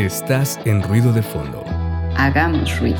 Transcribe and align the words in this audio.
Estás 0.00 0.58
en 0.64 0.82
ruido 0.82 1.12
de 1.12 1.20
fondo. 1.20 1.62
Hagamos 2.16 2.80
ruido. 2.80 2.98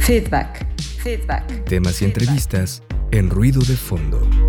Feedback. 0.00 0.66
Feedback. 1.04 1.64
Temas 1.66 2.02
y 2.02 2.06
entrevistas 2.06 2.82
en 3.12 3.30
ruido 3.30 3.60
de 3.62 3.76
fondo. 3.76 4.45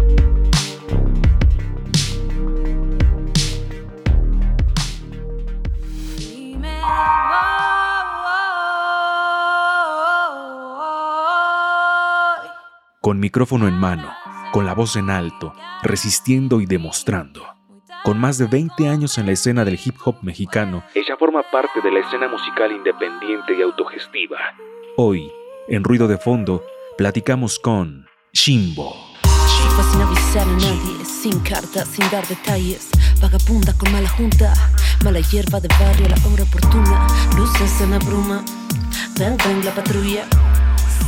Con 13.07 13.21
micrófono 13.21 13.69
en 13.69 13.79
mano, 13.79 14.13
con 14.51 14.65
la 14.65 14.73
voz 14.73 14.97
en 14.97 15.09
alto, 15.09 15.53
resistiendo 15.81 16.59
y 16.59 16.65
demostrando. 16.65 17.41
Con 18.03 18.19
más 18.19 18.37
de 18.37 18.47
20 18.47 18.89
años 18.89 19.17
en 19.17 19.27
la 19.27 19.31
escena 19.31 19.63
del 19.63 19.79
hip 19.81 19.95
hop 20.03 20.17
mexicano, 20.23 20.83
ella 20.93 21.15
forma 21.17 21.41
parte 21.49 21.79
de 21.81 21.89
la 21.89 21.99
escena 21.99 22.27
musical 22.27 22.69
independiente 22.69 23.57
y 23.57 23.61
autogestiva. 23.61 24.37
Hoy, 24.97 25.31
en 25.69 25.85
Ruido 25.85 26.09
de 26.09 26.17
Fondo, 26.17 26.65
platicamos 26.97 27.59
con 27.59 28.07
Shimbo. 28.33 28.93
Shiva 29.23 29.83
sin 29.89 30.01
avisar 30.01 30.45
a 30.45 30.51
nadie, 30.57 31.05
sin 31.05 31.39
cartas, 31.39 31.87
sin 31.87 32.03
dar 32.11 32.27
detalles. 32.27 32.89
Vagabunda 33.21 33.71
con 33.77 33.89
mala 33.89 34.09
junta, 34.09 34.53
mala 35.05 35.21
hierba 35.21 35.61
de 35.61 35.69
barrio 35.69 36.07
a 36.07 36.09
la 36.09 36.27
hora 36.27 36.43
oportuna. 36.43 37.07
Luces 37.37 37.79
en 37.79 37.91
la 37.91 37.99
bruma, 37.99 38.43
ven, 39.17 39.37
ven 39.37 39.63
la 39.63 39.73
patrulla. 39.73 40.25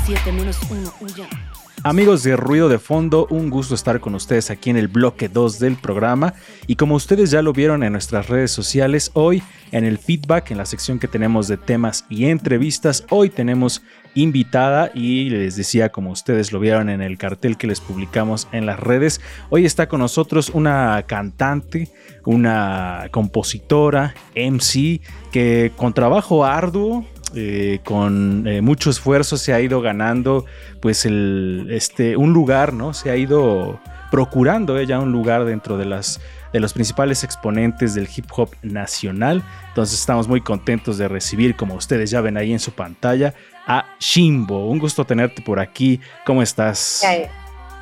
Siete 0.05 0.31
menos 0.31 0.57
uno, 0.71 0.93
huyan. 1.01 1.48
Amigos 1.83 2.23
de 2.23 2.35
Ruido 2.35 2.67
de 2.67 2.77
Fondo, 2.77 3.25
un 3.29 3.49
gusto 3.49 3.73
estar 3.73 4.01
con 4.01 4.13
ustedes 4.13 4.51
aquí 4.51 4.69
en 4.69 4.75
el 4.75 4.89
bloque 4.89 5.29
2 5.29 5.59
del 5.59 5.77
programa. 5.77 6.33
Y 6.67 6.75
como 6.75 6.95
ustedes 6.95 7.31
ya 7.31 7.41
lo 7.41 7.53
vieron 7.53 7.83
en 7.83 7.93
nuestras 7.93 8.27
redes 8.27 8.51
sociales, 8.51 9.11
hoy 9.13 9.41
en 9.71 9.85
el 9.85 9.97
feedback, 9.97 10.51
en 10.51 10.57
la 10.57 10.65
sección 10.65 10.99
que 10.99 11.07
tenemos 11.07 11.47
de 11.47 11.55
temas 11.55 12.05
y 12.09 12.25
entrevistas, 12.25 13.05
hoy 13.09 13.29
tenemos 13.29 13.81
invitada 14.13 14.91
y 14.93 15.29
les 15.29 15.55
decía, 15.55 15.89
como 15.89 16.11
ustedes 16.11 16.51
lo 16.51 16.59
vieron 16.59 16.89
en 16.89 17.01
el 17.01 17.17
cartel 17.17 17.55
que 17.55 17.67
les 17.67 17.79
publicamos 17.79 18.49
en 18.51 18.65
las 18.65 18.79
redes, 18.79 19.21
hoy 19.49 19.65
está 19.65 19.87
con 19.87 20.01
nosotros 20.01 20.49
una 20.49 21.01
cantante, 21.07 21.87
una 22.25 23.07
compositora, 23.11 24.15
MC, 24.35 24.99
que 25.31 25.71
con 25.77 25.93
trabajo 25.93 26.43
arduo, 26.43 27.05
eh, 27.35 27.79
con 27.83 28.47
eh, 28.47 28.61
mucho 28.61 28.89
esfuerzo 28.89 29.37
se 29.37 29.53
ha 29.53 29.61
ido 29.61 29.81
ganando 29.81 30.45
pues 30.81 31.05
el, 31.05 31.67
este, 31.69 32.17
un 32.17 32.33
lugar, 32.33 32.73
¿no? 32.73 32.93
Se 32.93 33.11
ha 33.11 33.15
ido 33.15 33.79
procurando 34.11 34.77
ella 34.77 34.99
un 34.99 35.11
lugar 35.11 35.45
dentro 35.45 35.77
de 35.77 35.85
las 35.85 36.19
de 36.51 36.59
los 36.59 36.73
principales 36.73 37.23
exponentes 37.23 37.93
del 37.93 38.09
hip 38.13 38.25
hop 38.35 38.49
nacional. 38.63 39.43
Entonces 39.67 39.99
estamos 39.99 40.27
muy 40.27 40.41
contentos 40.41 40.97
de 40.97 41.07
recibir, 41.07 41.55
como 41.55 41.75
ustedes 41.75 42.09
ya 42.09 42.21
ven 42.21 42.37
ahí 42.37 42.51
en 42.51 42.59
su 42.59 42.71
pantalla, 42.71 43.33
a 43.67 43.85
Shimbo. 43.99 44.67
Un 44.67 44.79
gusto 44.79 45.05
tenerte 45.05 45.41
por 45.41 45.59
aquí. 45.59 46.01
¿Cómo 46.25 46.41
estás? 46.41 47.03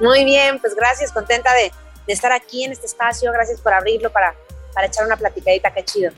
Muy 0.02 0.26
bien, 0.26 0.60
pues 0.60 0.76
gracias, 0.76 1.12
contenta 1.12 1.54
de, 1.54 1.72
de 2.06 2.14
estar 2.14 2.32
aquí 2.32 2.66
en 2.66 2.74
este 2.74 2.88
espacio. 2.88 3.32
Gracias 3.32 3.62
por 3.62 3.74
abrirlo 3.74 4.12
para, 4.12 4.36
para 4.74 4.88
echar 4.88 5.06
una 5.06 5.16
platicadita, 5.16 5.74
qué 5.74 5.84
chido. 5.86 6.12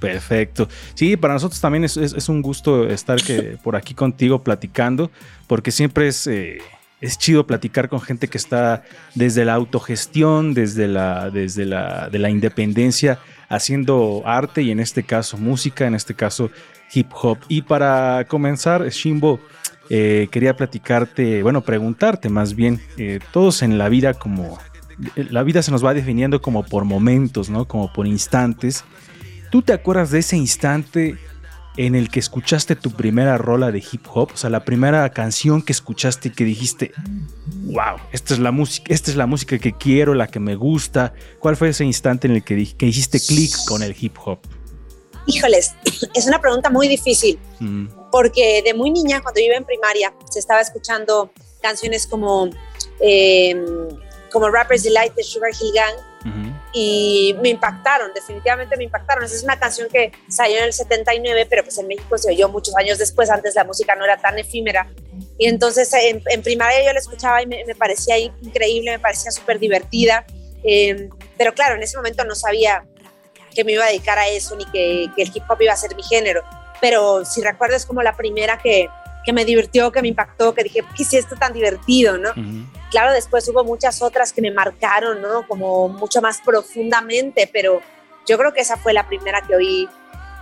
Perfecto. 0.00 0.68
Sí, 0.94 1.16
para 1.16 1.34
nosotros 1.34 1.60
también 1.60 1.84
es, 1.84 1.96
es, 1.96 2.14
es 2.14 2.28
un 2.28 2.42
gusto 2.42 2.88
estar 2.88 3.22
que, 3.22 3.58
por 3.62 3.76
aquí 3.76 3.94
contigo 3.94 4.42
platicando, 4.42 5.10
porque 5.46 5.70
siempre 5.70 6.08
es, 6.08 6.26
eh, 6.26 6.58
es 7.00 7.18
chido 7.18 7.46
platicar 7.46 7.88
con 7.88 8.00
gente 8.00 8.28
que 8.28 8.38
está 8.38 8.82
desde 9.14 9.44
la 9.44 9.54
autogestión, 9.54 10.54
desde 10.54 10.88
la, 10.88 11.30
desde 11.30 11.64
la, 11.64 12.08
de 12.08 12.18
la 12.18 12.30
independencia, 12.30 13.18
haciendo 13.48 14.22
arte 14.24 14.62
y 14.62 14.70
en 14.70 14.80
este 14.80 15.02
caso 15.02 15.36
música, 15.36 15.86
en 15.86 15.94
este 15.94 16.14
caso 16.14 16.50
hip 16.92 17.08
hop. 17.12 17.38
Y 17.48 17.62
para 17.62 18.24
comenzar, 18.28 18.88
Shimbo, 18.88 19.40
eh, 19.88 20.28
quería 20.30 20.56
platicarte, 20.56 21.42
bueno, 21.42 21.62
preguntarte 21.62 22.28
más 22.28 22.54
bien, 22.54 22.80
eh, 22.96 23.18
todos 23.32 23.62
en 23.62 23.78
la 23.78 23.88
vida 23.88 24.14
como, 24.14 24.58
la 25.16 25.42
vida 25.42 25.62
se 25.62 25.70
nos 25.70 25.84
va 25.84 25.94
definiendo 25.94 26.40
como 26.40 26.64
por 26.64 26.84
momentos, 26.84 27.50
¿no? 27.50 27.66
Como 27.66 27.92
por 27.92 28.06
instantes. 28.06 28.84
¿Tú 29.50 29.62
te 29.62 29.72
acuerdas 29.72 30.10
de 30.10 30.20
ese 30.20 30.36
instante 30.36 31.18
en 31.76 31.94
el 31.94 32.10
que 32.10 32.20
escuchaste 32.20 32.76
tu 32.76 32.90
primera 32.92 33.36
rola 33.38 33.72
de 33.72 33.78
hip 33.78 34.06
hop? 34.12 34.30
O 34.32 34.36
sea, 34.36 34.50
la 34.50 34.64
primera 34.64 35.08
canción 35.10 35.62
que 35.62 35.72
escuchaste 35.72 36.28
y 36.28 36.30
que 36.32 36.44
dijiste, 36.44 36.92
wow, 37.64 37.96
esta 38.12 38.34
es 38.34 38.40
la 38.40 38.52
música, 38.52 38.92
esta 38.92 39.10
es 39.10 39.16
la 39.16 39.26
música 39.26 39.58
que 39.58 39.72
quiero, 39.72 40.14
la 40.14 40.28
que 40.28 40.40
me 40.40 40.54
gusta. 40.54 41.14
¿Cuál 41.40 41.56
fue 41.56 41.70
ese 41.70 41.84
instante 41.84 42.28
en 42.28 42.34
el 42.34 42.44
que, 42.44 42.74
que 42.76 42.86
hiciste 42.86 43.18
clic 43.20 43.52
con 43.66 43.82
el 43.82 43.96
hip 43.98 44.16
hop? 44.24 44.38
Híjoles, 45.26 45.74
es 46.14 46.26
una 46.26 46.40
pregunta 46.40 46.70
muy 46.70 46.88
difícil, 46.88 47.38
mm. 47.58 47.86
porque 48.10 48.62
de 48.64 48.74
muy 48.74 48.90
niña, 48.90 49.20
cuando 49.20 49.40
yo 49.40 49.46
iba 49.46 49.56
en 49.56 49.64
primaria, 49.64 50.14
se 50.30 50.38
estaba 50.38 50.60
escuchando 50.60 51.32
canciones 51.60 52.06
como, 52.06 52.50
eh, 53.00 53.56
como 54.32 54.48
Rapper's 54.48 54.82
Delight 54.82 55.14
de 55.14 55.22
Sugar 55.22 55.50
Hill 55.50 55.72
Gang. 55.74 56.09
Y 56.72 57.36
me 57.42 57.48
impactaron, 57.48 58.12
definitivamente 58.14 58.76
me 58.76 58.84
impactaron. 58.84 59.24
Esa 59.24 59.34
es 59.34 59.42
una 59.42 59.58
canción 59.58 59.88
que 59.88 60.12
salió 60.28 60.58
en 60.58 60.64
el 60.64 60.72
79, 60.72 61.46
pero 61.48 61.64
pues 61.64 61.78
en 61.78 61.88
México 61.88 62.16
se 62.16 62.30
oyó 62.30 62.48
muchos 62.48 62.76
años 62.76 62.98
después, 62.98 63.30
antes 63.30 63.54
la 63.54 63.64
música 63.64 63.94
no 63.96 64.04
era 64.04 64.16
tan 64.16 64.38
efímera. 64.38 64.88
Y 65.38 65.46
entonces 65.48 65.92
en, 65.94 66.22
en 66.26 66.42
primaria 66.42 66.84
yo 66.84 66.92
la 66.92 67.00
escuchaba 67.00 67.42
y 67.42 67.46
me, 67.46 67.64
parecía 67.74 68.18
increíble, 68.18 68.92
me 68.92 68.98
parecía 68.98 69.30
súper 69.30 69.58
divertida. 69.58 70.24
Eh, 70.62 71.08
pero 71.36 71.54
claro, 71.54 71.76
en 71.76 71.82
ese 71.82 71.96
momento 71.96 72.24
no 72.24 72.34
sabía 72.34 72.84
que 73.54 73.64
me 73.64 73.72
iba 73.72 73.84
a 73.84 73.88
dedicar 73.88 74.18
a 74.18 74.28
eso 74.28 74.54
ni 74.56 74.64
que, 74.66 75.10
que 75.16 75.22
el 75.22 75.32
hip 75.34 75.42
hop 75.48 75.60
iba 75.60 75.72
a 75.72 75.76
ser 75.76 75.96
mi 75.96 76.02
género. 76.02 76.42
Pero 76.80 77.24
si 77.24 77.42
recuerdo 77.42 77.76
es 77.76 77.84
como 77.84 78.02
la 78.02 78.16
primera 78.16 78.58
que, 78.58 78.88
que 79.24 79.32
me 79.32 79.44
divirtió, 79.44 79.90
que 79.92 80.02
me 80.02 80.08
impactó, 80.08 80.54
que 80.54 80.62
dije, 80.62 80.82
¿qué 80.96 81.02
es 81.02 81.14
esto 81.14 81.36
tan 81.36 81.52
divertido? 81.52 82.16
¿no? 82.16 82.32
Claro, 82.90 83.12
después 83.12 83.48
hubo 83.48 83.64
muchas 83.64 84.02
otras 84.02 84.32
que 84.32 84.42
me 84.42 84.50
marcaron, 84.50 85.22
¿no? 85.22 85.46
Como 85.46 85.88
mucho 85.88 86.20
más 86.20 86.40
profundamente, 86.40 87.48
pero 87.52 87.80
yo 88.26 88.36
creo 88.36 88.52
que 88.52 88.60
esa 88.60 88.76
fue 88.76 88.92
la 88.92 89.06
primera 89.06 89.42
que 89.42 89.54
oí 89.54 89.88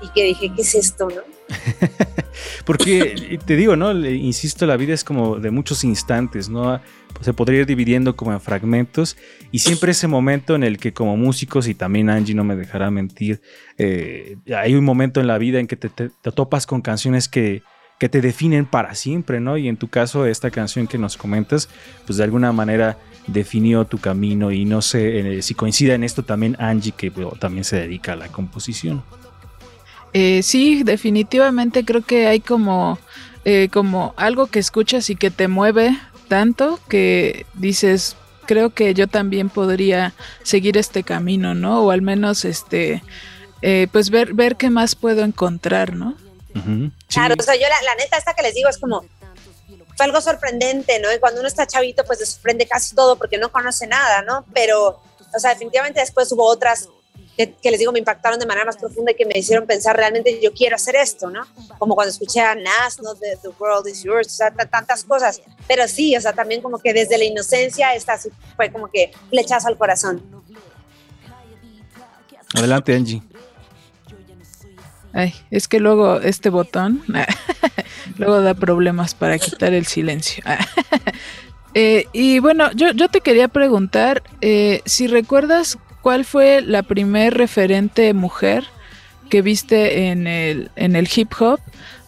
y 0.00 0.09
que 0.10 0.22
dije, 0.22 0.50
¿qué 0.54 0.62
es 0.62 0.75
esto, 0.75 1.09
no? 1.09 1.22
Porque 2.64 3.38
te 3.44 3.56
digo, 3.56 3.76
¿no? 3.76 3.92
Insisto, 3.92 4.66
la 4.66 4.76
vida 4.76 4.94
es 4.94 5.04
como 5.04 5.36
de 5.36 5.50
muchos 5.50 5.84
instantes, 5.84 6.48
¿no? 6.48 6.81
Se 7.20 7.32
podría 7.32 7.60
ir 7.60 7.66
dividiendo 7.66 8.16
como 8.16 8.32
en 8.32 8.41
fragmentos 8.41 9.16
y 9.50 9.59
siempre 9.59 9.92
ese 9.92 10.06
momento 10.06 10.54
en 10.54 10.62
el 10.62 10.78
que 10.78 10.92
como 10.92 11.16
músicos, 11.16 11.66
y 11.66 11.75
también 11.75 12.10
Angie 12.10 12.34
no 12.34 12.44
me 12.44 12.56
dejará 12.56 12.91
mentir, 12.91 13.41
eh, 13.76 14.36
hay 14.54 14.75
un 14.75 14.84
momento 14.84 15.20
en 15.20 15.26
la 15.26 15.38
vida 15.38 15.59
en 15.59 15.66
que 15.66 15.76
te, 15.76 15.88
te, 15.88 16.10
te 16.10 16.32
topas 16.32 16.66
con 16.66 16.80
canciones 16.80 17.28
que, 17.28 17.62
que 17.98 18.09
te 18.09 18.20
definen 18.20 18.66
para 18.66 18.94
siempre, 18.94 19.41
¿no? 19.41 19.56
Y 19.56 19.69
en 19.69 19.76
tu 19.76 19.88
caso, 19.88 20.26
esta 20.26 20.50
canción 20.50 20.86
que 20.86 20.98
nos 20.98 21.16
comentas, 21.16 21.69
pues 22.06 22.16
de 22.16 22.25
alguna 22.25 22.53
manera 22.53 22.98
definió 23.26 23.84
tu 23.84 23.98
camino 23.98 24.53
y 24.53 24.64
no 24.64 24.81
sé 24.81 25.38
eh, 25.38 25.42
si 25.42 25.54
coincide 25.54 25.94
en 25.94 26.04
esto 26.04 26.22
también 26.22 26.56
Angie, 26.59 26.92
que 26.92 27.10
también 27.38 27.64
se 27.64 27.76
dedica 27.76 28.12
a 28.12 28.16
la 28.16 28.28
composición. 28.28 29.03
Eh, 30.12 30.42
sí, 30.42 30.82
definitivamente 30.84 31.84
creo 31.84 32.03
que 32.03 32.26
hay 32.26 32.41
como, 32.41 32.98
eh, 33.44 33.69
como 33.70 34.15
algo 34.16 34.47
que 34.47 34.59
escuchas 34.59 35.10
y 35.10 35.16
que 35.16 35.30
te 35.30 35.48
mueve 35.48 35.98
tanto 36.28 36.78
que 36.88 37.47
dices, 37.54 38.16
creo 38.47 38.70
que 38.70 38.94
yo 38.94 39.09
también 39.09 39.48
podría 39.48 40.15
seguir 40.42 40.76
este 40.78 41.03
camino, 41.03 41.54
¿no? 41.54 41.82
O 41.82 41.91
al 41.91 42.03
menos 42.03 42.44
este, 42.44 43.03
eh, 43.62 43.88
pues 43.92 44.10
ver, 44.10 44.34
ver 44.34 44.56
qué 44.56 44.70
más 44.70 44.94
puedo 44.94 45.25
encontrar, 45.25 45.94
¿no? 45.94 46.15
Uh 46.58 46.69
-huh. 46.69 46.91
sí. 47.08 47.14
Claro, 47.14 47.34
o 47.38 47.42
sea, 47.42 47.54
yo 47.54 47.62
la, 47.69 47.82
la, 47.82 47.94
neta 47.94 48.16
esta 48.16 48.34
que 48.34 48.42
les 48.42 48.54
digo 48.54 48.69
es 48.69 48.78
como, 48.78 49.04
fue 49.96 50.06
algo 50.06 50.20
sorprendente, 50.20 51.00
¿no? 51.00 51.12
Y 51.12 51.18
cuando 51.18 51.41
uno 51.41 51.48
está 51.48 51.66
chavito, 51.66 52.04
pues 52.04 52.21
le 52.21 52.27
sorprende 52.27 52.66
casi 52.66 52.94
todo 52.94 53.16
porque 53.16 53.36
no 53.36 53.50
conoce 53.50 53.86
nada, 53.86 54.22
¿no? 54.22 54.44
Pero, 54.54 55.00
o 55.34 55.38
sea, 55.38 55.50
definitivamente 55.50 56.00
después 56.00 56.30
hubo 56.33 56.44
otras 56.44 56.88
que, 57.36 57.53
que, 57.53 57.71
les 57.71 57.78
digo 57.78 57.92
me 57.92 58.00
impactaron 58.00 58.38
de 58.38 58.47
manera 58.47 58.65
más 58.65 58.77
profunda 58.77 59.12
y 59.12 59.15
que 59.15 59.24
me 59.24 59.38
hicieron 59.38 59.65
pensar 59.66 59.97
realmente 59.97 60.41
yo 60.42 60.53
quiero 60.53 60.77
hacer 60.77 60.97
esto, 60.97 61.30
¿no? 61.30 61.47
Como 61.78 61.94
cuando 61.94 62.10
escuché 62.10 62.41
a 62.41 62.54
Nas, 62.54 63.00
¿no? 63.00 63.15
The, 63.15 63.38
the 63.42 63.48
World 63.59 63.86
is 63.88 64.03
Yours, 64.03 64.27
o 64.27 64.30
sea, 64.30 64.50
tantas 64.50 65.04
cosas. 65.04 65.41
Pero 65.66 65.86
sí, 65.86 66.16
o 66.16 66.21
sea, 66.21 66.33
también 66.33 66.62
como 66.62 66.78
que 66.78 66.92
desde 66.92 67.16
la 67.16 67.24
inocencia 67.24 67.94
esta 67.94 68.18
fue 68.56 68.72
como 68.72 68.88
que 68.91 69.12
flechazo 69.30 69.68
al 69.68 69.78
corazón. 69.78 70.44
Adelante, 72.54 72.94
Angie. 72.94 73.22
Ay, 75.13 75.34
es 75.51 75.69
que 75.69 75.81
luego 75.81 76.21
este 76.21 76.51
botón 76.51 77.03
luego 78.19 78.41
da 78.41 78.55
problemas 78.55 79.15
para 79.15 79.39
quitar 79.39 79.72
el 79.72 79.87
silencio. 79.87 80.45
eh, 81.75 82.07
y 82.13 82.39
bueno, 82.41 82.71
yo, 82.72 82.93
yo, 82.93 83.09
te 83.09 83.21
quería 83.21 83.49
preguntar 83.49 84.22
eh, 84.41 84.83
si 84.84 85.07
recuerdas 85.07 85.78
cuál 86.03 86.25
fue 86.25 86.60
la 86.60 86.83
primer 86.83 87.34
referente 87.34 88.13
mujer 88.15 88.65
que 89.31 89.43
viste 89.43 90.09
en 90.09 90.27
el, 90.27 90.71
en 90.77 90.97
el 90.97 91.09
hip 91.15 91.33
hop 91.39 91.60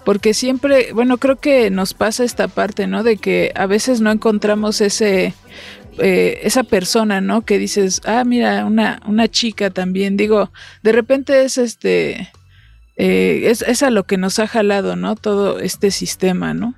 porque 0.04 0.34
siempre, 0.34 0.92
bueno, 0.92 1.18
creo 1.18 1.36
que 1.36 1.70
nos 1.70 1.94
pasa 1.94 2.24
esta 2.24 2.48
parte, 2.48 2.86
¿no? 2.86 3.02
De 3.02 3.16
que 3.16 3.52
a 3.54 3.66
veces 3.66 4.00
no 4.00 4.10
encontramos 4.10 4.80
ese, 4.80 5.34
eh, 5.98 6.40
esa 6.42 6.64
persona, 6.64 7.20
¿no? 7.20 7.42
Que 7.42 7.58
dices, 7.58 8.00
ah, 8.04 8.24
mira, 8.24 8.64
una, 8.64 9.00
una 9.06 9.28
chica 9.28 9.70
también, 9.70 10.16
digo, 10.16 10.50
de 10.82 10.92
repente 10.92 11.44
es 11.44 11.58
este, 11.58 12.30
eh, 13.02 13.50
es, 13.50 13.62
es 13.62 13.82
a 13.82 13.88
lo 13.88 14.04
que 14.04 14.18
nos 14.18 14.38
ha 14.38 14.46
jalado, 14.46 14.94
¿no? 14.94 15.16
Todo 15.16 15.58
este 15.58 15.90
sistema, 15.90 16.52
¿no? 16.52 16.74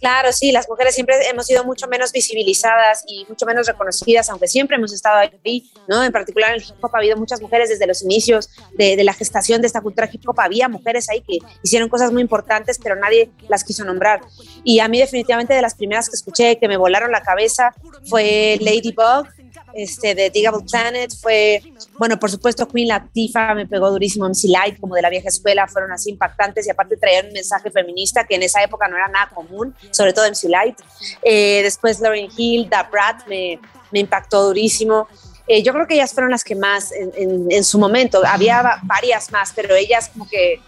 Claro, 0.00 0.32
sí, 0.32 0.50
las 0.50 0.68
mujeres 0.70 0.94
siempre 0.94 1.14
hemos 1.28 1.46
sido 1.46 1.64
mucho 1.64 1.86
menos 1.86 2.10
visibilizadas 2.10 3.04
y 3.06 3.26
mucho 3.28 3.44
menos 3.44 3.66
reconocidas, 3.68 4.30
aunque 4.30 4.48
siempre 4.48 4.78
hemos 4.78 4.92
estado 4.92 5.18
ahí, 5.18 5.70
¿no? 5.86 6.02
En 6.02 6.10
particular 6.10 6.50
en 6.50 6.56
el 6.56 6.62
hip 6.62 6.82
hop 6.82 6.90
ha 6.94 6.98
habido 6.98 7.18
muchas 7.18 7.42
mujeres 7.42 7.68
desde 7.68 7.86
los 7.86 8.02
inicios 8.02 8.48
de, 8.72 8.96
la 9.04 9.12
gestación 9.12 9.60
de 9.60 9.66
esta 9.66 9.82
cultura 9.82 10.08
hip 10.10 10.26
hop, 10.26 10.40
había 10.40 10.68
mujeres 10.68 11.10
ahí 11.10 11.20
que 11.20 11.38
hicieron 11.62 11.90
cosas 11.90 12.10
muy 12.10 12.22
importantes, 12.22 12.80
pero 12.82 12.96
nadie 12.96 13.30
las 13.48 13.64
quiso 13.64 13.84
nombrar. 13.84 14.22
Y 14.64 14.80
a 14.80 14.88
mí 14.88 14.98
definitivamente 14.98 15.52
de 15.52 15.62
las 15.62 15.74
primeras 15.74 16.08
que 16.08 16.16
escuché 16.16 16.58
que 16.58 16.68
me 16.68 16.78
volaron 16.78 17.12
la 17.12 17.22
cabeza 17.22 17.72
fue 18.06 18.58
Ladybug, 18.62 19.28
este, 19.74 20.14
de 20.14 20.30
Digable 20.30 20.64
Planet, 20.70 21.12
fue, 21.20 21.62
bueno, 21.98 22.18
por 22.18 22.30
supuesto 22.30 22.66
Queen 22.68 22.88
Latifah 22.88 23.54
me 23.54 23.66
pegó 23.66 23.90
durísimo, 23.90 24.26
MC 24.26 24.48
Light, 24.48 24.80
como 24.80 24.94
de 24.94 25.02
la 25.02 25.10
vieja 25.10 25.28
escuela, 25.28 25.66
fueron 25.66 25.92
así 25.92 26.10
impactantes 26.10 26.66
y 26.66 26.70
aparte 26.70 26.96
traían 26.96 27.26
un 27.26 27.32
mensaje 27.32 27.70
feminista 27.70 28.24
que 28.24 28.34
en 28.34 28.42
esa 28.42 28.62
época 28.62 28.88
no 28.88 28.96
era 28.96 29.08
nada 29.08 29.30
común, 29.34 29.74
sobre 29.90 30.12
todo 30.12 30.26
MC 30.26 30.48
Light. 30.48 30.76
Eh, 31.22 31.60
después 31.62 32.00
Lauryn 32.00 32.30
Hill, 32.36 32.68
Da 32.68 32.84
Brat 32.84 33.26
me, 33.26 33.58
me 33.90 34.00
impactó 34.00 34.44
durísimo. 34.44 35.08
Eh, 35.46 35.62
yo 35.62 35.72
creo 35.72 35.86
que 35.86 35.94
ellas 35.94 36.12
fueron 36.12 36.30
las 36.30 36.44
que 36.44 36.54
más 36.54 36.92
en, 36.92 37.50
en, 37.50 37.64
su 37.64 37.78
momento, 37.78 38.22
había 38.24 38.80
varias 38.84 39.30
más, 39.32 39.52
pero 39.54 39.74
ellas 39.74 40.08
como 40.08 40.28
que 40.28 40.60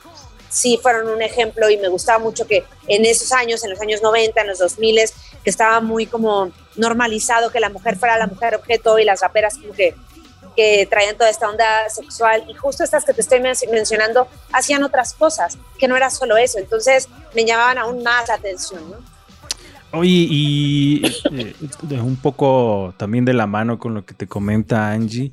sí 0.48 0.78
fueron 0.82 1.08
un 1.08 1.22
ejemplo 1.22 1.68
y 1.70 1.76
me 1.76 1.88
gustaba 1.88 2.18
mucho 2.18 2.46
que 2.46 2.64
en 2.88 3.04
esos 3.04 3.32
años, 3.32 3.64
en 3.64 3.70
los 3.70 3.80
años 3.80 4.02
90, 4.02 4.40
en 4.40 4.46
los 4.46 4.58
2000, 4.58 5.00
que 5.42 5.50
estaba 5.50 5.80
muy 5.80 6.06
como 6.06 6.50
normalizado 6.76 7.50
que 7.50 7.60
la 7.60 7.70
mujer 7.70 7.96
fuera 7.96 8.18
la 8.18 8.26
mujer 8.26 8.54
objeto 8.54 8.98
y 8.98 9.04
las 9.04 9.20
raperas 9.20 9.58
como 9.58 9.72
que, 9.72 9.94
que 10.56 10.86
traían 10.88 11.16
toda 11.16 11.30
esta 11.30 11.48
onda 11.48 11.88
sexual 11.88 12.44
y 12.48 12.54
justo 12.54 12.84
estas 12.84 13.04
que 13.04 13.12
te 13.12 13.20
estoy 13.20 13.40
mencionando 13.40 14.28
hacían 14.52 14.82
otras 14.82 15.14
cosas, 15.14 15.58
que 15.78 15.88
no 15.88 15.96
era 15.96 16.10
solo 16.10 16.36
eso, 16.36 16.58
entonces 16.58 17.08
me 17.34 17.44
llamaban 17.44 17.78
aún 17.78 18.02
más 18.02 18.28
la 18.28 18.34
atención, 18.34 18.90
¿no? 18.90 19.14
Oye, 19.96 20.26
y 20.28 21.02
eh, 21.32 21.54
un 22.00 22.16
poco 22.16 22.94
también 22.96 23.24
de 23.24 23.32
la 23.32 23.46
mano 23.46 23.78
con 23.78 23.94
lo 23.94 24.04
que 24.04 24.12
te 24.12 24.26
comenta 24.26 24.90
Angie, 24.90 25.30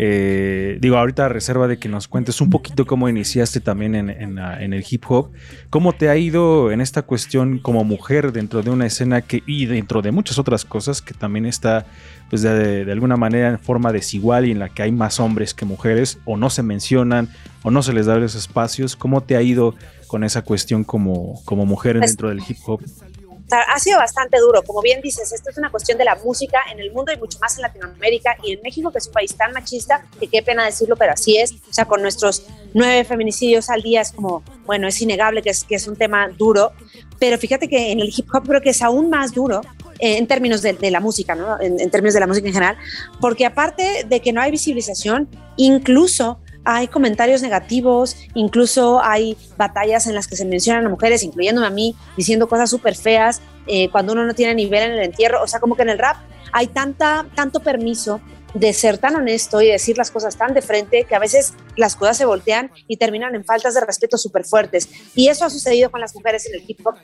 eh, 0.00 0.78
digo, 0.80 0.96
ahorita 0.96 1.26
a 1.26 1.28
reserva 1.28 1.66
de 1.66 1.78
que 1.78 1.88
nos 1.88 2.06
cuentes 2.06 2.40
un 2.40 2.50
poquito 2.50 2.86
cómo 2.86 3.08
iniciaste 3.08 3.58
también 3.60 3.96
en, 3.96 4.38
el 4.38 4.84
hip 4.88 5.02
hop, 5.08 5.32
cómo 5.70 5.92
te 5.92 6.08
ha 6.08 6.16
ido 6.16 6.70
en 6.70 6.80
esta 6.80 7.02
cuestión 7.02 7.58
como 7.58 7.82
mujer 7.82 8.30
dentro 8.30 8.62
de 8.62 8.70
una 8.70 8.86
escena 8.86 9.22
que, 9.22 9.42
y 9.44 9.66
dentro 9.66 10.00
de 10.00 10.12
muchas 10.12 10.38
otras 10.38 10.64
cosas 10.64 11.02
que 11.02 11.14
también 11.14 11.46
está, 11.46 11.84
pues 12.30 12.42
de, 12.42 12.90
alguna 12.92 13.16
manera 13.16 13.48
en 13.48 13.58
forma 13.58 13.90
desigual 13.90 14.46
y 14.46 14.52
en 14.52 14.60
la 14.60 14.68
que 14.68 14.84
hay 14.84 14.92
más 14.92 15.18
hombres 15.18 15.52
que 15.52 15.64
mujeres, 15.64 16.18
o 16.24 16.36
no 16.36 16.48
se 16.48 16.62
mencionan, 16.62 17.28
o 17.64 17.72
no 17.72 17.82
se 17.82 17.92
les 17.92 18.06
da 18.06 18.16
los 18.18 18.36
espacios. 18.36 18.94
¿Cómo 18.94 19.22
te 19.22 19.34
ha 19.34 19.42
ido 19.42 19.74
con 20.06 20.22
esa 20.22 20.42
cuestión 20.42 20.84
como, 20.84 21.42
como 21.44 21.66
mujer 21.66 21.98
pues 21.98 22.12
dentro 22.12 22.28
del 22.28 22.40
hip 22.48 22.58
hop? 22.66 22.82
Ha 23.56 23.78
sido 23.78 23.98
bastante 23.98 24.38
duro. 24.38 24.62
Como 24.62 24.82
bien 24.82 25.00
dices, 25.00 25.32
esto 25.32 25.50
es 25.50 25.58
una 25.58 25.70
cuestión 25.70 25.98
de 25.98 26.04
la 26.04 26.16
música 26.16 26.58
en 26.70 26.80
el 26.80 26.92
mundo 26.92 27.12
y 27.12 27.16
mucho 27.16 27.38
más 27.38 27.56
en 27.56 27.62
Latinoamérica 27.62 28.36
y 28.42 28.52
en 28.52 28.62
México, 28.62 28.90
que 28.90 28.98
es 28.98 29.06
un 29.06 29.12
país 29.12 29.34
tan 29.36 29.52
machista, 29.52 30.04
que 30.18 30.26
qué 30.28 30.42
pena 30.42 30.64
decirlo, 30.64 30.96
pero 30.96 31.12
así 31.12 31.36
es. 31.38 31.52
O 31.52 31.72
sea, 31.72 31.86
con 31.86 32.02
nuestros 32.02 32.44
nueve 32.74 33.04
feminicidios 33.04 33.70
al 33.70 33.82
día 33.82 34.00
es 34.00 34.12
como, 34.12 34.42
bueno, 34.66 34.88
es 34.88 35.00
innegable 35.00 35.42
que 35.42 35.50
es, 35.50 35.64
que 35.64 35.76
es 35.76 35.88
un 35.88 35.96
tema 35.96 36.28
duro. 36.28 36.72
Pero 37.18 37.38
fíjate 37.38 37.68
que 37.68 37.92
en 37.92 38.00
el 38.00 38.12
hip 38.14 38.28
hop 38.32 38.46
creo 38.46 38.60
que 38.60 38.70
es 38.70 38.82
aún 38.82 39.10
más 39.10 39.32
duro 39.32 39.60
eh, 39.98 40.18
en 40.18 40.26
términos 40.26 40.62
de, 40.62 40.90
la 40.90 41.00
música, 41.00 41.34
¿no? 41.34 41.60
En 41.60 41.90
términos 41.90 42.14
de 42.14 42.20
la 42.20 42.26
música 42.26 42.46
en 42.46 42.54
general, 42.54 42.76
porque 43.20 43.46
aparte 43.46 44.04
de 44.08 44.20
que 44.20 44.32
no 44.32 44.40
hay 44.40 44.50
visibilización, 44.50 45.28
incluso 45.56 46.38
hay 46.64 46.88
comentarios 46.88 47.42
negativos, 47.42 48.16
incluso 48.34 49.00
hay 49.02 49.36
batallas 49.56 50.06
en 50.06 50.14
las 50.14 50.26
que 50.26 50.36
se 50.36 50.44
mencionan 50.44 50.86
a 50.86 50.88
mujeres, 50.88 51.22
incluyéndome 51.22 51.66
a 51.66 51.70
mí, 51.70 51.96
diciendo 52.16 52.48
cosas 52.48 52.70
súper 52.70 52.94
feas 52.94 53.40
eh, 53.66 53.88
cuando 53.90 54.12
uno 54.12 54.24
no 54.24 54.34
tiene 54.34 54.54
nivel 54.54 54.82
en 54.82 54.92
el 54.92 55.02
entierro. 55.02 55.42
O 55.42 55.46
sea, 55.46 55.60
como 55.60 55.76
que 55.76 55.82
en 55.82 55.90
el 55.90 55.98
rap 55.98 56.16
hay 56.52 56.66
tanta, 56.66 57.26
tanto 57.34 57.60
permiso 57.60 58.20
de 58.54 58.72
ser 58.72 58.98
tan 58.98 59.14
honesto 59.14 59.60
y 59.60 59.66
decir 59.68 59.98
las 59.98 60.10
cosas 60.10 60.36
tan 60.36 60.54
de 60.54 60.62
frente 60.62 61.04
que 61.04 61.14
a 61.14 61.18
veces 61.18 61.54
las 61.76 61.96
cosas 61.96 62.16
se 62.16 62.24
voltean 62.24 62.70
y 62.86 62.96
terminan 62.96 63.34
en 63.34 63.44
faltas 63.44 63.74
de 63.74 63.80
respeto 63.80 64.16
súper 64.16 64.44
fuertes. 64.44 64.88
Y 65.14 65.28
eso 65.28 65.44
ha 65.44 65.50
sucedido 65.50 65.90
con 65.90 66.00
las 66.00 66.14
mujeres 66.14 66.46
en 66.46 66.54
el 66.54 66.64
hip 66.66 66.80
hop, 66.86 66.96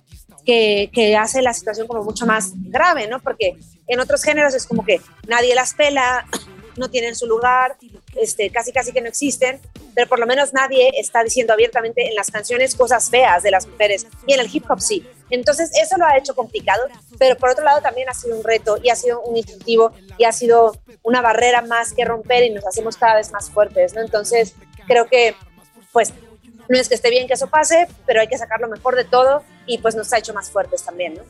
que, 0.45 0.91
que, 0.93 1.17
hace 1.17 1.43
la 1.43 1.53
situación 1.53 1.87
como 1.87 2.03
mucho 2.03 2.27
más 2.27 2.53
grave, 2.55 3.09
¿no? 3.09 3.21
Porque 3.21 3.57
en 3.87 4.01
otros 4.01 4.23
géneros 4.23 4.55
es 4.55 4.67
como 4.67 4.85
que 4.85 5.01
nadie 5.29 5.55
las 5.55 5.75
pela, 5.75 6.27
no 6.77 6.91
tienen 6.91 7.15
su 7.15 7.27
lugar, 7.27 7.77
este, 8.17 8.51
casi 8.51 8.73
casi 8.73 8.93
que 8.93 9.01
no 9.01 9.09
existen, 9.09 9.61
pero 9.95 10.09
por 10.09 10.19
lo 10.19 10.27
menos 10.27 10.53
nadie 10.53 10.91
está 10.99 11.23
diciendo 11.23 11.53
abiertamente 11.53 12.09
en 12.09 12.15
las 12.15 12.31
canciones 12.31 12.75
cosas 12.75 13.11
feas 13.11 13.43
de 13.43 13.51
las 13.51 13.67
mujeres 13.67 14.07
y 14.27 14.35
en 14.35 14.41
el 14.41 14.55
hip 14.55 14.65
hop 14.69 14.81
sí. 14.81 15.07
Entonces 15.31 15.71
eso 15.81 15.97
lo 15.97 16.07
ha 16.07 16.17
hecho 16.17 16.35
complicado, 16.35 16.87
pero 17.19 17.37
por 17.37 17.51
otro 17.51 17.65
lado 17.65 17.81
también 17.81 18.09
ha 18.09 18.15
sido 18.15 18.37
un 18.37 18.45
reto 18.45 18.79
y 18.83 18.91
ha 18.91 18.97
sido 18.97 19.21
un 19.23 19.37
incentivo 19.37 19.93
y 20.19 20.25
ha 20.25 20.33
sido 20.33 20.77
una 21.03 21.23
barrera 21.23 21.63
más 21.63 21.93
que 21.93 22.05
romper 22.05 22.45
y 22.45 22.51
nos 22.51 22.67
hacemos 22.67 22.97
cada 22.97 23.17
vez 23.17 23.33
más 23.33 23.51
fuertes, 23.51 23.95
¿no? 23.95 24.01
Entonces 24.01 24.55
creo 24.87 25.07
que 25.07 25.35
pues 25.93 26.13
no 26.69 26.79
es 26.79 26.89
que 26.89 26.95
esté 26.95 27.11
bien 27.11 27.27
que 27.27 27.35
eso 27.35 27.49
pase, 27.49 27.87
pero 28.07 28.21
hay 28.21 28.29
que 28.29 28.39
sacar 28.39 28.61
lo 28.61 28.69
mejor 28.69 28.97
de 28.97 29.05
todo 29.05 29.43
y 29.67 29.79
pues 29.79 29.95
nos 29.95 30.13
ha 30.13 30.19
hecho 30.19 30.35
más 30.35 30.51
fuertes 30.51 30.83
también, 30.83 31.15
¿no? 31.15 31.23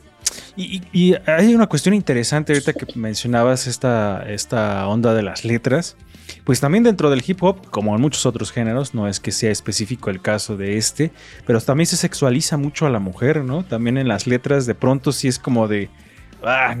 Y, 0.57 1.15
hay 1.25 1.53
una 1.53 1.67
cuestión 1.67 1.93
interesante 1.93 2.53
ahorita 2.53 2.73
que 2.73 2.85
mencionabas 2.97 3.67
esta, 3.67 4.23
esta 4.27 4.87
onda 4.87 5.13
de 5.13 5.21
las 5.21 5.43
letras. 5.43 5.97
Pues 6.43 6.59
también 6.59 6.83
dentro 6.83 7.09
del 7.09 7.23
hip 7.25 7.43
hop, 7.43 7.69
como 7.69 7.95
en 7.95 8.01
muchos 8.01 8.25
otros 8.25 8.51
géneros, 8.51 8.93
no 8.93 9.07
es 9.07 9.19
que 9.19 9.31
sea 9.31 9.51
específico 9.51 10.09
el 10.09 10.21
caso 10.21 10.57
de 10.57 10.77
este, 10.77 11.11
pero 11.45 11.59
también 11.61 11.87
se 11.87 11.97
sexualiza 11.97 12.57
mucho 12.57 12.85
a 12.85 12.89
la 12.89 12.99
mujer, 12.99 13.43
¿no? 13.43 13.63
También 13.63 13.97
en 13.97 14.07
las 14.07 14.27
letras 14.27 14.65
de 14.65 14.75
pronto 14.75 15.11
sí 15.11 15.27
es 15.27 15.39
como 15.39 15.67
de, 15.67 15.89
Ah, 16.47 16.75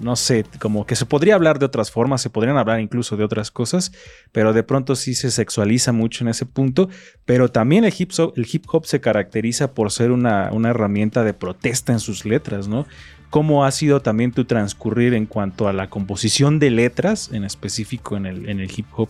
no 0.00 0.16
sé, 0.16 0.44
como 0.60 0.84
que 0.84 0.96
se 0.96 1.06
podría 1.06 1.36
hablar 1.36 1.60
de 1.60 1.66
otras 1.66 1.92
formas, 1.92 2.20
se 2.20 2.30
podrían 2.30 2.56
hablar 2.56 2.80
incluso 2.80 3.16
de 3.16 3.22
otras 3.22 3.52
cosas, 3.52 3.92
pero 4.32 4.52
de 4.52 4.64
pronto 4.64 4.96
sí 4.96 5.14
se 5.14 5.30
sexualiza 5.30 5.92
mucho 5.92 6.24
en 6.24 6.28
ese 6.28 6.46
punto, 6.46 6.88
pero 7.24 7.48
también 7.48 7.84
el 7.84 7.94
hip 7.96 8.10
hop, 8.18 8.32
el 8.36 8.48
hip 8.50 8.66
-hop 8.66 8.84
se 8.86 9.00
caracteriza 9.00 9.72
por 9.72 9.92
ser 9.92 10.10
una, 10.10 10.50
una 10.50 10.70
herramienta 10.70 11.22
de 11.22 11.32
protesta 11.32 11.92
en 11.92 12.00
sus 12.00 12.24
letras, 12.24 12.66
¿no? 12.66 12.86
¿Cómo 13.30 13.64
ha 13.64 13.70
sido 13.70 14.02
también 14.02 14.32
tu 14.32 14.46
transcurrir 14.46 15.14
en 15.14 15.26
cuanto 15.26 15.68
a 15.68 15.72
la 15.72 15.88
composición 15.88 16.58
de 16.58 16.70
letras, 16.70 17.30
en 17.32 17.44
específico 17.44 18.16
en 18.16 18.26
el, 18.26 18.48
en 18.48 18.58
el 18.58 18.70
hip 18.76 18.86
hop? 18.96 19.08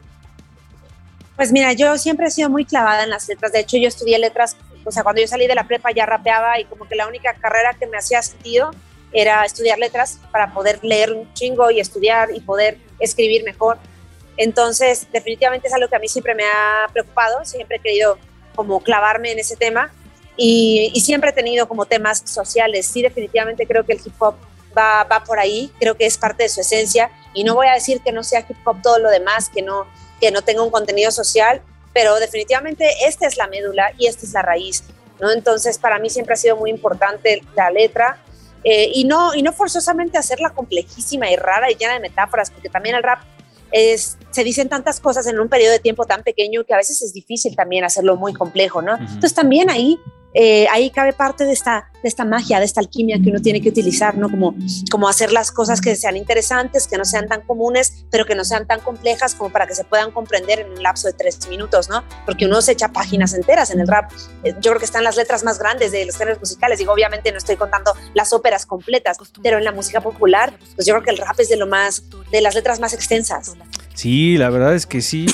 Pues 1.36 1.50
mira, 1.50 1.72
yo 1.72 1.96
siempre 1.96 2.26
he 2.26 2.30
sido 2.30 2.50
muy 2.50 2.66
clavada 2.66 3.04
en 3.04 3.10
las 3.10 3.26
letras. 3.26 3.52
De 3.52 3.60
hecho, 3.60 3.78
yo 3.78 3.88
estudié 3.88 4.18
letras, 4.18 4.56
o 4.84 4.90
sea, 4.90 5.02
cuando 5.02 5.22
yo 5.22 5.28
salí 5.28 5.46
de 5.46 5.54
la 5.54 5.66
prepa 5.66 5.92
ya 5.92 6.04
rapeaba 6.04 6.60
y 6.60 6.66
como 6.66 6.86
que 6.86 6.94
la 6.94 7.06
única 7.06 7.32
carrera 7.34 7.74
que 7.78 7.86
me 7.86 7.96
hacía 7.96 8.20
sentido 8.20 8.72
era 9.12 9.44
estudiar 9.44 9.78
letras 9.78 10.18
para 10.30 10.52
poder 10.52 10.78
leer 10.82 11.12
un 11.12 11.32
chingo 11.34 11.70
y 11.70 11.80
estudiar 11.80 12.28
y 12.34 12.40
poder 12.40 12.78
escribir 12.98 13.44
mejor. 13.44 13.78
Entonces, 14.36 15.06
definitivamente 15.12 15.68
es 15.68 15.74
algo 15.74 15.88
que 15.88 15.96
a 15.96 15.98
mí 15.98 16.08
siempre 16.08 16.34
me 16.34 16.44
ha 16.44 16.86
preocupado, 16.92 17.44
siempre 17.44 17.76
he 17.76 17.80
querido 17.80 18.18
como 18.54 18.80
clavarme 18.80 19.32
en 19.32 19.38
ese 19.38 19.56
tema 19.56 19.92
y, 20.36 20.92
siempre 21.00 21.30
he 21.30 21.32
tenido 21.32 21.66
como 21.66 21.86
temas 21.86 22.22
sociales. 22.24 22.86
Sí, 22.86 23.02
definitivamente 23.02 23.66
creo 23.66 23.84
que 23.84 23.94
el 23.94 24.00
hip 24.04 24.14
hop 24.20 24.36
va, 24.76 25.04
va 25.04 25.24
por 25.24 25.38
ahí, 25.38 25.72
creo 25.80 25.96
que 25.96 26.06
es 26.06 26.16
parte 26.18 26.44
de 26.44 26.48
su 26.48 26.60
esencia 26.60 27.10
y 27.34 27.42
no 27.42 27.54
voy 27.54 27.66
a 27.66 27.74
decir 27.74 28.00
que 28.00 28.12
no 28.12 28.22
sea 28.22 28.46
hip 28.48 28.56
hop 28.64 28.80
todo 28.82 28.98
lo 28.98 29.10
demás, 29.10 29.48
que 29.48 29.62
no, 29.62 29.86
que 30.20 30.30
no 30.30 30.42
tenga 30.42 30.62
un 30.62 30.70
contenido 30.70 31.10
social, 31.10 31.60
pero 31.92 32.16
definitivamente 32.20 32.88
esta 33.06 33.26
es 33.26 33.36
la 33.36 33.48
médula 33.48 33.92
y 33.98 34.06
esta 34.06 34.24
es 34.24 34.32
la 34.32 34.42
raíz. 34.42 34.84
¿no? 35.20 35.32
Entonces, 35.32 35.78
para 35.78 35.98
mí 35.98 36.10
siempre 36.10 36.34
ha 36.34 36.36
sido 36.36 36.56
muy 36.56 36.70
importante 36.70 37.42
la 37.56 37.70
letra 37.70 38.22
eh, 38.64 38.90
y, 38.94 39.04
no, 39.04 39.34
y 39.34 39.42
no 39.42 39.52
forzosamente 39.52 40.18
hacerla 40.18 40.50
complejísima 40.50 41.30
y 41.30 41.36
rara 41.36 41.70
y 41.70 41.76
llena 41.76 41.94
de 41.94 42.00
metáforas, 42.00 42.50
porque 42.50 42.68
también 42.68 42.96
el 42.96 43.02
rap 43.02 43.20
es, 43.70 44.18
se 44.30 44.44
dicen 44.44 44.68
tantas 44.68 45.00
cosas 45.00 45.26
en 45.26 45.38
un 45.38 45.48
periodo 45.48 45.72
de 45.72 45.78
tiempo 45.78 46.06
tan 46.06 46.22
pequeño 46.22 46.64
que 46.64 46.74
a 46.74 46.78
veces 46.78 47.02
es 47.02 47.12
difícil 47.12 47.54
también 47.54 47.84
hacerlo 47.84 48.16
muy 48.16 48.32
complejo, 48.32 48.82
¿no? 48.82 48.96
Entonces 48.96 49.34
también 49.34 49.70
ahí 49.70 49.98
eh, 50.34 50.66
ahí 50.70 50.90
cabe 50.90 51.12
parte 51.12 51.44
de 51.44 51.52
esta, 51.52 51.90
de 52.02 52.08
esta 52.08 52.24
magia, 52.24 52.58
de 52.58 52.66
esta 52.66 52.80
alquimia 52.80 53.18
que 53.22 53.30
uno 53.30 53.40
tiene 53.40 53.60
que 53.60 53.70
utilizar, 53.70 54.16
¿no? 54.16 54.30
Como, 54.30 54.54
como 54.90 55.08
hacer 55.08 55.32
las 55.32 55.50
cosas 55.50 55.80
que 55.80 55.96
sean 55.96 56.16
interesantes, 56.16 56.86
que 56.86 56.98
no 56.98 57.04
sean 57.04 57.28
tan 57.28 57.40
comunes, 57.42 58.04
pero 58.10 58.26
que 58.26 58.34
no 58.34 58.44
sean 58.44 58.66
tan 58.66 58.80
complejas 58.80 59.34
como 59.34 59.50
para 59.50 59.66
que 59.66 59.74
se 59.74 59.84
puedan 59.84 60.10
comprender 60.10 60.60
en 60.60 60.70
un 60.70 60.82
lapso 60.82 61.08
de 61.08 61.14
tres 61.14 61.48
minutos, 61.48 61.88
¿no? 61.88 62.04
Porque 62.26 62.46
uno 62.46 62.60
se 62.60 62.72
echa 62.72 62.88
páginas 62.88 63.34
enteras 63.34 63.70
en 63.70 63.80
el 63.80 63.88
rap. 63.88 64.12
Eh, 64.44 64.54
yo 64.60 64.70
creo 64.70 64.78
que 64.78 64.84
están 64.84 65.04
las 65.04 65.16
letras 65.16 65.44
más 65.44 65.58
grandes 65.58 65.92
de 65.92 66.04
los 66.04 66.16
géneros 66.16 66.40
musicales. 66.40 66.78
Digo, 66.78 66.92
obviamente 66.92 67.32
no 67.32 67.38
estoy 67.38 67.56
contando 67.56 67.94
las 68.14 68.32
óperas 68.32 68.66
completas, 68.66 69.16
pero 69.42 69.58
en 69.58 69.64
la 69.64 69.72
música 69.72 70.00
popular, 70.00 70.52
pues 70.74 70.86
yo 70.86 70.94
creo 70.94 71.04
que 71.04 71.10
el 71.10 71.18
rap 71.18 71.40
es 71.40 71.48
de 71.48 71.56
lo 71.56 71.66
más, 71.66 72.04
de 72.30 72.40
las 72.40 72.54
letras 72.54 72.80
más 72.80 72.92
extensas. 72.92 73.56
Sí, 73.98 74.38
la 74.38 74.48
verdad 74.48 74.76
es 74.76 74.86
que 74.86 75.00
sí. 75.00 75.26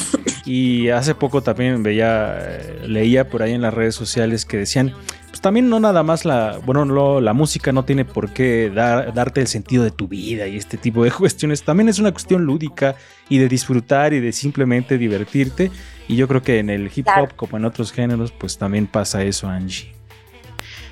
Y 0.47 0.89
hace 0.89 1.15
poco 1.15 1.43
también 1.43 1.83
veía, 1.83 2.63
leía 2.87 3.29
por 3.29 3.43
ahí 3.43 3.53
en 3.53 3.61
las 3.61 3.75
redes 3.75 3.95
sociales 3.95 4.47
que 4.47 4.57
decían, 4.57 4.95
pues 5.29 5.43
también 5.43 5.69
no 5.69 5.81
nada 5.81 6.03
más 6.03 6.25
la, 6.25 6.61
bueno, 6.65 7.21
la 7.21 7.35
música 7.35 7.73
no 7.73 7.85
tiene 7.85 8.07
por 8.07 8.33
qué 8.33 8.73
dar, 8.75 9.13
darte 9.13 9.43
el 9.43 9.49
sentido 9.49 9.85
de 9.85 9.91
tu 9.91 10.09
vida 10.09 10.49
y 10.49 10.57
este 10.57 10.79
tipo 10.79 11.05
de 11.05 11.11
cuestiones. 11.13 11.63
También 11.63 11.91
es 11.91 11.99
una 11.99 12.11
cuestión 12.11 12.47
lúdica 12.47 12.97
y 13.29 13.37
de 13.37 13.51
disfrutar 13.51 14.15
y 14.15 14.21
de 14.21 14.33
simplemente 14.33 14.97
divertirte. 14.97 15.71
Y 16.09 16.17
yo 16.17 16.27
creo 16.27 16.43
que 16.43 16.59
en 16.59 16.71
el 16.71 16.91
hip 16.95 17.07
hop, 17.21 17.37
como 17.37 17.59
en 17.59 17.67
otros 17.67 17.93
géneros, 17.93 18.33
pues 18.33 18.57
también 18.57 18.87
pasa 18.87 19.23
eso, 19.25 19.47
Angie. 19.47 19.93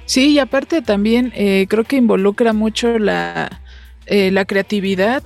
Sí, 0.04 0.32
y 0.32 0.40
aparte 0.40 0.82
también 0.82 1.32
eh, 1.34 1.64
creo 1.70 1.84
que 1.84 1.96
involucra 1.96 2.52
mucho 2.52 2.98
la, 2.98 3.62
eh, 4.04 4.30
la 4.30 4.44
creatividad 4.44 5.22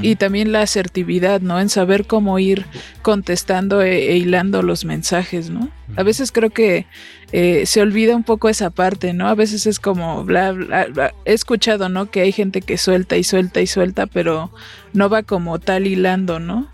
y 0.00 0.14
también 0.14 0.52
la 0.52 0.62
asertividad, 0.62 1.40
¿no? 1.40 1.58
En 1.58 1.68
saber 1.68 2.06
cómo 2.06 2.38
ir 2.38 2.66
contestando 3.02 3.82
e, 3.82 4.12
e 4.12 4.16
hilando 4.16 4.62
los 4.62 4.84
mensajes, 4.84 5.50
¿no? 5.50 5.70
A 5.96 6.04
veces 6.04 6.30
creo 6.30 6.50
que 6.50 6.86
eh, 7.32 7.66
se 7.66 7.80
olvida 7.80 8.14
un 8.14 8.22
poco 8.22 8.48
esa 8.48 8.70
parte, 8.70 9.12
¿no? 9.12 9.26
A 9.26 9.34
veces 9.34 9.66
es 9.66 9.80
como, 9.80 10.22
bla, 10.24 10.52
bla, 10.52 10.86
bla. 10.86 11.14
He 11.24 11.32
escuchado, 11.32 11.88
¿no? 11.88 12.10
Que 12.10 12.20
hay 12.20 12.30
gente 12.30 12.62
que 12.62 12.78
suelta 12.78 13.16
y 13.16 13.24
suelta 13.24 13.60
y 13.60 13.66
suelta, 13.66 14.06
pero 14.06 14.52
no 14.92 15.08
va 15.08 15.24
como 15.24 15.58
tal 15.58 15.86
hilando, 15.86 16.38
¿no? 16.38 16.70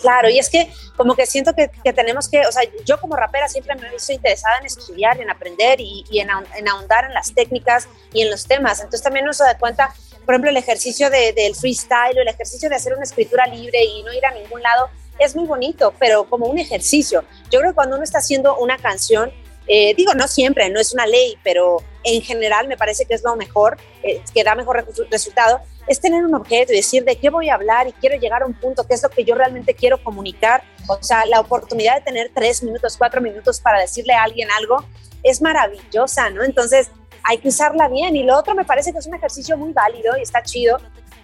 Claro, 0.00 0.28
y 0.28 0.38
es 0.38 0.50
que 0.50 0.70
como 0.96 1.14
que 1.14 1.26
siento 1.26 1.52
que, 1.54 1.68
tenemos 1.92 2.28
que, 2.28 2.40
o 2.46 2.52
sea, 2.52 2.62
yo 2.84 3.00
como 3.00 3.14
rapera 3.14 3.48
siempre 3.48 3.76
me 3.76 3.86
he 3.86 3.90
visto 3.92 4.12
interesada 4.12 4.58
en 4.58 4.66
estudiar, 4.66 5.20
en 5.20 5.30
aprender 5.30 5.80
y, 5.80 6.04
en, 6.12 6.28
en, 6.56 6.68
ahondar 6.68 7.04
en 7.04 7.14
las 7.14 7.32
técnicas 7.34 7.88
y 8.12 8.22
en 8.22 8.30
los 8.30 8.46
temas. 8.46 8.78
Entonces 8.80 9.02
también 9.02 9.24
nos 9.24 9.38
da 9.38 9.56
cuenta 9.58 9.94
por 10.24 10.34
ejemplo, 10.34 10.50
el 10.50 10.56
ejercicio 10.56 11.10
del 11.10 11.54
freestyle 11.54 12.18
o 12.18 12.22
el 12.22 12.28
ejercicio 12.28 12.68
de 12.68 12.76
hacer 12.76 12.94
una 12.94 13.04
escritura 13.04 13.46
libre 13.46 13.84
y 13.84 14.02
no 14.02 14.12
ir 14.12 14.24
a 14.24 14.32
ningún 14.32 14.62
lado 14.62 14.88
es 15.18 15.36
muy 15.36 15.46
bonito, 15.46 15.94
pero 15.98 16.24
como 16.24 16.46
un 16.46 16.58
ejercicio. 16.58 17.24
Yo 17.50 17.60
creo 17.60 17.72
que 17.72 17.74
cuando 17.74 17.96
uno 17.96 18.04
está 18.04 18.18
haciendo 18.18 18.56
una 18.56 18.78
canción, 18.78 19.32
eh, 19.66 19.94
digo, 19.94 20.14
no 20.14 20.26
siempre, 20.26 20.68
no 20.70 20.80
es 20.80 20.92
una 20.92 21.06
ley, 21.06 21.38
pero 21.44 21.82
en 22.04 22.20
general 22.22 22.66
me 22.66 22.76
parece 22.76 23.04
que 23.04 23.14
es 23.14 23.22
lo 23.22 23.36
mejor, 23.36 23.78
eh, 24.02 24.20
que 24.34 24.42
da 24.42 24.54
mejor 24.54 24.84
resultado, 25.10 25.60
es 25.86 26.00
tener 26.00 26.24
un 26.24 26.34
objeto 26.34 26.72
y 26.72 26.76
decir 26.76 27.04
de 27.04 27.16
qué 27.16 27.30
voy 27.30 27.48
a 27.48 27.54
hablar 27.54 27.88
y 27.88 27.92
quiero 27.92 28.16
llegar 28.16 28.42
a 28.42 28.46
un 28.46 28.54
punto, 28.54 28.86
qué 28.86 28.94
es 28.94 29.02
lo 29.02 29.10
que 29.10 29.24
yo 29.24 29.34
realmente 29.34 29.74
quiero 29.74 30.02
comunicar. 30.02 30.62
O 30.88 31.02
sea, 31.02 31.26
la 31.26 31.40
oportunidad 31.40 31.96
de 31.96 32.02
tener 32.02 32.30
tres 32.34 32.62
minutos, 32.62 32.96
cuatro 32.96 33.20
minutos 33.20 33.60
para 33.60 33.80
decirle 33.80 34.14
a 34.14 34.22
alguien 34.22 34.48
algo 34.58 34.84
es 35.22 35.40
maravillosa, 35.40 36.30
¿no? 36.30 36.42
Entonces, 36.42 36.90
hay 37.24 37.38
que 37.38 37.48
usarla 37.48 37.88
bien. 37.88 38.16
Y 38.16 38.22
lo 38.22 38.36
otro 38.36 38.54
me 38.54 38.64
parece 38.64 38.92
que 38.92 38.98
es 38.98 39.06
un 39.06 39.14
ejercicio 39.14 39.56
muy 39.56 39.72
válido 39.72 40.16
y 40.16 40.22
está 40.22 40.42
chido, 40.42 40.78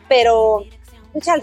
pero 0.08 0.64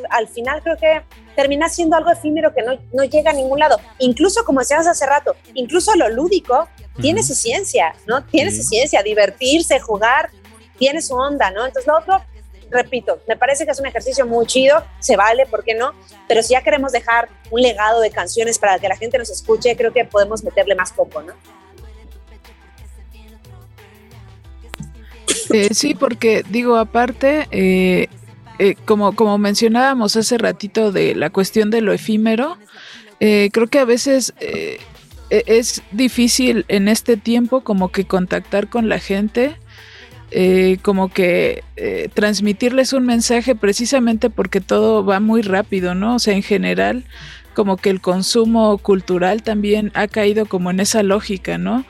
al, 0.09 0.27
final 0.27 0.61
creo 0.63 0.77
que 0.77 1.03
termina 1.35 1.67
siendo 1.69 1.97
algo 1.97 2.11
efímero 2.11 2.53
que 2.53 2.61
no, 2.61 2.77
no, 2.93 3.03
llega 3.03 3.31
a 3.31 3.33
ningún 3.33 3.59
lado. 3.59 3.79
Incluso, 3.99 4.45
como 4.45 4.59
decías 4.59 4.87
hace 4.87 5.05
rato, 5.05 5.35
incluso 5.53 5.95
lo 5.95 6.09
lúdico 6.09 6.67
tiene 7.01 7.23
su 7.23 7.35
ciencia, 7.35 7.93
¿no? 8.07 8.23
Tiene 8.23 8.51
su 8.51 8.63
ciencia, 8.63 9.03
divertirse, 9.03 9.79
jugar, 9.79 10.29
tiene 10.77 11.01
su 11.01 11.15
onda, 11.15 11.51
¿no? 11.51 11.65
Entonces 11.65 11.87
lo 11.87 11.97
otro, 11.97 12.21
repito, 12.69 13.19
me 13.27 13.35
parece 13.35 13.65
que 13.65 13.71
es 13.71 13.79
un 13.79 13.85
ejercicio 13.85 14.25
muy 14.25 14.45
chido, 14.45 14.83
se 14.99 15.15
vale, 15.15 15.45
¿por 15.45 15.63
qué 15.63 15.73
no? 15.73 15.93
Pero 16.27 16.41
si 16.41 16.53
ya 16.53 16.61
queremos 16.61 16.91
dejar 16.91 17.29
un 17.51 17.61
legado 17.61 17.99
de 18.01 18.11
canciones 18.11 18.59
para 18.59 18.79
que 18.79 18.87
la 18.87 18.95
gente 18.95 19.17
nos 19.17 19.29
escuche, 19.29 19.75
creo 19.75 19.93
que 19.93 20.05
podemos 20.05 20.43
meterle 20.43 20.75
más 20.75 20.91
poco, 20.93 21.21
¿no? 21.21 21.33
Eh, 25.51 25.69
sí, 25.73 25.93
porque 25.93 26.43
digo, 26.49 26.77
aparte, 26.77 27.47
eh, 27.51 28.07
eh, 28.59 28.75
como, 28.85 29.15
como 29.15 29.37
mencionábamos 29.37 30.15
hace 30.15 30.37
ratito 30.37 30.91
de 30.91 31.15
la 31.15 31.29
cuestión 31.29 31.69
de 31.69 31.81
lo 31.81 31.93
efímero, 31.93 32.57
creo 33.19 33.67
que 33.67 33.79
a 33.79 33.85
veces 33.85 34.33
e, 34.39 34.77
es 35.29 35.81
difícil 35.91 36.65
en 36.67 36.87
este 36.87 37.17
tiempo 37.17 37.61
como 37.61 37.91
que 37.91 38.05
contactar 38.05 38.69
con 38.69 38.89
la 38.89 38.99
gente. 38.99 39.55
como 40.81 41.09
que 41.09 41.63
transmitirles 42.13 42.91
un 42.93 43.05
mensaje 43.05 43.55
precisamente 43.55 44.29
porque 44.29 44.59
todo 44.59 45.05
va 45.05 45.19
muy 45.19 45.41
rápido, 45.41 45.95
¿no? 45.95 46.15
O 46.15 46.19
sea, 46.19 46.33
en 46.33 46.43
general, 46.43 47.05
como 47.55 47.77
que 47.77 47.89
el 47.89 48.01
consumo 48.01 48.77
cultural 48.77 49.41
también 49.41 49.91
ha 49.95 50.07
caído 50.07 50.45
como 50.45 50.69
en 50.69 50.79
esa 50.79 51.01
lógica, 51.01 51.57
¿no? 51.57 51.85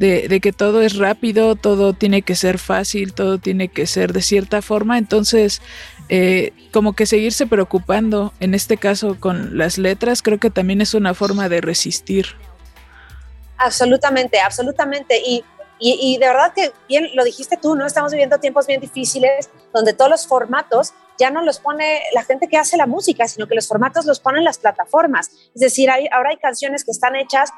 de, 0.00 0.40
que 0.40 0.52
todo 0.52 0.80
es 0.80 0.96
rápido, 0.96 1.56
todo 1.56 1.92
tiene 1.92 2.22
que 2.22 2.34
ser 2.34 2.58
fácil, 2.58 3.12
todo 3.12 3.38
tiene 3.38 3.68
que 3.68 3.86
ser 3.86 4.14
de 4.14 4.22
cierta 4.22 4.62
forma, 4.62 4.96
entonces 4.96 5.60
eh, 6.08 6.52
como 6.72 6.94
que 6.94 7.04
seguirse 7.04 7.46
preocupando, 7.46 8.32
en 8.40 8.54
este 8.54 8.78
caso 8.78 9.18
con 9.20 9.58
las 9.58 9.76
letras, 9.76 10.22
creo 10.22 10.38
que 10.38 10.48
también 10.48 10.80
es 10.80 10.94
una 10.94 11.12
forma 11.12 11.50
de 11.50 11.60
resistir. 11.60 12.28
Absolutamente, 13.58 14.40
absolutamente. 14.40 15.20
Y, 15.24 15.44
y, 15.78 16.16
de 16.16 16.26
verdad 16.26 16.54
que 16.54 16.72
bien 16.88 17.08
lo 17.14 17.22
dijiste 17.22 17.58
tú, 17.60 17.74
¿no? 17.74 17.86
Estamos 17.86 18.10
viviendo 18.12 18.38
tiempos 18.38 18.66
bien 18.66 18.80
difíciles 18.80 19.50
donde 19.72 19.92
todos 19.92 20.10
los 20.10 20.26
formatos 20.26 20.94
ya 21.20 21.30
no 21.30 21.42
los 21.42 21.60
pone 21.60 22.02
la 22.14 22.24
gente 22.24 22.48
que 22.48 22.56
hace 22.56 22.76
la 22.76 22.86
música, 22.86 23.28
sino 23.28 23.46
que 23.46 23.54
los 23.54 23.68
formatos 23.68 24.06
los 24.06 24.18
ponen 24.20 24.42
las 24.42 24.58
plataformas. 24.58 25.30
Es 25.54 25.60
decir, 25.60 25.90
ahora 25.90 26.30
hay 26.30 26.38
canciones 26.38 26.84
que 26.84 26.90
están 26.90 27.14
hechas, 27.14 27.50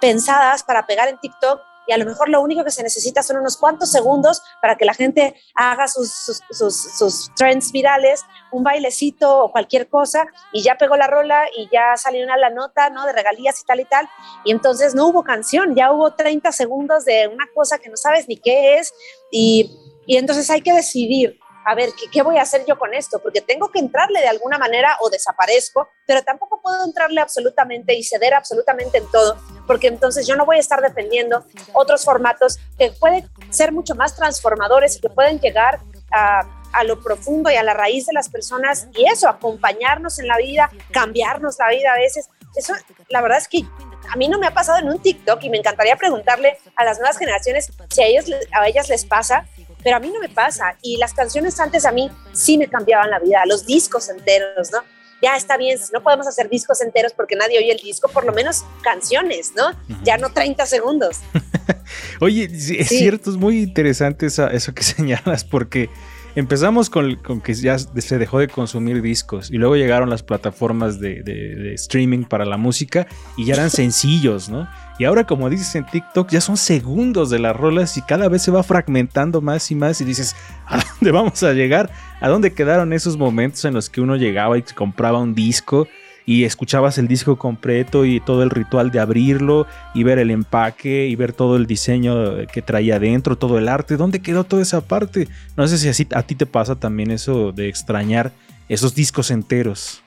pensadas 0.00 0.64
para 0.64 0.86
pegar 0.86 1.08
en 1.08 1.18
TikTok 1.18 1.60
y 1.86 1.92
a 1.92 1.98
lo 1.98 2.04
mejor 2.04 2.28
lo 2.28 2.40
único 2.40 2.62
que 2.62 2.70
se 2.70 2.84
necesita 2.84 3.22
son 3.22 3.38
unos 3.38 3.56
cuantos 3.56 3.90
segundos 3.90 4.42
para 4.62 4.76
que 4.76 4.84
la 4.84 4.94
gente 4.94 5.34
haga 5.54 5.88
sus, 5.88 6.40
sus, 6.50 7.30
trends 7.34 7.72
virales, 7.72 8.22
un 8.52 8.62
bailecito 8.62 9.44
o 9.44 9.50
cualquier 9.50 9.88
cosa, 9.88 10.26
y 10.52 10.62
ya 10.62 10.76
pegó 10.76 10.96
la 10.96 11.08
rola 11.08 11.46
y 11.56 11.68
ya 11.72 11.96
salió 11.96 12.24
una 12.24 12.36
la 12.36 12.50
nota, 12.50 12.90
¿no? 12.90 13.06
De 13.06 13.12
regalías 13.12 13.60
y 13.60 13.64
tal 13.64 13.80
y 13.80 13.86
tal. 13.86 14.08
Y 14.44 14.52
entonces 14.52 14.94
no 14.94 15.08
hubo 15.08 15.24
canción, 15.24 15.74
ya 15.74 15.90
hubo 15.90 16.14
30 16.14 16.52
segundos 16.52 17.04
de 17.04 17.26
una 17.26 17.48
cosa 17.54 17.78
que 17.78 17.90
no 17.90 17.96
sabes 17.96 18.28
ni 18.28 18.36
qué 18.36 18.78
es. 18.78 18.94
Y, 19.32 19.76
y 20.06 20.16
entonces 20.16 20.48
hay 20.48 20.60
que 20.60 20.72
decidir 20.72 21.40
a 21.64 21.74
ver, 21.74 21.90
¿qué, 22.10 22.22
voy 22.22 22.38
a 22.38 22.42
hacer 22.42 22.64
yo 22.66 22.78
con 22.78 22.94
esto? 22.94 23.18
Porque 23.20 23.40
tengo 23.40 23.70
que 23.70 23.78
entrarle 23.78 24.20
de 24.20 24.28
alguna 24.28 24.58
manera 24.58 24.96
o 25.00 25.10
desaparezco, 25.10 25.88
pero 26.06 26.22
tampoco 26.22 26.60
puedo 26.62 26.84
entrarle 26.84 27.20
absolutamente 27.20 27.94
y 27.94 28.02
ceder 28.02 28.34
absolutamente 28.34 28.98
en 28.98 29.10
todo, 29.10 29.36
porque 29.66 29.88
entonces 29.88 30.26
yo 30.26 30.36
no 30.36 30.46
voy 30.46 30.56
a 30.56 30.60
estar 30.60 30.80
defendiendo 30.80 31.44
otros 31.72 32.04
formatos 32.04 32.58
que 32.78 32.92
pueden 32.92 33.28
ser 33.50 33.72
mucho 33.72 33.94
más 33.94 34.16
transformadores 34.16 34.96
y 34.96 35.00
que 35.00 35.10
pueden 35.10 35.38
llegar 35.40 35.80
a, 36.12 36.42
a 36.72 36.84
lo 36.84 37.00
profundo 37.00 37.50
y 37.50 37.56
a 37.56 37.62
la 37.62 37.74
raíz 37.74 38.06
de 38.06 38.12
las 38.12 38.28
personas 38.28 38.88
y 38.94 39.04
eso, 39.08 39.28
acompañarnos 39.28 40.18
en 40.18 40.28
la 40.28 40.38
vida, 40.38 40.70
cambiarnos 40.92 41.58
la 41.58 41.68
vida 41.68 41.92
a 41.92 41.96
veces. 41.96 42.28
Eso, 42.56 42.74
la 43.08 43.20
verdad 43.20 43.38
es 43.38 43.48
que 43.48 43.64
a 44.12 44.16
mí 44.16 44.28
no 44.28 44.38
me 44.38 44.46
ha 44.46 44.54
pasado 44.54 44.78
en 44.78 44.88
un 44.88 45.00
TikTok 45.00 45.42
y 45.44 45.50
me 45.50 45.58
encantaría 45.58 45.96
preguntarle 45.96 46.58
a 46.76 46.84
las 46.84 46.98
nuevas 46.98 47.18
generaciones 47.18 47.72
si 47.90 48.02
a, 48.02 48.06
ellos, 48.06 48.26
a 48.52 48.66
ellas 48.66 48.88
les 48.88 49.04
pasa 49.04 49.46
pero 49.82 49.96
a 49.96 50.00
mí 50.00 50.10
no 50.12 50.20
me 50.20 50.28
pasa. 50.28 50.76
Y 50.82 50.96
las 50.96 51.14
canciones 51.14 51.58
antes 51.60 51.84
a 51.84 51.92
mí 51.92 52.10
sí 52.32 52.58
me 52.58 52.68
cambiaban 52.68 53.10
la 53.10 53.18
vida, 53.18 53.42
los 53.46 53.66
discos 53.66 54.08
enteros, 54.08 54.70
¿no? 54.72 54.78
Ya 55.22 55.36
está 55.36 55.58
bien, 55.58 55.78
si 55.78 55.92
no 55.92 56.02
podemos 56.02 56.26
hacer 56.26 56.48
discos 56.48 56.80
enteros 56.80 57.12
porque 57.12 57.36
nadie 57.36 57.58
oye 57.58 57.72
el 57.72 57.78
disco, 57.78 58.08
por 58.08 58.24
lo 58.24 58.32
menos 58.32 58.64
canciones, 58.82 59.52
¿no? 59.54 59.72
Ya 60.02 60.16
no 60.16 60.32
30 60.32 60.64
segundos. 60.64 61.18
Oye, 62.20 62.44
es 62.44 62.88
cierto, 62.88 63.30
es 63.30 63.36
muy 63.36 63.62
interesante 63.62 64.26
eso 64.26 64.74
que 64.74 64.82
señalas 64.82 65.44
porque 65.44 65.90
empezamos 66.34 66.90
con, 66.90 67.16
que 67.42 67.54
ya 67.54 67.78
se 67.78 68.18
dejó 68.18 68.38
de 68.38 68.48
consumir 68.48 69.02
discos 69.02 69.50
y 69.50 69.56
luego 69.56 69.76
llegaron 69.76 70.10
las 70.10 70.22
plataformas 70.22 71.00
de, 71.00 71.72
streaming 71.74 72.24
para 72.24 72.44
la 72.44 72.56
música 72.56 73.06
y 73.36 73.44
ya 73.46 73.54
eran 73.54 73.70
sencillos, 73.70 74.48
¿no? 74.48 74.68
Y 74.98 75.04
ahora, 75.04 75.24
como 75.24 75.48
dices 75.48 75.74
en 75.76 75.86
TikTok, 75.86 76.28
ya 76.28 76.42
son 76.42 76.58
segundos 76.58 77.30
de 77.30 77.38
las 77.38 77.56
rolas 77.56 77.96
y 77.96 78.02
cada 78.02 78.28
vez 78.28 78.42
se 78.42 78.50
va 78.50 78.62
fragmentando 78.62 79.40
más 79.40 79.70
y 79.70 79.74
más 79.74 80.00
y 80.00 80.04
dices, 80.04 80.36
¿a 80.66 80.76
dónde 80.78 81.10
vamos 81.10 81.42
a 81.42 81.52
llegar? 81.52 81.90
¿A 82.20 82.28
dónde 82.28 82.52
quedaron 82.52 82.92
esos 82.92 83.16
momentos 83.16 83.64
en 83.64 83.72
los 83.72 83.88
que 83.88 84.02
uno 84.02 84.16
llegaba 84.16 84.58
y 84.58 84.62
compraba 84.62 85.18
un 85.18 85.34
disco? 85.34 85.88
Y 86.30 86.44
escuchabas 86.44 86.96
el 86.96 87.08
disco 87.08 87.36
completo 87.36 88.04
y 88.04 88.20
todo 88.20 88.44
el 88.44 88.50
ritual 88.50 88.92
de 88.92 89.00
abrirlo 89.00 89.66
y 89.94 90.04
ver 90.04 90.20
el 90.20 90.30
empaque 90.30 91.08
y 91.08 91.16
ver 91.16 91.32
todo 91.32 91.56
el 91.56 91.66
diseño 91.66 92.46
que 92.46 92.62
traía 92.62 93.00
dentro, 93.00 93.36
todo 93.36 93.58
el 93.58 93.68
arte. 93.68 93.96
¿Dónde 93.96 94.22
quedó 94.22 94.44
toda 94.44 94.62
esa 94.62 94.80
parte? 94.80 95.26
No 95.56 95.66
sé 95.66 95.92
si 95.92 96.06
a 96.14 96.22
ti 96.22 96.36
te 96.36 96.46
pasa 96.46 96.76
también 96.76 97.10
eso 97.10 97.50
de 97.50 97.68
extrañar 97.68 98.30
esos 98.68 98.94
discos 98.94 99.32
enteros. 99.32 100.04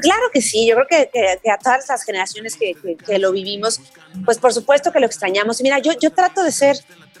Claro 0.00 0.22
que 0.32 0.40
sí, 0.40 0.64
yo 0.64 0.76
creo 0.76 1.08
que, 1.10 1.50
a 1.50 1.58
todas 1.58 1.88
las 1.88 2.04
generaciones 2.04 2.56
que, 2.56 3.18
lo 3.18 3.32
vivimos, 3.32 3.80
pues 4.24 4.38
por 4.38 4.52
supuesto 4.52 4.92
que 4.92 5.00
lo 5.00 5.06
extrañamos. 5.06 5.60
Mira, 5.60 5.80
yo, 5.80 5.90
yo 6.00 6.12
trato 6.12 6.44
de 6.44 6.52
ser, 6.52 6.76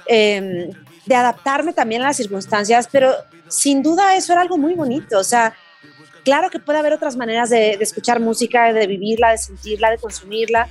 em, 0.06 0.70
de 1.06 1.14
adaptarme 1.16 1.72
también 1.72 2.02
a 2.02 2.04
las 2.04 2.16
circunstancias, 2.18 2.88
pero 2.92 3.16
sin 3.48 3.82
duda 3.82 4.14
eso 4.14 4.32
era 4.32 4.42
algo 4.42 4.58
muy 4.58 4.74
bonito. 4.74 5.18
O 5.18 5.24
sea, 5.24 5.56
Claro 6.26 6.50
que 6.50 6.58
puede 6.58 6.80
haber 6.80 6.92
otras 6.92 7.14
maneras 7.14 7.50
de, 7.50 7.74
escuchar 7.74 8.18
música, 8.18 8.72
de 8.72 8.88
vivirla, 8.88 9.30
de 9.30 9.38
sentirla, 9.38 9.92
de 9.92 9.98
consumirla, 9.98 10.68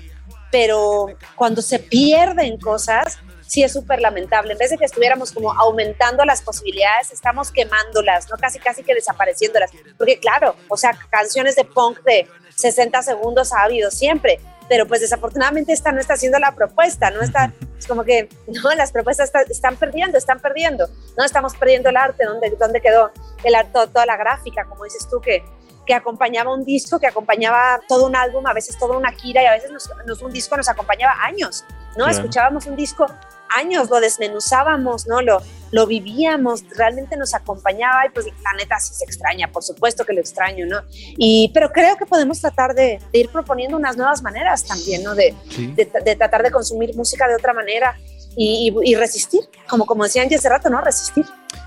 pero 0.52 1.08
cuando 1.34 1.62
se 1.62 1.80
pierden 1.80 2.60
cosas, 2.60 3.20
sí 3.48 3.64
es 3.64 3.72
súper 3.72 4.02
lamentable. 4.02 4.52
En 4.52 4.58
vez 4.58 4.72
de 4.72 4.78
que 4.78 4.84
estuviéramos 4.84 5.32
como 5.32 5.54
aumentando 5.54 6.26
las 6.26 6.42
posibilidades, 6.42 7.14
estamos 7.14 7.54
quemándolas, 7.54 8.30
¿no? 8.30 8.36
Casi, 8.36 8.60
casi 8.60 8.84
que 8.84 8.94
desapareciéndolas. 8.96 9.72
Porque 9.98 10.20
claro, 10.20 10.58
o 10.68 10.76
sea, 10.76 10.92
canciones 11.10 11.56
de 11.56 11.64
punk 11.64 12.04
de 12.04 12.28
60 12.58 13.02
segundos 13.04 13.54
ha 13.54 13.64
habido 13.64 13.92
siempre, 13.92 14.42
pero 14.68 14.88
pues 14.88 15.02
desafortunadamente 15.02 15.74
esta 15.74 15.92
no 15.92 16.00
está 16.00 16.14
haciendo 16.14 16.40
la 16.40 16.52
propuesta, 16.54 17.12
no 17.12 17.22
está, 17.22 17.54
es 17.78 17.88
como 17.88 18.04
que, 18.04 18.30
no, 18.48 18.74
las 18.76 18.92
propuestas 18.92 19.32
están 19.50 19.76
perdiendo, 19.78 20.18
están 20.18 20.40
perdiendo, 20.40 20.88
no 21.18 21.24
estamos 21.24 21.56
perdiendo 21.56 21.90
el 21.90 21.98
arte, 21.98 22.26
¿dónde, 22.26 22.56
dónde 22.60 22.82
quedó 22.82 23.12
el 23.44 23.56
arte, 23.56 23.72
toda 23.72 24.06
la 24.06 24.18
gráfica, 24.18 24.66
como 24.66 24.84
dices 24.84 25.08
tú, 25.10 25.22
que, 25.22 25.44
que 25.86 25.94
acompañaba 25.94 26.54
un 26.54 26.66
disco, 26.66 27.00
que 27.00 27.08
acompañaba 27.08 27.80
todo 27.88 28.08
un 28.08 28.16
álbum, 28.16 28.46
a 28.48 28.54
veces 28.54 28.78
toda 28.78 28.98
una 28.98 29.12
gira 29.12 29.44
y 29.44 29.46
a 29.46 29.52
veces 29.52 29.72
nos, 29.72 30.22
un 30.22 30.32
disco 30.32 30.58
nos 30.58 30.70
acompañaba 30.70 31.14
años, 31.24 31.64
¿no? 31.98 32.08
Escuchábamos 32.08 32.66
un 32.66 32.76
disco 32.76 33.06
años, 33.50 33.90
lo 33.90 34.00
desmenuzábamos, 34.00 35.08
¿no? 35.08 35.22
Lo, 35.22 35.42
lo 35.72 35.86
vivíamos, 35.86 36.64
realmente 36.76 37.16
nos 37.18 37.34
acompañaba 37.34 38.06
y 38.06 38.10
pues 38.10 38.26
la 38.26 38.54
neta 38.58 38.80
sí 38.80 38.94
se 38.94 39.06
extraña, 39.06 39.52
por 39.52 39.64
supuesto 39.64 40.06
que 40.06 40.14
lo 40.14 40.20
extraño, 40.20 40.66
¿no? 40.66 40.82
Y, 41.18 41.52
pero 41.54 41.72
creo 41.72 41.96
que 41.98 42.06
podemos 42.06 42.42
tratar 42.42 42.74
de, 42.74 43.00
ir 43.12 43.30
proponiendo 43.30 43.78
unas 43.78 43.98
nuevas 43.98 44.22
maneras 44.22 44.66
también, 44.66 45.04
¿no? 45.04 45.16
De, 45.16 45.34
de, 45.76 46.16
tratar 46.16 46.44
de 46.44 46.52
consumir 46.52 46.96
música 46.96 47.28
de 47.28 47.36
otra 47.36 47.54
manera 47.54 47.96
y, 48.38 48.74
y, 48.84 48.96
resistir, 48.96 49.42
como, 49.68 49.86
como 49.86 50.04
decía 50.04 50.24
antes 50.24 50.40
hace 50.40 50.50
rato, 50.50 50.70
¿no? 50.70 50.82
Resistir. 50.82 51.26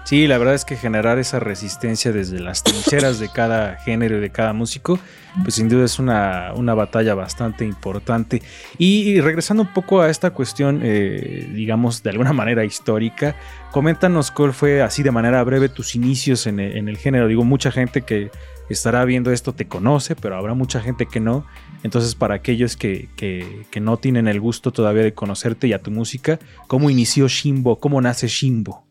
Sí, 0.09 0.27
la 0.27 0.39
verdad 0.39 0.55
es 0.55 0.65
que 0.65 0.77
generar 0.77 1.19
esa 1.19 1.39
resistencia 1.39 2.13
desde 2.13 2.41
las 2.41 2.63
trincheras 2.63 3.19
de 3.19 3.29
cada 3.29 3.77
género 3.77 4.17
y 4.17 4.21
de 4.21 4.31
cada 4.31 4.55
músico, 4.55 4.99
pues 5.43 5.57
sin 5.57 5.69
duda 5.69 5.85
es 5.85 5.99
una, 5.99 6.51
batalla 6.75 7.15
bastante 7.15 7.67
importante. 7.67 8.41
Y, 8.79 9.21
regresando 9.21 9.65
un 9.65 9.75
poco 9.75 10.01
a 10.01 10.09
esta 10.09 10.31
cuestión, 10.31 10.81
eh, 10.83 11.51
digamos, 11.53 12.03
de 12.03 12.09
alguna 12.09 12.33
manera 12.33 12.65
histórica, 12.65 13.37
coméntanos 13.71 14.31
cuál 14.31 14.55
fue 14.55 14.81
así 14.81 15.03
de 15.03 15.11
manera 15.11 15.45
breve 15.45 15.69
tus 15.69 15.95
inicios 15.95 16.47
en 16.47 16.59
el, 16.59 16.97
género. 16.97 17.29
Digo, 17.29 17.45
mucha 17.45 17.71
gente 17.71 18.01
que 18.01 18.31
estará 18.69 19.05
viendo 19.05 19.33
esto 19.33 19.55
te 19.55 19.67
conoce, 19.67 20.17
pero 20.17 20.37
habrá 20.37 20.55
mucha 20.55 20.81
gente 20.81 21.07
que 21.07 21.21
no. 21.21 21.47
Entonces, 21.83 22.15
para 22.15 22.35
aquellos 22.35 22.77
que, 22.77 23.09
que, 23.17 23.67
que 23.71 23.81
no 23.81 23.97
tienen 23.97 24.29
el 24.29 24.41
gusto 24.41 24.73
todavía 24.73 25.03
de 25.03 25.15
conocerte 25.15 25.67
y 25.67 25.73
a 25.73 25.83
tu 25.83 25.91
música, 25.91 26.39
¿cómo 26.67 26.91
inició 26.91 27.29
Shimbo? 27.29 27.79
¿Cómo 27.81 28.01
nace 28.01 28.29
Shimbo? 28.29 28.85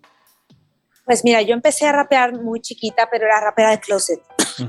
Pues 1.06 1.24
mira, 1.24 1.42
yo 1.42 1.54
empecé 1.54 1.88
a 1.88 1.94
rapear 1.94 2.34
muy 2.42 2.60
chiquita, 2.60 3.08
pero 3.10 3.26
era 3.26 3.40
rapera 3.40 3.72
de 3.72 3.80
closet. 3.80 4.20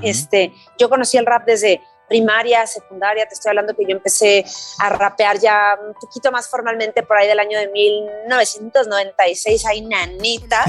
este, 0.03 0.53
yo 0.79 0.89
conocí 0.89 1.17
el 1.17 1.27
rap 1.27 1.45
desde 1.45 1.81
primaria, 2.09 2.67
secundaria, 2.67 3.27
te 3.27 3.35
estoy 3.35 3.51
hablando 3.51 3.75
que 3.75 3.85
yo 3.85 3.91
empecé 3.97 4.45
a 4.79 4.89
rapear 4.91 5.39
ya 5.39 5.79
un 5.87 5.95
poquito 5.95 6.33
más 6.33 6.49
formalmente 6.49 7.03
por 7.03 7.17
ahí 7.17 7.29
del 7.29 7.39
año 7.39 7.59
de 7.59 7.69
1996, 7.69 9.67
ahí 9.67 9.83
nanita, 9.83 10.65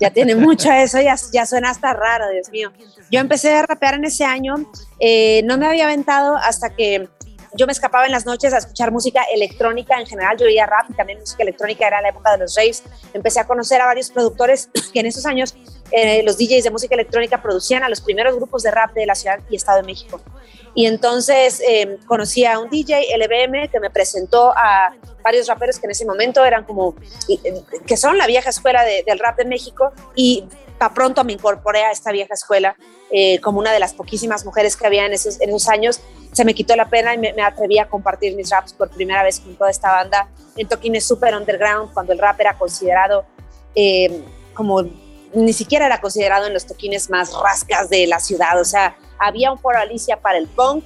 ya 0.00 0.10
tiene 0.10 0.34
mucho 0.34 0.72
eso, 0.72 1.00
ya, 1.00 1.14
ya 1.32 1.46
suena 1.46 1.70
hasta 1.70 1.92
raro, 1.92 2.30
Dios 2.30 2.48
mío. 2.50 2.72
Yo 3.10 3.20
empecé 3.20 3.54
a 3.54 3.62
rapear 3.66 3.94
en 3.94 4.04
ese 4.04 4.24
año, 4.24 4.54
eh, 4.98 5.42
no 5.44 5.58
me 5.58 5.66
había 5.66 5.84
aventado 5.84 6.36
hasta 6.36 6.70
que 6.70 7.08
yo 7.54 7.66
me 7.66 7.72
escapaba 7.72 8.06
en 8.06 8.12
las 8.12 8.26
noches 8.26 8.52
a 8.52 8.58
escuchar 8.58 8.92
música 8.92 9.22
electrónica 9.34 9.98
en 9.98 10.06
general, 10.06 10.36
yo 10.38 10.46
oía 10.46 10.66
rap 10.66 10.88
y 10.88 10.94
también 10.94 11.18
música 11.18 11.42
electrónica, 11.42 11.86
era 11.86 12.00
la 12.00 12.10
época 12.10 12.32
de 12.32 12.38
los 12.38 12.54
raves. 12.54 12.82
Empecé 13.12 13.40
a 13.40 13.46
conocer 13.46 13.80
a 13.80 13.86
varios 13.86 14.10
productores 14.10 14.70
que 14.92 15.00
en 15.00 15.06
esos 15.06 15.26
años 15.26 15.56
eh, 15.90 16.22
los 16.22 16.38
DJs 16.38 16.64
de 16.64 16.70
música 16.70 16.94
electrónica 16.94 17.42
producían 17.42 17.82
a 17.82 17.88
los 17.88 18.00
primeros 18.00 18.36
grupos 18.36 18.62
de 18.62 18.70
rap 18.70 18.92
de 18.92 19.06
la 19.06 19.14
Ciudad 19.14 19.40
y 19.50 19.56
Estado 19.56 19.78
de 19.78 19.86
México. 19.86 20.20
Y 20.74 20.86
entonces 20.86 21.60
eh, 21.66 21.98
conocí 22.06 22.44
a 22.44 22.58
un 22.58 22.70
DJ, 22.70 23.16
LBM, 23.16 23.68
que 23.68 23.80
me 23.80 23.90
presentó 23.90 24.52
a 24.56 24.94
varios 25.22 25.46
raperos 25.48 25.78
que 25.78 25.86
en 25.86 25.90
ese 25.90 26.04
momento 26.06 26.44
eran 26.44 26.64
como, 26.64 26.94
eh, 27.28 27.62
que 27.86 27.96
son 27.96 28.16
la 28.16 28.26
vieja 28.26 28.50
escuela 28.50 28.84
del 28.84 29.18
rap 29.18 29.36
de 29.36 29.44
México. 29.44 29.92
Y 30.14 30.44
para 30.78 30.94
pronto 30.94 31.24
me 31.24 31.32
incorporé 31.32 31.82
a 31.82 31.90
esta 31.90 32.12
vieja 32.12 32.34
escuela 32.34 32.76
como 33.42 33.58
una 33.58 33.72
de 33.72 33.80
las 33.80 33.92
poquísimas 33.92 34.44
mujeres 34.44 34.76
que 34.76 34.86
había 34.86 35.04
en 35.04 35.12
esos, 35.12 35.40
en 35.40 35.48
esos 35.50 35.68
años 35.68 36.00
se 36.32 36.44
me 36.44 36.54
quitó 36.54 36.76
la 36.76 36.88
pena 36.88 37.14
y 37.14 37.18
me, 37.18 37.42
atreví 37.42 37.78
a 37.78 37.88
compartir 37.88 38.36
mis 38.36 38.50
raps 38.50 38.72
por 38.72 38.90
primera 38.90 39.22
vez 39.22 39.40
con 39.40 39.54
toda 39.56 39.70
esta 39.70 39.90
banda 39.90 40.28
en 40.56 40.68
toquines 40.68 41.04
super 41.04 41.34
underground, 41.34 41.92
cuando 41.92 42.12
el 42.12 42.18
rap 42.18 42.40
era 42.40 42.56
considerado 42.56 43.24
eh, 43.74 44.22
como 44.54 44.82
ni 45.34 45.52
siquiera 45.52 45.86
era 45.86 46.00
considerado 46.00 46.46
en 46.46 46.54
los 46.54 46.66
toquines 46.66 47.10
más 47.10 47.32
rascas 47.32 47.88
de 47.88 48.06
la 48.06 48.20
ciudad. 48.20 48.60
O 48.60 48.64
sea, 48.64 48.96
había 49.18 49.52
un 49.52 49.58
foro 49.58 49.78
Alicia 49.78 50.20
para 50.20 50.38
el 50.38 50.46
punk 50.48 50.84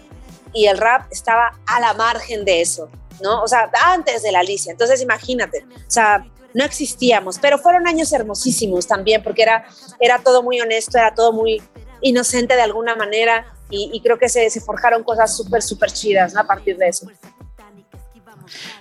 y 0.52 0.66
el 0.66 0.78
rap 0.78 1.10
estaba 1.10 1.58
a 1.66 1.80
la 1.80 1.94
margen 1.94 2.44
de 2.44 2.60
eso, 2.60 2.88
¿no? 3.22 3.42
O 3.42 3.48
sea, 3.48 3.70
antes 3.86 4.22
de 4.22 4.32
la 4.32 4.40
Alicia. 4.40 4.72
Entonces, 4.72 5.00
imagínate, 5.02 5.64
o 5.64 5.90
sea, 5.90 6.24
no 6.54 6.64
existíamos, 6.64 7.38
pero 7.38 7.58
fueron 7.58 7.86
años 7.88 8.12
hermosísimos 8.12 8.86
también 8.86 9.22
porque 9.22 9.42
era, 9.42 9.66
era 9.98 10.20
todo 10.20 10.42
muy 10.42 10.60
honesto, 10.60 10.96
era 10.98 11.12
todo 11.14 11.32
muy 11.32 11.60
inocente 12.00 12.54
de 12.54 12.62
alguna 12.62 12.94
manera 12.94 13.46
y, 13.70 14.00
creo 14.02 14.18
que 14.18 14.28
se, 14.28 14.48
forjaron 14.60 15.02
cosas 15.02 15.36
súper, 15.36 15.60
súper 15.60 15.90
chidas 15.90 16.36
a 16.36 16.44
partir 16.44 16.76
de 16.76 16.88
eso. 16.88 17.08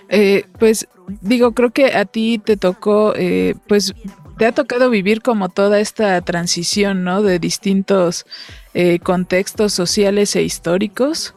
Eh, 0.08 0.44
pues 0.58 0.86
digo, 1.20 1.52
creo 1.52 1.70
que 1.70 1.86
a 1.96 2.04
ti 2.04 2.38
te 2.38 2.56
tocó, 2.56 3.12
eh, 3.16 3.56
pues 3.66 3.92
te 4.38 4.46
ha 4.46 4.52
tocado 4.52 4.90
vivir 4.90 5.22
como 5.22 5.48
toda 5.48 5.80
esta 5.80 6.20
transición, 6.22 7.04
¿no? 7.04 7.22
De 7.22 7.38
distintos 7.38 8.26
eh, 8.74 8.98
contextos 8.98 9.72
sociales 9.72 10.34
e 10.36 10.42
históricos, 10.42 11.34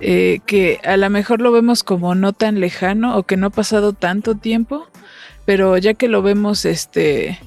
que 0.00 0.80
a 0.82 0.96
lo 0.96 1.10
mejor 1.10 1.42
lo 1.42 1.52
vemos 1.52 1.84
como 1.84 2.14
no 2.14 2.32
tan 2.32 2.58
lejano 2.58 3.18
o 3.18 3.24
que 3.24 3.36
no 3.36 3.48
ha 3.48 3.50
pasado 3.50 3.92
tanto 3.92 4.34
tiempo, 4.34 4.88
pero 5.44 5.76
ya 5.76 5.92
que 5.92 6.08
lo 6.08 6.22
vemos, 6.22 6.64
este, 6.64 7.38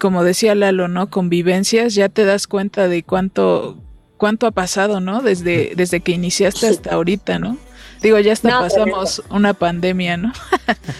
como 0.00 0.24
decía 0.24 0.56
Lalo, 0.56 0.88
¿no? 0.88 1.08
Convivencias, 1.08 1.94
ya 1.94 2.08
te 2.08 2.24
das 2.24 2.48
cuenta 2.48 2.88
de 2.88 3.04
cuánto, 3.04 3.80
cuánto 4.16 4.48
ha 4.48 4.50
pasado, 4.50 4.98
¿no? 4.98 5.22
Desde, 5.22 5.72
desde 5.76 6.00
que 6.00 6.10
iniciaste 6.12 6.66
hasta 6.66 6.94
ahorita, 6.94 7.38
¿no? 7.38 7.56
Digo, 8.02 8.18
ya 8.20 8.32
hasta 8.32 8.60
pasamos 8.60 9.22
una 9.30 9.54
pandemia, 9.54 10.16
¿no? 10.16 10.32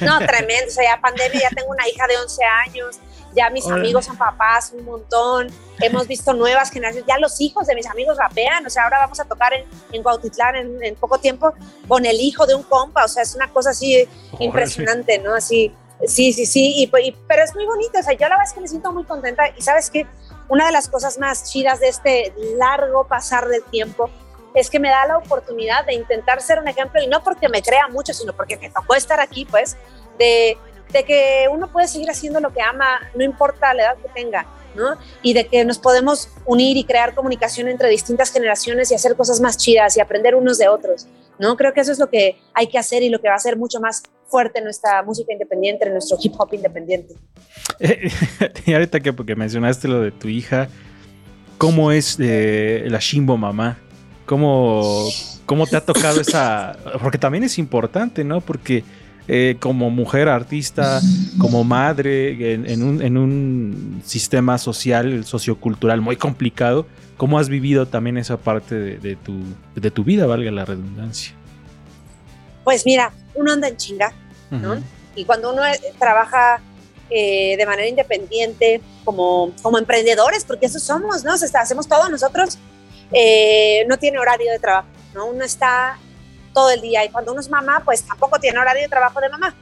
no, 0.01 0.19
tremendo, 0.19 0.67
o 0.69 0.71
sea, 0.71 0.97
ya 0.97 1.01
pandemia, 1.01 1.43
ya 1.43 1.51
tengo 1.51 1.71
una 1.71 1.87
hija 1.89 2.07
de 2.09 2.17
11 2.17 2.45
años, 2.67 3.01
ya 3.35 3.51
mis 3.51 3.69
amigos 3.69 4.07
son 4.07 4.17
papás 4.17 4.73
un 4.77 4.85
montón, 4.85 5.49
hemos 5.81 6.07
visto 6.07 6.33
nuevas 6.33 6.71
generaciones, 6.71 7.07
ya 7.07 7.19
los 7.19 7.41
hijos 7.41 7.67
de 7.67 7.75
mis 7.75 7.87
amigos 7.87 8.17
rapean, 8.17 8.67
o 8.67 8.71
sea, 8.71 8.85
ahora 8.85 8.99
vamos 9.01 9.21
a 9.21 9.25
tocar 9.25 9.53
en, 9.55 9.65
en 9.93 10.03
Cuautitlán 10.03 10.83
en, 10.83 10.97
poco 10.97 11.19
tiempo 11.19 11.53
con 11.87 12.05
el 12.05 12.21
hijo 12.21 12.47
de 12.47 12.55
un 12.55 12.63
compa, 12.63 13.05
o 13.05 13.09
sea, 13.09 13.23
es 13.23 13.35
una 13.35 13.49
cosa 13.53 13.71
así 13.71 14.09
impresionante, 14.39 15.19
¿no? 15.19 15.35
Así, 15.35 15.75
sí, 16.07 16.33
sí, 16.33 16.47
sí, 16.47 16.75
y, 16.77 16.85
y, 16.85 17.17
pero 17.27 17.43
es 17.43 17.55
muy 17.55 17.67
bonito, 17.67 17.99
o 17.99 18.03
sea, 18.03 18.15
yo 18.15 18.21
la 18.21 18.31
verdad 18.31 18.47
es 18.47 18.53
que 18.53 18.61
me 18.61 18.69
siento 18.69 18.93
muy 18.93 19.05
contenta 19.05 19.45
y 19.57 19.63
sabes 19.63 19.91
qué, 19.91 20.07
una 20.49 20.67
de 20.67 20.73
las 20.73 20.89
cosas 20.89 21.19
más 21.19 21.45
chidas 21.51 21.81
de 21.81 21.89
este 21.89 22.33
largo 22.57 23.07
pasar 23.07 23.49
del 23.49 23.63
tiempo 23.65 24.11
es 24.55 24.71
que 24.71 24.81
me 24.81 24.89
da 24.89 25.07
la 25.07 25.19
oportunidad 25.19 25.85
de 25.85 25.95
intentar 25.95 26.41
ser 26.41 26.59
un 26.59 26.69
ejemplo 26.69 27.03
y 27.03 27.07
no 27.07 27.23
porque 27.23 27.49
me 27.49 27.63
crea 27.63 27.87
mucho, 27.89 28.13
sino 28.15 28.33
porque 28.33 28.57
me 28.57 28.71
tocó 28.71 28.95
estar 28.95 29.21
aquí, 29.21 29.45
pues, 29.45 29.77
de, 30.19 30.57
de 30.93 31.05
que 31.05 31.47
uno 31.53 31.71
puede 31.71 31.89
seguir 31.89 32.11
haciendo 32.11 32.41
lo 32.41 32.53
que 32.53 32.63
ama, 32.63 33.01
no 33.15 33.25
importa 33.25 33.75
la 33.75 33.83
edad 33.85 33.97
que 33.97 34.09
tenga, 34.09 34.47
¿no? 34.75 34.97
Y 35.23 35.35
de 35.35 35.47
que 35.47 35.65
nos 35.65 35.79
podemos 35.79 36.29
unir 36.47 36.77
y 36.77 36.85
crear 36.85 37.15
comunicación 37.15 37.69
entre 37.69 37.89
distintas 37.89 38.33
generaciones 38.33 38.91
y 38.91 38.95
hacer 38.95 39.17
cosas 39.17 39.41
más 39.41 39.57
chidas 39.57 39.97
y 39.97 40.01
aprender 40.01 40.35
unos 40.35 40.59
de 40.59 40.69
otros, 40.69 41.07
¿no? 41.39 41.57
Creo 41.57 41.73
que 41.73 41.81
eso 41.81 41.93
es 41.93 41.99
lo 41.99 42.09
que 42.09 42.41
hay 42.55 42.69
que 42.69 42.79
hacer 42.79 43.03
y 43.03 43.11
lo 43.11 43.21
que 43.21 43.29
va 43.29 43.35
a 43.35 43.41
ser 43.41 43.57
mucho 43.57 43.81
más 43.81 44.03
fuerte 44.29 44.59
en 44.59 44.65
nuestra 44.65 45.03
música 45.03 45.33
independiente, 45.33 45.87
en 45.87 45.93
nuestro 45.93 46.19
hip 46.21 46.35
hop 46.39 46.53
independiente. 46.53 47.15
y 48.67 48.73
ahorita 48.73 49.01
que 49.01 49.13
porque 49.13 49.35
mencionaste 49.35 49.89
lo 49.89 50.01
de 50.01 50.11
tu 50.11 50.29
hija, 50.29 50.69
¿cómo 51.59 51.93
es 51.93 52.17
eh, 52.21 52.85
la 52.89 52.99
Shimbo 52.99 53.37
mamá? 53.37 53.79
¿Cómo, 54.27 55.09
¿Cómo 55.47 55.67
te 55.67 55.77
ha 55.77 55.81
tocado 55.81 56.21
esa...? 56.21 56.77
Porque 57.03 57.17
también 57.17 57.45
es 57.45 57.59
importante, 57.59 58.25
¿no? 58.25 58.43
Porque 58.43 58.85
eh, 59.29 59.57
como 59.61 59.91
mujer 59.91 60.29
artista, 60.29 61.01
como 61.39 61.63
madre, 61.63 62.55
en, 62.55 62.83
un, 62.83 63.03
en, 63.03 63.19
un, 63.19 64.03
sistema 64.05 64.57
social, 64.57 65.25
sociocultural 65.25 66.01
muy 66.01 66.17
complicado, 66.17 66.87
¿cómo 67.19 67.39
has 67.39 67.51
vivido 67.51 67.87
también 67.87 68.17
esa 68.17 68.39
parte 68.39 68.75
de, 68.75 69.17
tu, 69.17 69.35
de 69.75 69.91
tu 69.91 70.03
vida, 70.03 70.27
valga 70.27 70.51
la 70.51 70.65
redundancia? 70.65 71.35
Pues 72.65 72.87
mira, 72.87 73.13
uno 73.35 73.53
anda 73.53 73.69
en 73.69 73.77
chinga, 73.77 74.13
¿no? 74.51 74.77
Y 75.15 75.25
cuando 75.25 75.53
uno 75.53 75.67
eh, 75.67 75.79
trabaja 75.99 76.61
eh, 77.11 77.57
de 77.57 77.67
manera 77.67 77.89
independiente, 77.89 78.81
como, 79.05 79.53
como 79.63 79.79
emprendedores, 79.79 80.45
porque 80.45 80.67
eso 80.67 80.79
somos, 80.79 81.25
¿no? 81.25 81.35
O 81.35 81.37
sea, 81.37 81.61
hacemos 81.61 81.89
todo 81.89 82.09
nosotros, 82.09 82.59
eh, 83.13 83.85
no 83.89 83.99
tiene 83.99 84.19
horario 84.19 84.51
de 84.51 84.59
trabajo, 84.59 84.89
¿no? 85.15 85.27
Uno 85.27 85.45
está 85.45 85.99
todo 86.59 86.71
el 86.71 86.81
día 86.81 87.05
y 87.05 87.09
cuando 87.11 87.31
uno 87.31 87.41
es 87.41 87.49
mamá, 87.49 87.83
pues 87.85 88.03
tampoco 88.03 88.41
tiene 88.41 88.59
horario 88.59 88.83
de 88.83 88.89
trabajo 88.89 89.21
de 89.21 89.29
mamá. 89.29 89.55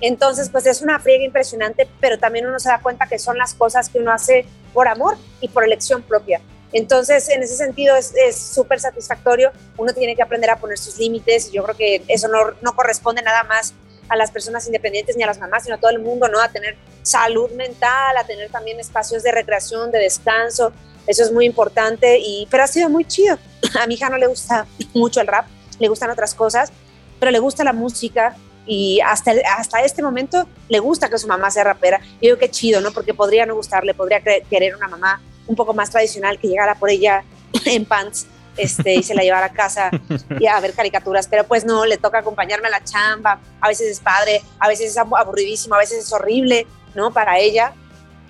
Entonces, 0.00 0.48
pues 0.50 0.66
es 0.66 0.82
una 0.82 0.98
friega 0.98 1.22
impresionante, 1.24 1.88
pero 2.00 2.18
también 2.18 2.44
uno 2.44 2.58
se 2.58 2.68
da 2.68 2.80
cuenta 2.80 3.06
que 3.06 3.20
son 3.20 3.38
las 3.38 3.54
cosas 3.54 3.88
que 3.88 4.00
uno 4.00 4.10
hace 4.10 4.44
por 4.74 4.88
amor 4.88 5.16
y 5.40 5.46
por 5.46 5.62
elección 5.62 6.02
propia. 6.02 6.40
Entonces, 6.72 7.28
en 7.28 7.44
ese 7.44 7.54
sentido 7.54 7.94
es 7.94 8.36
súper 8.36 8.80
satisfactorio. 8.80 9.52
Uno 9.76 9.94
tiene 9.94 10.16
que 10.16 10.22
aprender 10.22 10.50
a 10.50 10.56
poner 10.56 10.76
sus 10.76 10.98
límites 10.98 11.50
y 11.50 11.52
yo 11.52 11.62
creo 11.62 11.76
que 11.76 12.02
eso 12.08 12.26
no, 12.26 12.38
no 12.62 12.74
corresponde 12.74 13.22
nada 13.22 13.44
más 13.44 13.72
a 14.08 14.16
las 14.16 14.32
personas 14.32 14.66
independientes 14.66 15.16
ni 15.16 15.22
a 15.22 15.28
las 15.28 15.38
mamás, 15.38 15.62
sino 15.62 15.76
a 15.76 15.78
todo 15.78 15.92
el 15.92 16.00
mundo, 16.00 16.26
¿no? 16.26 16.40
A 16.40 16.48
tener 16.48 16.76
salud 17.02 17.48
mental, 17.52 18.16
a 18.16 18.24
tener 18.24 18.50
también 18.50 18.80
espacios 18.80 19.22
de 19.22 19.30
recreación, 19.30 19.92
de 19.92 20.00
descanso. 20.00 20.72
Eso 21.06 21.22
es 21.22 21.30
muy 21.30 21.46
importante, 21.46 22.18
y, 22.18 22.48
pero 22.50 22.64
ha 22.64 22.66
sido 22.66 22.88
muy 22.88 23.04
chido. 23.04 23.38
A 23.80 23.86
mi 23.86 23.94
hija 23.94 24.10
no 24.10 24.18
le 24.18 24.26
gusta 24.26 24.66
mucho 24.94 25.20
el 25.20 25.28
rap, 25.28 25.46
le 25.80 25.88
gustan 25.88 26.10
otras 26.10 26.34
cosas, 26.34 26.70
pero 27.18 27.32
le 27.32 27.40
gusta 27.40 27.64
la 27.64 27.72
música 27.72 28.36
y 28.66 29.00
hasta, 29.00 29.32
hasta 29.56 29.80
este 29.80 30.02
momento 30.02 30.46
le 30.68 30.78
gusta 30.78 31.08
que 31.08 31.18
su 31.18 31.26
mamá 31.26 31.50
sea 31.50 31.64
rapera. 31.64 32.00
Y 32.20 32.26
digo, 32.26 32.38
qué 32.38 32.50
chido, 32.50 32.80
¿no? 32.80 32.92
Porque 32.92 33.14
podría 33.14 33.46
no 33.46 33.56
gustarle, 33.56 33.94
podría 33.94 34.20
querer 34.20 34.76
una 34.76 34.86
mamá 34.86 35.20
un 35.46 35.56
poco 35.56 35.74
más 35.74 35.90
tradicional 35.90 36.38
que 36.38 36.46
llegara 36.46 36.76
por 36.76 36.90
ella 36.90 37.24
en 37.64 37.84
pants 37.84 38.26
este, 38.56 38.94
y 38.94 39.02
se 39.02 39.14
la 39.14 39.22
llevara 39.22 39.46
a 39.46 39.52
casa 39.52 39.90
y 40.38 40.46
a 40.46 40.60
ver 40.60 40.74
caricaturas, 40.74 41.26
pero 41.28 41.44
pues 41.44 41.64
no, 41.64 41.86
le 41.86 41.96
toca 41.96 42.18
acompañarme 42.18 42.68
a 42.68 42.70
la 42.70 42.84
chamba, 42.84 43.40
a 43.60 43.68
veces 43.68 43.90
es 43.90 44.00
padre, 44.00 44.42
a 44.58 44.68
veces 44.68 44.90
es 44.90 44.98
aburridísimo, 44.98 45.74
a 45.74 45.78
veces 45.78 46.04
es 46.04 46.12
horrible, 46.12 46.66
¿no? 46.94 47.12
Para 47.12 47.38
ella. 47.38 47.72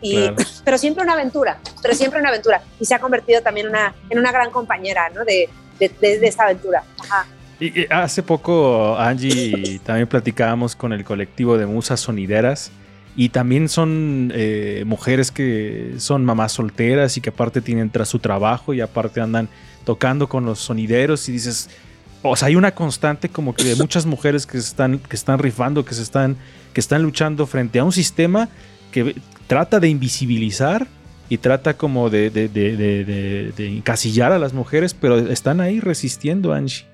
Y, 0.00 0.30
Pero 0.64 0.78
siempre 0.78 1.02
una 1.02 1.12
aventura, 1.12 1.58
pero 1.82 1.94
siempre 1.94 2.20
una 2.20 2.30
aventura. 2.30 2.62
Y 2.78 2.86
se 2.86 2.94
ha 2.94 3.00
convertido 3.00 3.42
también 3.42 3.68
una, 3.68 3.94
en 4.08 4.18
una 4.18 4.32
gran 4.32 4.50
compañera, 4.50 5.10
¿no? 5.10 5.24
De, 5.24 5.48
de, 5.78 5.88
de, 5.88 6.26
esta 6.26 6.44
aventura. 6.44 6.84
Ajá. 6.98 7.26
Y, 7.60 7.86
hace 7.92 8.22
poco, 8.22 8.98
Angie, 8.98 9.80
también 9.84 10.08
platicábamos 10.08 10.74
con 10.74 10.92
el 10.92 11.04
colectivo 11.04 11.58
de 11.58 11.66
musas 11.66 12.00
sonideras. 12.00 12.72
Y 13.16 13.28
también 13.28 13.68
son 13.68 14.32
eh, 14.34 14.84
mujeres 14.86 15.30
que 15.30 15.94
son 15.98 16.24
mamás 16.24 16.52
solteras 16.52 17.16
y 17.16 17.20
que 17.20 17.30
aparte 17.30 17.60
tienen 17.60 17.90
tras 17.90 18.08
su 18.08 18.18
trabajo 18.18 18.72
y 18.72 18.80
aparte 18.80 19.20
andan 19.20 19.48
tocando 19.84 20.28
con 20.28 20.46
los 20.46 20.60
sonideros 20.60 21.28
y 21.28 21.32
dices, 21.32 21.68
o 22.22 22.36
sea, 22.36 22.48
hay 22.48 22.56
una 22.56 22.72
constante 22.72 23.28
como 23.28 23.54
que 23.54 23.64
de 23.64 23.76
muchas 23.76 24.06
mujeres 24.06 24.46
que 24.46 24.58
están, 24.58 24.98
que 24.98 25.16
están 25.16 25.38
rifando, 25.38 25.84
que 25.84 25.94
se 25.94 26.02
están, 26.02 26.36
que 26.72 26.80
están 26.80 27.02
luchando 27.02 27.46
frente 27.46 27.80
a 27.80 27.84
un 27.84 27.92
sistema 27.92 28.48
que 28.92 29.16
trata 29.48 29.80
de 29.80 29.88
invisibilizar 29.88 30.86
y 31.28 31.38
trata 31.38 31.76
como 31.76 32.10
de, 32.10 32.30
de, 32.30 32.48
de, 32.48 33.52
de 33.56 33.68
encasillar 33.68 34.32
a 34.32 34.38
las 34.38 34.52
mujeres, 34.52 34.94
pero 34.94 35.18
están 35.18 35.60
ahí 35.60 35.80
resistiendo, 35.80 36.52
Angie. 36.52 36.89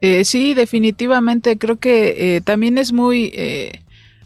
Eh, 0.00 0.24
sí, 0.24 0.54
definitivamente 0.54 1.58
creo 1.58 1.78
que 1.78 2.36
eh, 2.36 2.40
también 2.40 2.78
es 2.78 2.92
muy 2.92 3.30
eh, 3.34 3.82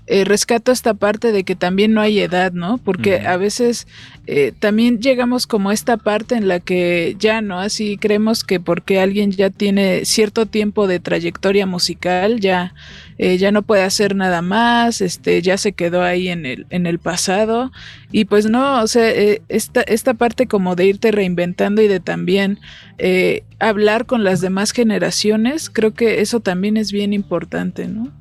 eh, 0.07 0.25
rescato 0.25 0.71
esta 0.71 0.93
parte 0.93 1.33
de 1.33 1.45
que 1.45 1.57
también 1.57 1.95
no 1.95 2.03
hay 2.03 2.21
edad, 2.21 2.53
¿no? 2.53 2.77
Porque 2.77 3.21
a 3.21 3.39
veces 3.39 3.87
eh, 4.27 4.53
también 4.59 5.01
llegamos 5.01 5.47
como 5.47 5.71
a 5.71 5.73
esta 5.73 5.97
parte 5.97 6.35
en 6.35 6.47
la 6.47 6.61
que 6.61 7.17
ya 7.19 7.41
no, 7.41 7.59
así 7.59 7.97
creemos 7.97 8.45
que 8.45 8.61
porque 8.61 9.01
alguien 9.01 9.31
ya 9.31 9.49
tiene 9.49 10.05
cierto 10.05 10.45
tiempo 10.45 10.87
de 10.87 11.01
trayectoria 11.01 11.65
musical, 11.65 12.39
ya, 12.39 12.75
eh, 13.17 13.39
ya 13.39 13.51
no 13.51 13.63
puede 13.63 13.83
hacer 13.83 14.15
nada 14.15 14.43
más, 14.43 15.01
este, 15.01 15.41
ya 15.41 15.57
se 15.57 15.73
quedó 15.73 16.03
ahí 16.03 16.29
en 16.29 16.45
el, 16.45 16.67
en 16.69 16.85
el 16.85 16.99
pasado. 16.99 17.73
Y 18.13 18.27
pues 18.27 18.45
no, 18.45 18.83
o 18.83 18.87
sea, 18.87 19.09
esta, 19.49 19.81
esta 19.81 20.13
parte 20.13 20.47
como 20.47 20.77
de 20.77 20.85
irte 20.85 21.13
reinventando 21.13 21.81
y 21.81 21.89
de 21.89 22.01
también 22.01 22.61
hablar 23.59 24.05
con 24.05 24.23
las 24.23 24.43
demás 24.43 24.73
generaciones, 24.73 25.71
creo 25.71 25.95
que 25.95 26.21
eso 26.21 26.41
también 26.41 26.77
es 26.77 26.93
bien 26.93 27.15
importante, 27.15 27.89
¿no? 27.89 28.13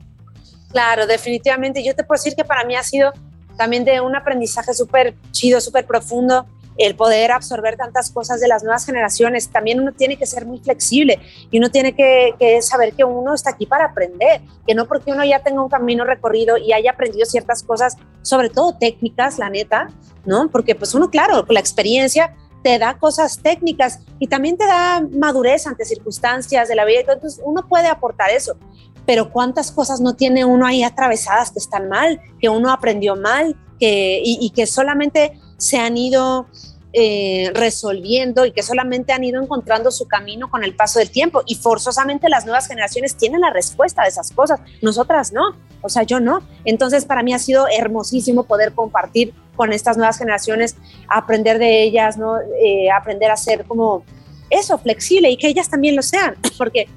Claro, 0.74 1.06
definitivamente. 1.06 1.84
Yo 1.84 1.96
te 1.96 2.04
puedo 2.04 2.20
decir 2.20 2.36
que 2.36 2.44
para 2.44 2.66
mí 2.66 2.76
ha 2.76 2.84
sido 2.84 3.14
también 3.56 3.86
de 3.86 4.02
un 4.02 4.16
aprendizaje 4.16 4.74
súper 4.74 5.14
chido, 5.32 5.62
súper 5.62 5.86
profundo, 5.86 6.48
el 6.80 6.96
poder 6.96 7.32
absorber 7.32 7.78
tantas 7.78 8.10
cosas 8.10 8.42
de 8.42 8.48
las 8.48 8.64
nuevas 8.64 8.84
generaciones. 8.84 9.50
También 9.50 9.80
uno 9.80 9.92
tiene 9.92 10.18
que 10.18 10.26
ser 10.26 10.48
muy 10.48 10.58
flexible 10.58 11.20
y 11.52 11.60
uno 11.60 11.70
tiene 11.70 11.94
que, 11.96 12.60
saber 12.64 12.94
que 12.94 13.04
uno 13.04 13.36
está 13.36 13.52
aquí 13.52 13.68
para 13.68 13.86
aprender, 13.86 14.42
que 14.66 14.74
no 14.74 14.88
porque 14.88 15.12
uno 15.12 15.24
ya 15.24 15.44
tenga 15.44 15.62
un 15.62 15.70
camino 15.70 16.06
recorrido 16.06 16.58
y 16.58 16.74
haya 16.74 16.90
aprendido 16.90 17.28
ciertas 17.28 17.62
cosas, 17.62 17.96
sobre 18.24 18.50
todo 18.50 18.76
técnicas, 18.76 19.38
la 19.38 19.52
neta, 19.52 19.90
¿no? 20.26 20.50
Porque 20.50 20.74
pues 20.74 20.96
uno, 20.96 21.12
claro, 21.12 21.46
la 21.50 21.60
experiencia 21.60 22.36
te 22.64 22.80
da 22.80 22.98
cosas 22.98 23.40
técnicas 23.44 24.00
y 24.18 24.28
también 24.28 24.58
te 24.58 24.66
da 24.66 25.06
madurez 25.12 25.68
ante 25.68 25.86
circunstancias 25.86 26.68
de 26.68 26.76
la 26.76 26.86
vida. 26.86 27.02
Entonces 27.02 27.40
uno 27.46 27.68
puede 27.70 27.90
aportar 27.90 28.32
eso 28.32 28.58
pero 29.06 29.32
cuántas 29.32 29.72
cosas 29.72 30.00
no 30.02 30.16
tiene 30.16 30.46
uno 30.46 30.66
ahí 30.66 30.84
atravesadas 30.84 31.52
que 31.52 31.60
están 31.60 31.90
mal, 31.90 32.22
que 32.40 32.50
uno 32.50 32.72
aprendió 32.72 33.16
mal 33.16 33.56
que, 33.80 34.22
y, 34.24 34.50
que 34.52 34.66
solamente 34.66 35.40
se 35.58 35.78
han 35.78 35.98
ido 35.98 36.48
eh, 36.94 37.52
resolviendo 37.56 38.46
y 38.46 38.52
que 38.52 38.62
solamente 38.62 39.14
han 39.14 39.24
ido 39.24 39.42
encontrando 39.42 39.90
su 39.92 40.08
camino 40.08 40.50
con 40.50 40.64
el 40.64 40.76
paso 40.76 41.00
del 41.00 41.10
tiempo. 41.10 41.42
Y 41.46 41.56
forzosamente 41.56 42.30
las 42.30 42.46
nuevas 42.46 42.68
generaciones 42.68 43.18
tienen 43.18 43.42
la 43.42 43.50
respuesta 43.50 44.04
de 44.04 44.10
esas 44.10 44.32
cosas, 44.32 44.60
nosotras 44.82 45.34
no, 45.34 45.56
o 45.82 45.90
sea, 45.90 46.04
yo 46.04 46.20
no. 46.20 46.42
Entonces 46.66 47.06
para 47.06 47.24
mí 47.24 47.34
ha 47.34 47.40
sido 47.40 47.66
hermosísimo 47.68 48.44
poder 48.44 48.74
compartir 48.74 49.34
con 49.56 49.74
estas 49.74 49.98
nuevas 49.98 50.18
generaciones, 50.18 50.76
aprender 51.08 51.60
de 51.60 51.84
ellas, 51.84 52.18
¿no? 52.18 52.38
Eh, 52.64 52.90
aprender 52.90 53.32
a 53.32 53.38
ser 53.38 53.66
como 53.66 54.04
eso, 54.50 54.78
flexible 54.78 55.30
y 55.30 55.38
que 55.38 55.48
ellas 55.48 55.70
también 55.70 55.96
lo 55.96 56.02
sean, 56.02 56.36
porque 56.58 56.88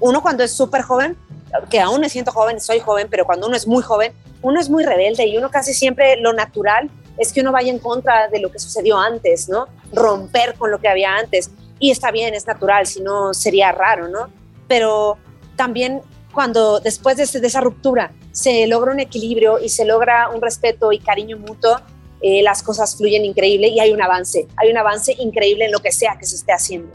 uno 0.00 0.22
cuando 0.22 0.42
es 0.42 0.52
súper 0.52 0.82
joven 0.82 1.16
que 1.70 1.80
aún 1.80 2.00
me 2.00 2.08
siento 2.08 2.32
joven, 2.32 2.60
soy 2.60 2.80
joven, 2.80 3.08
pero 3.10 3.24
cuando 3.24 3.46
uno 3.46 3.56
es 3.56 3.66
muy 3.66 3.82
joven, 3.82 4.12
uno 4.42 4.60
es 4.60 4.68
muy 4.68 4.84
rebelde 4.84 5.26
y 5.26 5.36
uno 5.36 5.50
casi 5.50 5.72
siempre 5.72 6.16
lo 6.16 6.32
natural 6.32 6.90
es 7.18 7.32
que 7.32 7.40
uno 7.40 7.52
vaya 7.52 7.70
en 7.70 7.78
contra 7.78 8.28
de 8.28 8.40
lo 8.40 8.50
que 8.50 8.58
sucedió 8.58 8.98
antes, 8.98 9.48
¿no? 9.48 9.66
Romper 9.92 10.54
con 10.54 10.70
lo 10.70 10.80
que 10.80 10.88
había 10.88 11.16
antes. 11.16 11.50
Y 11.78 11.90
está 11.90 12.10
bien, 12.10 12.34
es 12.34 12.46
natural, 12.46 12.86
si 12.86 13.00
no 13.00 13.34
sería 13.34 13.72
raro, 13.72 14.08
¿no? 14.08 14.30
Pero 14.68 15.16
también 15.56 16.02
cuando 16.32 16.80
después 16.80 17.16
de, 17.16 17.22
esa 17.22 17.60
ruptura 17.60 18.10
se 18.32 18.66
logra 18.66 18.92
un 18.92 19.00
equilibrio 19.00 19.60
y 19.60 19.68
se 19.68 19.84
logra 19.84 20.28
un 20.30 20.42
respeto 20.42 20.90
y 20.92 20.98
cariño 20.98 21.38
mutuo, 21.38 21.76
eh, 22.20 22.42
las 22.42 22.62
cosas 22.62 22.96
fluyen 22.96 23.24
increíble 23.24 23.68
y 23.68 23.78
hay 23.78 23.92
un 23.92 24.02
avance, 24.02 24.48
hay 24.56 24.70
un 24.70 24.78
avance 24.78 25.14
increíble 25.18 25.66
en 25.66 25.72
lo 25.72 25.78
que 25.80 25.92
sea 25.92 26.16
que 26.18 26.26
se 26.26 26.36
esté 26.36 26.52
haciendo. 26.52 26.92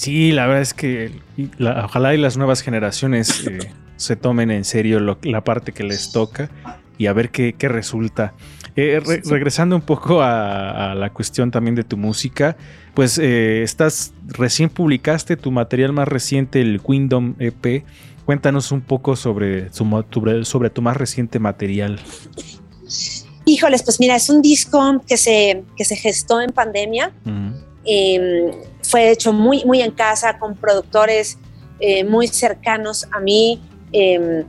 Sí, 0.00 0.32
la 0.32 0.46
verdad 0.46 0.62
es 0.62 0.72
que 0.72 1.12
ojalá 1.60 2.14
y 2.14 2.16
las 2.16 2.38
nuevas 2.38 2.62
generaciones 2.62 3.46
eh, 3.46 3.58
se 3.96 4.16
tomen 4.16 4.50
en 4.50 4.64
serio 4.64 4.98
la 4.98 5.44
parte 5.44 5.72
que 5.72 5.84
les 5.84 6.10
toca 6.10 6.48
y 6.96 7.04
a 7.04 7.12
ver 7.12 7.28
qué, 7.28 7.54
resulta. 7.68 8.32
Eh, 8.76 8.98
regresando 9.26 9.76
un 9.76 9.82
poco 9.82 10.22
a, 10.22 10.94
la 10.94 11.10
cuestión 11.10 11.50
también 11.50 11.74
de 11.74 11.84
tu 11.84 11.98
música, 11.98 12.56
pues 12.94 13.18
eh, 13.18 13.62
estás 13.62 14.14
recién 14.26 14.70
publicaste 14.70 15.36
tu 15.36 15.50
material 15.50 15.92
más 15.92 16.08
reciente, 16.08 16.62
el 16.62 16.80
Kingdom 16.80 17.34
EP. 17.38 17.84
Cuéntanos 18.24 18.72
un 18.72 18.80
poco 18.80 19.16
sobre, 19.16 19.70
sobre 19.70 20.70
tu 20.70 20.80
más 20.80 20.96
reciente 20.96 21.38
material. 21.38 22.00
Híjoles, 23.44 23.82
pues 23.82 24.00
mira, 24.00 24.16
es 24.16 24.30
un 24.30 24.40
disco 24.40 25.02
que 25.06 25.18
se, 25.18 25.62
que 25.76 25.84
se 25.84 25.96
gestó 25.96 26.40
en 26.40 26.52
pandemia. 26.52 27.12
Em, 27.84 28.50
fue 28.90 29.10
hecho 29.10 29.32
muy, 29.32 29.64
muy 29.64 29.80
en 29.82 29.92
casa, 29.92 30.38
con 30.38 30.56
productores 30.56 31.38
eh, 31.78 32.04
muy 32.04 32.26
cercanos 32.26 33.06
a 33.12 33.20
mí, 33.20 33.62
em, 33.92 34.44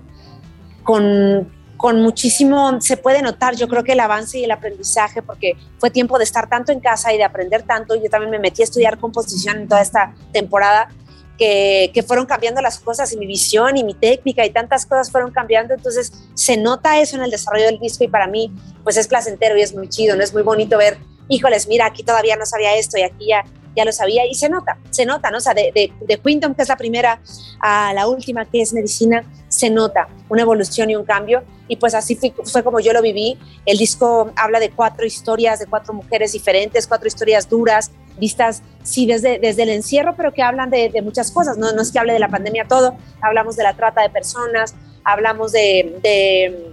con, 0.84 1.52
con 1.78 2.02
muchísimo, 2.02 2.82
se 2.82 2.98
puede 2.98 3.22
notar, 3.22 3.56
yo 3.56 3.68
creo 3.68 3.84
que 3.84 3.92
el 3.92 4.00
avance 4.00 4.40
y 4.40 4.44
el 4.44 4.52
aprendizaje, 4.52 5.22
porque 5.22 5.54
fue 5.78 5.92
tiempo 5.92 6.18
de 6.18 6.24
estar 6.24 6.50
tanto 6.50 6.72
en 6.72 6.80
casa 6.80 7.14
y 7.14 7.18
de 7.18 7.24
aprender 7.24 7.64
tanto. 7.64 7.96
Yo 7.96 8.10
también 8.10 8.32
me 8.32 8.40
metí 8.40 8.62
a 8.62 8.66
estudiar 8.66 8.98
composición 8.98 9.58
en 9.60 9.68
toda 9.68 9.82
esta 9.82 10.14
temporada, 10.32 10.90
que, 11.38 11.90
que, 11.94 12.04
fueron 12.04 12.28
cambiando 12.28 12.62
las 12.62 12.80
cosas 12.80 13.12
y 13.14 13.18
mi 13.18 13.26
visión 13.26 13.76
y 13.76 13.84
mi 13.84 13.96
técnica 13.96 14.46
y 14.46 14.52
tantas 14.52 14.86
cosas 14.86 15.10
fueron 15.10 15.32
cambiando. 15.32 15.74
Entonces 15.74 16.12
se 16.36 16.58
nota 16.58 17.00
eso 17.00 17.16
en 17.16 17.24
el 17.24 17.32
desarrollo 17.32 17.66
del 17.66 17.80
disco 17.80 18.04
y 18.04 18.08
para 18.08 18.28
mí 18.28 18.52
pues 18.84 18.98
es 18.98 19.08
placentero 19.08 19.58
y 19.58 19.62
es 19.62 19.74
muy 19.74 19.90
chido, 19.90 20.16
¿no? 20.16 20.24
Es 20.24 20.34
muy 20.34 20.44
bonito 20.44 20.78
ver 20.78 20.98
híjoles, 21.32 21.68
mira, 21.68 21.86
aquí 21.86 22.04
todavía 22.04 22.36
no 22.36 22.46
sabía 22.46 22.76
esto 22.76 22.98
y 22.98 23.04
aquí 23.04 23.28
ya, 23.28 23.44
ya 23.76 23.86
lo 23.86 23.92
sabía 23.92 24.26
y 24.26 24.36
se 24.36 24.50
nota, 24.50 24.78
se 24.90 25.06
nota, 25.06 25.32
¿no? 25.32 25.38
O 25.38 25.42
sea, 25.42 25.54
de, 25.54 25.72
de, 25.74 25.94
de 26.06 26.18
Quinton, 26.20 26.56
que 26.56 26.62
es 26.62 26.70
la 26.70 26.78
primera, 26.78 27.22
a 27.60 27.94
la 27.94 28.08
última, 28.08 28.46
que 28.46 28.62
es 28.62 28.74
medicina, 28.74 29.24
se 29.48 29.70
nota 29.70 30.08
una 30.30 30.42
evolución 30.42 30.90
y 30.90 30.96
un 30.96 31.04
cambio 31.04 31.44
y 31.68 31.78
pues 31.78 31.94
así 31.94 32.16
fue, 32.16 32.34
fue, 32.46 32.64
como 32.64 32.80
yo 32.80 32.94
lo 32.94 33.02
viví. 33.02 33.38
El 33.66 33.78
disco 33.78 34.32
habla 34.36 34.60
de 34.60 34.72
cuatro 34.72 35.06
historias, 35.06 35.60
de 35.60 35.68
cuatro 35.68 35.94
mujeres 35.94 36.34
diferentes, 36.34 36.88
cuatro 36.88 37.08
historias 37.08 37.50
duras, 37.50 37.92
vistas, 38.18 38.62
sí, 38.84 39.06
desde, 39.06 39.40
desde 39.40 39.64
el 39.64 39.70
encierro, 39.70 40.16
pero 40.16 40.34
que 40.34 40.44
hablan 40.44 40.70
de, 40.70 40.90
de 40.90 41.02
muchas 41.02 41.32
cosas, 41.32 41.58
¿no? 41.58 41.72
no 41.72 41.82
es 41.82 41.92
que 41.92 42.00
hable 42.00 42.14
de 42.14 42.20
la 42.20 42.30
pandemia 42.30 42.68
todo, 42.68 42.96
hablamos 43.22 43.56
de 43.56 43.64
la 43.64 43.76
trata 43.76 44.02
de 44.02 44.10
personas, 44.10 44.76
hablamos 45.04 45.52
de, 45.52 45.98
de 46.04 46.72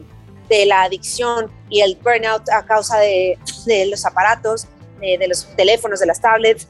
de 0.49 0.67
la 0.67 0.83
adicción 0.83 1.51
y 1.69 1.81
el 1.81 1.97
burnout 1.97 2.49
a 2.51 2.65
causa 2.65 2.99
de, 2.99 3.39
de 3.67 3.87
los 3.87 4.05
aparatos, 4.05 4.67
de, 5.01 5.29
los 5.29 5.47
teléfonos, 5.57 6.01
de 6.01 6.07
las 6.07 6.21
tablets. 6.21 6.69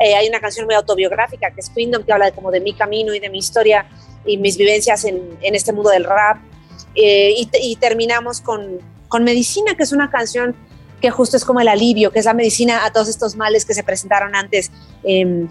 Eh, 0.00 0.14
hay 0.14 0.28
una 0.28 0.40
canción 0.40 0.66
muy 0.66 0.74
autobiográfica 0.74 1.50
que 1.50 1.60
es 1.60 1.70
Kingdom, 1.70 2.02
que 2.04 2.12
habla 2.12 2.26
de, 2.26 2.32
como 2.32 2.50
de 2.50 2.60
mi 2.60 2.72
camino 2.74 3.14
y 3.14 3.20
de 3.20 3.28
mi 3.30 3.38
historia 3.38 3.86
y 4.24 4.36
mis 4.36 4.56
vivencias 4.56 5.04
en, 5.04 5.20
en 5.40 5.54
este 5.54 5.72
mundo 5.72 5.90
del 5.90 6.04
rap. 6.04 6.38
Eh, 6.94 7.34
y, 7.36 7.48
y, 7.62 7.76
terminamos 7.76 8.40
con, 8.40 8.78
con 9.08 9.24
Medicina, 9.24 9.74
que 9.76 9.82
es 9.82 9.92
una 9.92 10.10
canción 10.10 10.56
que 11.00 11.10
justo 11.10 11.36
es 11.36 11.44
como 11.44 11.60
el 11.60 11.68
alivio, 11.68 12.10
que 12.10 12.18
es 12.18 12.24
la 12.24 12.34
medicina 12.34 12.84
a 12.84 12.92
todos 12.92 13.08
estos 13.08 13.36
males 13.36 13.64
que 13.64 13.74
se 13.74 13.82
presentaron 13.82 14.34
antes, 14.34 14.70
em, 15.02 15.48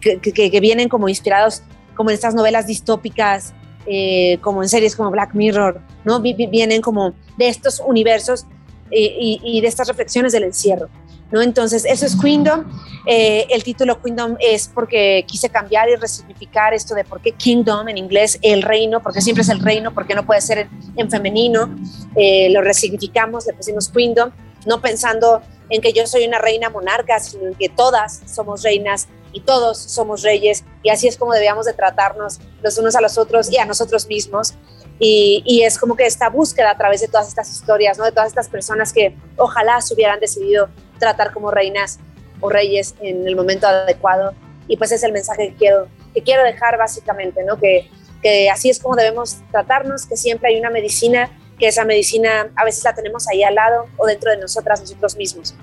que, 0.00 0.18
que, 0.20 0.50
que, 0.50 0.60
vienen 0.60 0.88
como 0.88 1.08
inspirados 1.08 1.62
como 1.96 2.10
en 2.10 2.14
estas 2.14 2.34
novelas 2.34 2.66
distópicas 2.66 3.52
eh, 3.86 4.38
como 4.42 4.62
en 4.62 4.68
series 4.68 4.94
como 4.94 5.10
Black 5.10 5.34
Mirror, 5.34 5.80
¿no? 6.04 6.20
vienen 6.20 6.80
como 6.80 7.14
de 7.36 7.48
estos 7.48 7.82
universos 7.84 8.46
eh, 8.92 9.38
y, 9.42 9.60
de 9.60 9.66
estas 9.66 9.88
reflexiones 9.88 10.32
del 10.32 10.44
encierro. 10.44 10.88
¿No? 11.32 11.42
Entonces, 11.42 11.84
eso 11.84 12.06
es 12.06 12.14
Queendom. 12.14 12.64
Eh, 13.06 13.46
el 13.50 13.64
título 13.64 14.00
Queendom 14.00 14.36
es 14.38 14.68
porque 14.72 15.24
quise 15.26 15.48
cambiar 15.48 15.88
y 15.88 15.96
resignificar 15.96 16.74
esto 16.74 16.94
de 16.94 17.04
por 17.04 17.20
qué 17.20 17.32
Kingdom 17.32 17.88
en 17.88 17.98
inglés, 17.98 18.38
el 18.42 18.62
reino, 18.62 19.02
porque 19.02 19.20
siempre 19.20 19.42
es 19.42 19.48
el 19.48 19.58
reino, 19.58 19.92
porque 19.92 20.14
no 20.14 20.24
puede 20.24 20.40
ser 20.42 20.68
en, 20.96 21.10
femenino. 21.10 21.74
Eh, 22.14 22.50
lo 22.50 22.60
resignificamos, 22.60 23.46
le 23.46 23.54
pusimos 23.54 23.88
Queendom, 23.88 24.30
no 24.66 24.80
pensando 24.80 25.42
en 25.70 25.80
que 25.80 25.92
yo 25.92 26.06
soy 26.06 26.24
una 26.26 26.38
reina 26.38 26.68
monarca, 26.70 27.18
sino 27.18 27.48
en 27.48 27.54
que 27.54 27.68
todas 27.70 28.20
somos 28.26 28.62
reinas 28.62 29.08
y 29.32 29.40
todos 29.40 29.78
somos 29.78 30.22
reyes 30.22 30.64
y 30.82 30.90
así 30.90 31.08
es 31.08 31.16
como 31.16 31.32
debíamos 31.32 31.64
de 31.64 31.72
tratarnos 31.72 32.38
los 32.62 32.76
unos 32.76 32.94
a 32.94 33.00
los 33.00 33.16
otros 33.16 33.50
y 33.50 33.56
a 33.56 33.64
nosotros 33.64 34.06
mismos. 34.06 34.54
Y, 34.98 35.42
y, 35.46 35.62
es 35.62 35.78
como 35.78 35.96
que 35.96 36.06
esta 36.06 36.28
búsqueda 36.28 36.70
a 36.70 36.76
través 36.76 37.00
de 37.00 37.08
todas 37.08 37.26
estas 37.26 37.50
historias, 37.50 37.98
¿no? 37.98 38.04
de 38.04 38.12
todas 38.12 38.28
estas 38.28 38.48
personas 38.48 38.92
que 38.92 39.16
ojalá 39.36 39.80
se 39.80 39.94
hubieran 39.94 40.20
decidido 40.20 40.68
tratar 41.02 41.32
como 41.32 41.50
reinas 41.50 41.98
o 42.40 42.48
reyes 42.48 42.94
en 43.00 43.26
el 43.26 43.34
momento 43.34 43.66
adecuado. 43.66 44.34
Y 44.68 44.76
pues 44.76 44.92
es 44.92 45.02
el 45.02 45.12
mensaje 45.12 45.48
que 45.48 45.54
quiero, 45.56 45.88
que 46.14 46.22
quiero 46.22 46.44
dejar 46.44 46.78
básicamente, 46.78 47.42
¿no? 47.44 47.58
que, 47.58 47.90
que 48.22 48.48
así 48.48 48.70
es 48.70 48.78
como 48.78 48.94
debemos 48.94 49.38
tratarnos, 49.50 50.06
que 50.06 50.16
siempre 50.16 50.50
hay 50.50 50.60
una 50.60 50.70
medicina, 50.70 51.28
que 51.58 51.66
esa 51.66 51.84
medicina 51.84 52.52
a 52.54 52.64
veces 52.64 52.84
la 52.84 52.94
tenemos 52.94 53.28
ahí 53.28 53.42
al 53.42 53.56
lado 53.56 53.86
o 53.96 54.06
dentro 54.06 54.30
de 54.30 54.36
nosotras, 54.36 54.80
nosotros 54.80 55.16
mismos. 55.16 55.56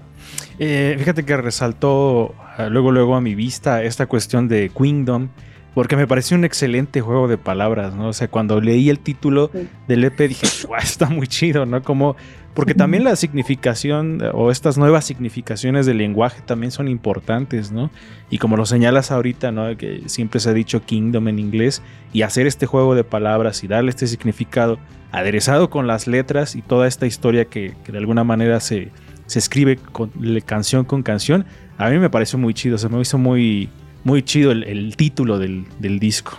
Eh, 0.59 0.95
fíjate 0.99 1.23
que 1.23 1.37
resaltó 1.37 2.35
ah, 2.57 2.67
luego, 2.69 2.91
luego 2.91 3.15
a 3.15 3.21
mi 3.21 3.33
vista 3.33 3.81
esta 3.83 4.07
cuestión 4.07 4.49
de 4.49 4.69
Queendom, 4.77 5.29
porque 5.79 5.95
me 5.95 6.07
pareció 6.07 6.35
un 6.35 6.43
excelente 6.43 6.99
juego 6.99 7.29
de 7.29 7.37
palabras, 7.37 7.95
¿no? 7.95 8.09
O 8.09 8.11
sea, 8.11 8.27
cuando 8.27 8.59
leí 8.59 8.89
el 8.89 8.99
título 8.99 9.49
del 9.87 10.03
EP 10.03 10.27
dije, 10.27 10.45
guau, 10.67 10.81
está 10.81 11.07
muy 11.07 11.25
chido, 11.25 11.65
¿no? 11.65 11.81
Como, 11.83 12.17
porque 12.53 12.73
también 12.73 13.05
la 13.05 13.15
significación 13.15 14.21
o 14.33 14.51
estas 14.51 14.77
nuevas 14.77 15.05
significaciones 15.05 15.85
del 15.85 15.99
lenguaje 15.99 16.41
también 16.41 16.73
son 16.73 16.89
importantes, 16.89 17.71
¿no? 17.71 17.91
Y 18.29 18.39
como 18.39 18.57
lo 18.57 18.65
señalas 18.65 19.09
ahorita, 19.09 19.53
¿no? 19.53 19.77
Que 19.77 20.03
siempre 20.07 20.41
se 20.41 20.49
ha 20.49 20.53
dicho 20.53 20.83
Kingdom 20.83 21.29
en 21.29 21.39
inglés 21.39 21.81
y 22.11 22.23
hacer 22.23 22.45
este 22.45 22.65
juego 22.65 22.93
de 22.93 23.05
palabras 23.05 23.63
y 23.63 23.69
darle 23.69 23.91
este 23.91 24.07
significado 24.07 24.79
aderezado 25.13 25.69
con 25.69 25.87
las 25.87 26.07
letras 26.07 26.57
y 26.57 26.61
toda 26.61 26.89
esta 26.89 27.05
historia 27.05 27.45
que, 27.45 27.73
que 27.85 27.93
de 27.93 27.99
alguna 27.99 28.25
manera 28.25 28.59
se 28.59 28.91
se 29.29 29.39
escribe 29.39 29.77
con, 29.77 30.11
canción 30.45 30.85
con 30.85 31.03
canción. 31.03 31.45
A 31.77 31.89
mí 31.89 31.99
me 31.99 32.09
pareció 32.09 32.37
muy 32.39 32.53
chido, 32.53 32.77
se 32.77 32.89
me 32.89 32.99
hizo 32.99 33.17
muy, 33.17 33.69
muy 34.03 34.23
chido 34.23 34.51
el, 34.51 34.95
título 34.95 35.39
del, 35.39 35.65
del, 35.79 35.99
disco. 35.99 36.37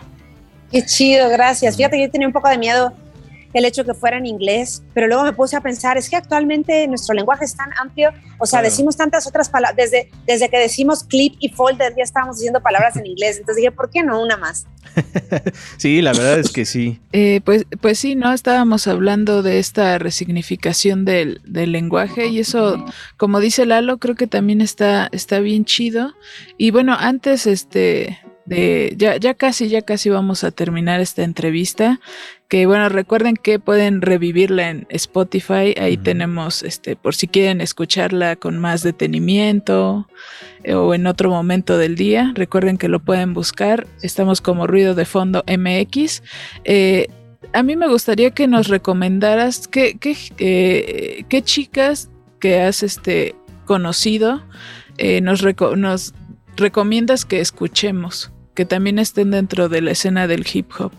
Qué 0.71 0.85
chido, 0.85 1.29
gracias. 1.29 1.77
Fíjate 1.77 1.97
que 1.97 2.03
yo 2.07 2.11
tenía 2.11 2.27
un 2.27 2.33
poco 2.33 2.49
de 2.49 2.59
miedo 2.59 2.93
el 3.53 3.65
hecho 3.65 3.85
que 3.85 3.95
fuera 3.95 4.19
en 4.19 4.27
inglés, 4.27 4.83
pero 4.95 5.07
luego 5.07 5.25
me 5.25 5.33
puse 5.33 5.57
a 5.57 5.61
pensar, 5.61 5.97
es 5.97 6.09
que 6.09 6.17
actualmente 6.17 6.87
nuestro 6.89 7.15
lenguaje 7.15 7.45
es 7.45 7.57
tan 7.57 7.71
amplio, 7.79 8.11
o 8.39 8.47
sea, 8.47 8.63
decimos 8.63 8.97
tantas 8.97 9.27
otras 9.27 9.49
palabras, 9.49 9.77
desde, 9.77 10.11
desde 10.27 10.49
que 10.49 10.59
decimos 10.59 11.05
clip 11.05 11.35
y 11.41 11.49
folder 11.51 11.95
ya 11.97 12.05
estábamos 12.05 12.37
diciendo 12.37 12.61
palabras 12.61 12.97
en 12.97 13.07
inglés, 13.07 13.39
entonces 13.39 13.57
dije, 13.57 13.73
¿por 13.73 13.91
qué 13.91 14.03
no 14.03 14.23
una 14.23 14.37
más? 14.37 14.67
sí, 15.77 16.03
la 16.03 16.13
verdad 16.13 16.39
es 16.39 16.51
que 16.51 16.65
sí. 16.65 17.01
Eh, 17.13 17.41
pues, 17.45 17.67
pues 17.81 17.99
sí, 17.99 18.15
¿no? 18.15 18.33
Estábamos 18.33 18.87
hablando 18.87 19.43
de 19.43 19.59
esta 19.59 19.99
resignificación 19.99 21.05
del, 21.05 21.41
del, 21.45 21.73
lenguaje 21.73 22.27
y 22.27 22.41
eso, 22.41 22.85
como 23.17 23.41
dice 23.41 23.67
Lalo, 23.67 23.99
creo 23.99 24.15
que 24.15 24.27
también 24.27 24.61
está, 24.61 25.09
está 25.13 25.41
bien 25.41 25.65
chido. 25.65 26.15
Y 26.57 26.71
bueno, 26.71 26.97
antes, 26.99 27.47
este, 27.47 28.19
de, 28.47 28.95
ya, 28.97 29.17
ya 29.17 29.35
casi, 29.35 29.69
ya 29.69 29.83
casi 29.83 30.11
vamos 30.11 30.45
a 30.45 30.51
terminar 30.51 31.01
esta 31.01 31.23
entrevista. 31.23 32.01
Que 32.51 32.67
bueno, 32.67 32.89
recuerden 32.89 33.37
que 33.37 33.61
pueden 33.61 34.03
revivirla 34.03 34.71
en 34.71 34.85
Spotify. 34.89 35.73
Ahí 35.81 35.97
tenemos, 35.97 36.65
este, 36.65 36.97
por 36.97 37.15
si 37.15 37.29
quieren 37.29 37.61
escucharla 37.61 38.35
con 38.35 38.59
más 38.59 38.83
detenimiento 38.83 40.09
eh, 40.65 40.75
o 40.75 40.93
en 40.93 41.07
otro 41.07 41.31
momento 41.31 41.79
del 41.79 41.95
día. 41.95 42.33
Recuerden 42.35 42.77
que 42.77 42.89
lo 42.89 42.99
pueden 42.99 43.35
buscar. 43.35 43.87
Estamos 44.03 44.41
como 44.41 44.67
Ruido 44.67 44.97
de 44.97 45.05
Fondo 45.05 45.45
MX. 45.47 46.25
Eh, 46.65 47.07
a 47.53 47.63
mí 47.63 47.77
me 47.77 47.87
gustaría 47.87 48.33
que 48.33 48.49
nos 48.49 48.67
recomendaras 48.67 49.69
qué, 49.69 49.97
qué, 50.01 50.17
eh, 50.39 51.25
qué 51.29 51.43
chicas 51.43 52.11
que 52.41 52.61
has 52.63 52.83
este, 52.83 53.37
conocido 53.65 54.43
nos, 55.23 55.45
nos 55.77 56.15
recomiendas 56.57 57.25
que 57.25 57.39
escuchemos, 57.39 58.33
que 58.57 58.65
también 58.65 58.99
estén 58.99 59.31
dentro 59.31 59.69
de 59.69 59.83
la 59.83 59.93
escena 59.93 60.27
del 60.27 60.45
hip 60.53 60.73
hop. 60.81 60.91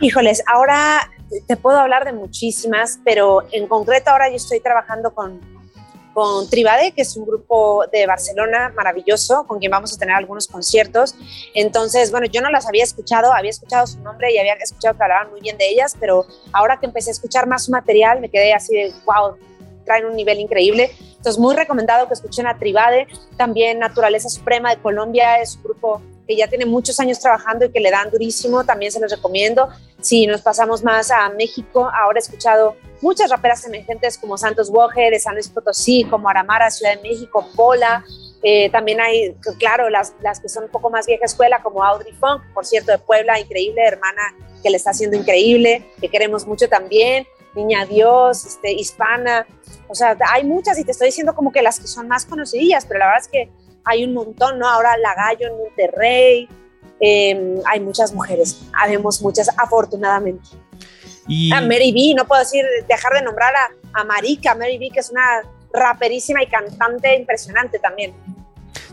Híjoles, 0.00 0.42
ahora 0.46 1.10
te 1.46 1.56
puedo 1.56 1.78
hablar 1.78 2.04
de 2.04 2.12
muchísimas, 2.12 2.98
pero 3.04 3.42
en 3.52 3.66
concreto 3.66 4.10
ahora 4.10 4.28
yo 4.28 4.36
estoy 4.36 4.60
trabajando 4.60 5.14
con, 5.14 5.40
con 6.12 6.48
Tribade, 6.50 6.92
que 6.92 7.02
es 7.02 7.16
un 7.16 7.24
grupo 7.24 7.84
de 7.92 8.06
Barcelona 8.06 8.72
maravilloso, 8.74 9.46
con 9.46 9.58
quien 9.58 9.70
vamos 9.70 9.94
a 9.94 9.98
tener 9.98 10.14
algunos 10.14 10.48
conciertos. 10.48 11.14
Entonces, 11.54 12.10
bueno, 12.10 12.26
yo 12.26 12.40
no 12.40 12.50
las 12.50 12.66
había 12.66 12.84
escuchado, 12.84 13.32
había 13.32 13.50
escuchado 13.50 13.86
su 13.86 14.00
nombre 14.00 14.32
y 14.32 14.38
había 14.38 14.54
escuchado 14.54 14.96
que 14.96 15.02
hablaban 15.02 15.30
muy 15.30 15.40
bien 15.40 15.56
de 15.56 15.68
ellas, 15.68 15.96
pero 15.98 16.26
ahora 16.52 16.78
que 16.78 16.86
empecé 16.86 17.10
a 17.10 17.12
escuchar 17.12 17.46
más 17.46 17.64
su 17.64 17.70
material, 17.70 18.20
me 18.20 18.28
quedé 18.28 18.52
así 18.52 18.74
de, 18.74 18.92
wow, 19.06 19.36
traen 19.84 20.06
un 20.06 20.16
nivel 20.16 20.40
increíble. 20.40 20.90
Entonces, 21.16 21.38
muy 21.38 21.54
recomendado 21.54 22.08
que 22.08 22.14
escuchen 22.14 22.46
a 22.46 22.58
Tribade. 22.58 23.06
También 23.36 23.78
Naturaleza 23.78 24.28
Suprema 24.28 24.74
de 24.74 24.82
Colombia 24.82 25.40
es 25.40 25.56
un 25.56 25.62
grupo 25.62 26.02
que 26.32 26.38
ya 26.38 26.48
tiene 26.48 26.64
muchos 26.64 26.98
años 26.98 27.20
trabajando 27.20 27.66
y 27.66 27.70
que 27.70 27.78
le 27.78 27.90
dan 27.90 28.10
durísimo, 28.10 28.64
también 28.64 28.90
se 28.90 28.98
los 29.00 29.10
recomiendo. 29.10 29.68
Si 30.00 30.26
nos 30.26 30.40
pasamos 30.40 30.82
más 30.82 31.10
a 31.10 31.28
México, 31.28 31.90
ahora 31.92 32.18
he 32.18 32.22
escuchado 32.22 32.74
muchas 33.02 33.28
raperas 33.30 33.66
emergentes 33.66 34.16
como 34.16 34.38
Santos 34.38 34.70
Woje 34.70 35.10
de 35.10 35.20
San 35.20 35.34
Luis 35.34 35.48
Potosí, 35.48 36.04
como 36.04 36.30
Aramara, 36.30 36.70
Ciudad 36.70 36.96
de 36.96 37.02
México, 37.02 37.46
Pola. 37.54 38.02
Eh, 38.42 38.70
también 38.70 39.00
hay, 39.00 39.36
claro, 39.58 39.90
las, 39.90 40.14
las 40.22 40.40
que 40.40 40.48
son 40.48 40.64
un 40.64 40.70
poco 40.70 40.88
más 40.88 41.06
vieja 41.06 41.26
escuela, 41.26 41.62
como 41.62 41.84
Audrey 41.84 42.14
Funk, 42.14 42.42
por 42.54 42.64
cierto, 42.64 42.92
de 42.92 42.98
Puebla, 42.98 43.38
increíble, 43.38 43.82
hermana 43.84 44.22
que 44.62 44.70
le 44.70 44.78
está 44.78 44.90
haciendo 44.90 45.16
increíble, 45.16 45.84
que 46.00 46.08
queremos 46.08 46.46
mucho 46.46 46.68
también. 46.68 47.26
Niña 47.54 47.84
Dios, 47.84 48.46
este, 48.46 48.72
hispana. 48.72 49.46
O 49.88 49.94
sea, 49.94 50.16
hay 50.30 50.44
muchas 50.44 50.78
y 50.78 50.84
te 50.84 50.92
estoy 50.92 51.08
diciendo 51.08 51.34
como 51.34 51.52
que 51.52 51.60
las 51.60 51.78
que 51.78 51.86
son 51.86 52.08
más 52.08 52.24
conocidillas, 52.24 52.86
pero 52.86 53.00
la 53.00 53.06
verdad 53.06 53.20
es 53.20 53.28
que 53.28 53.50
hay 53.84 54.04
un 54.04 54.14
montón, 54.14 54.58
¿no? 54.58 54.68
Ahora 54.68 54.96
La 54.98 55.14
Gallo 55.14 55.48
en 55.48 55.58
Monterrey, 55.58 56.48
em, 57.00 57.60
hay 57.64 57.80
muchas 57.80 58.12
mujeres, 58.12 58.62
habemos 58.72 59.20
muchas, 59.22 59.48
afortunadamente. 59.58 60.48
Y... 61.26 61.52
A 61.52 61.60
Mary 61.60 61.92
B, 61.92 62.14
no 62.16 62.26
puedo 62.26 62.40
decir, 62.40 62.64
dejar 62.88 63.12
de 63.12 63.22
nombrar 63.22 63.54
a, 63.54 64.00
a 64.00 64.04
Marika, 64.04 64.54
Mary 64.54 64.78
B, 64.78 64.90
que 64.92 65.00
es 65.00 65.10
una 65.10 65.42
raperísima 65.72 66.42
y 66.42 66.46
cantante 66.46 67.16
impresionante 67.16 67.78
también. 67.78 68.14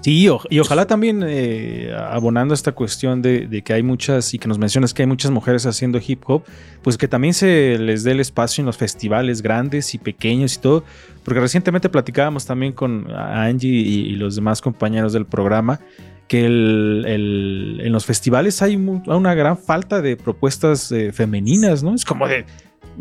Sí, 0.01 0.29
y 0.49 0.59
ojalá 0.59 0.87
también 0.87 1.23
eh, 1.27 1.93
abonando 2.09 2.53
esta 2.53 2.71
cuestión 2.71 3.21
de, 3.21 3.61
que 3.65 3.73
hay 3.73 3.83
muchas, 3.83 4.33
y 4.33 4.39
que 4.39 4.47
nos 4.47 4.57
mencionas 4.57 4.93
que 4.93 5.03
hay 5.03 5.07
muchas 5.07 5.29
mujeres 5.31 5.65
haciendo 5.65 5.99
hip 6.05 6.23
hop, 6.25 6.43
pues 6.81 6.97
que 6.97 7.07
también 7.07 7.33
se 7.33 7.77
les 7.77 8.03
dé 8.03 8.11
el 8.11 8.21
espacio 8.21 8.61
en 8.61 8.65
los 8.65 8.77
festivales 8.77 9.41
grandes 9.41 9.93
y 9.93 9.97
pequeños 9.97 10.55
y 10.55 10.59
todo, 10.59 10.83
porque 11.25 11.41
recientemente 11.41 11.89
platicábamos 11.89 12.45
también 12.45 12.71
con 12.71 13.11
Angie 13.11 13.69
y, 13.69 14.15
los 14.15 14.35
demás 14.35 14.61
compañeros 14.61 15.11
del 15.11 15.25
programa, 15.25 15.81
que 16.29 16.45
en 16.45 17.91
los 17.91 18.05
festivales 18.05 18.61
hay 18.61 18.75
una 18.77 19.33
gran 19.33 19.57
falta 19.57 20.01
de 20.01 20.15
propuestas 20.15 20.91
eh, 20.91 21.11
femeninas, 21.11 21.83
¿no? 21.83 21.95
Es 21.95 22.05
como 22.05 22.27
de 22.27 22.45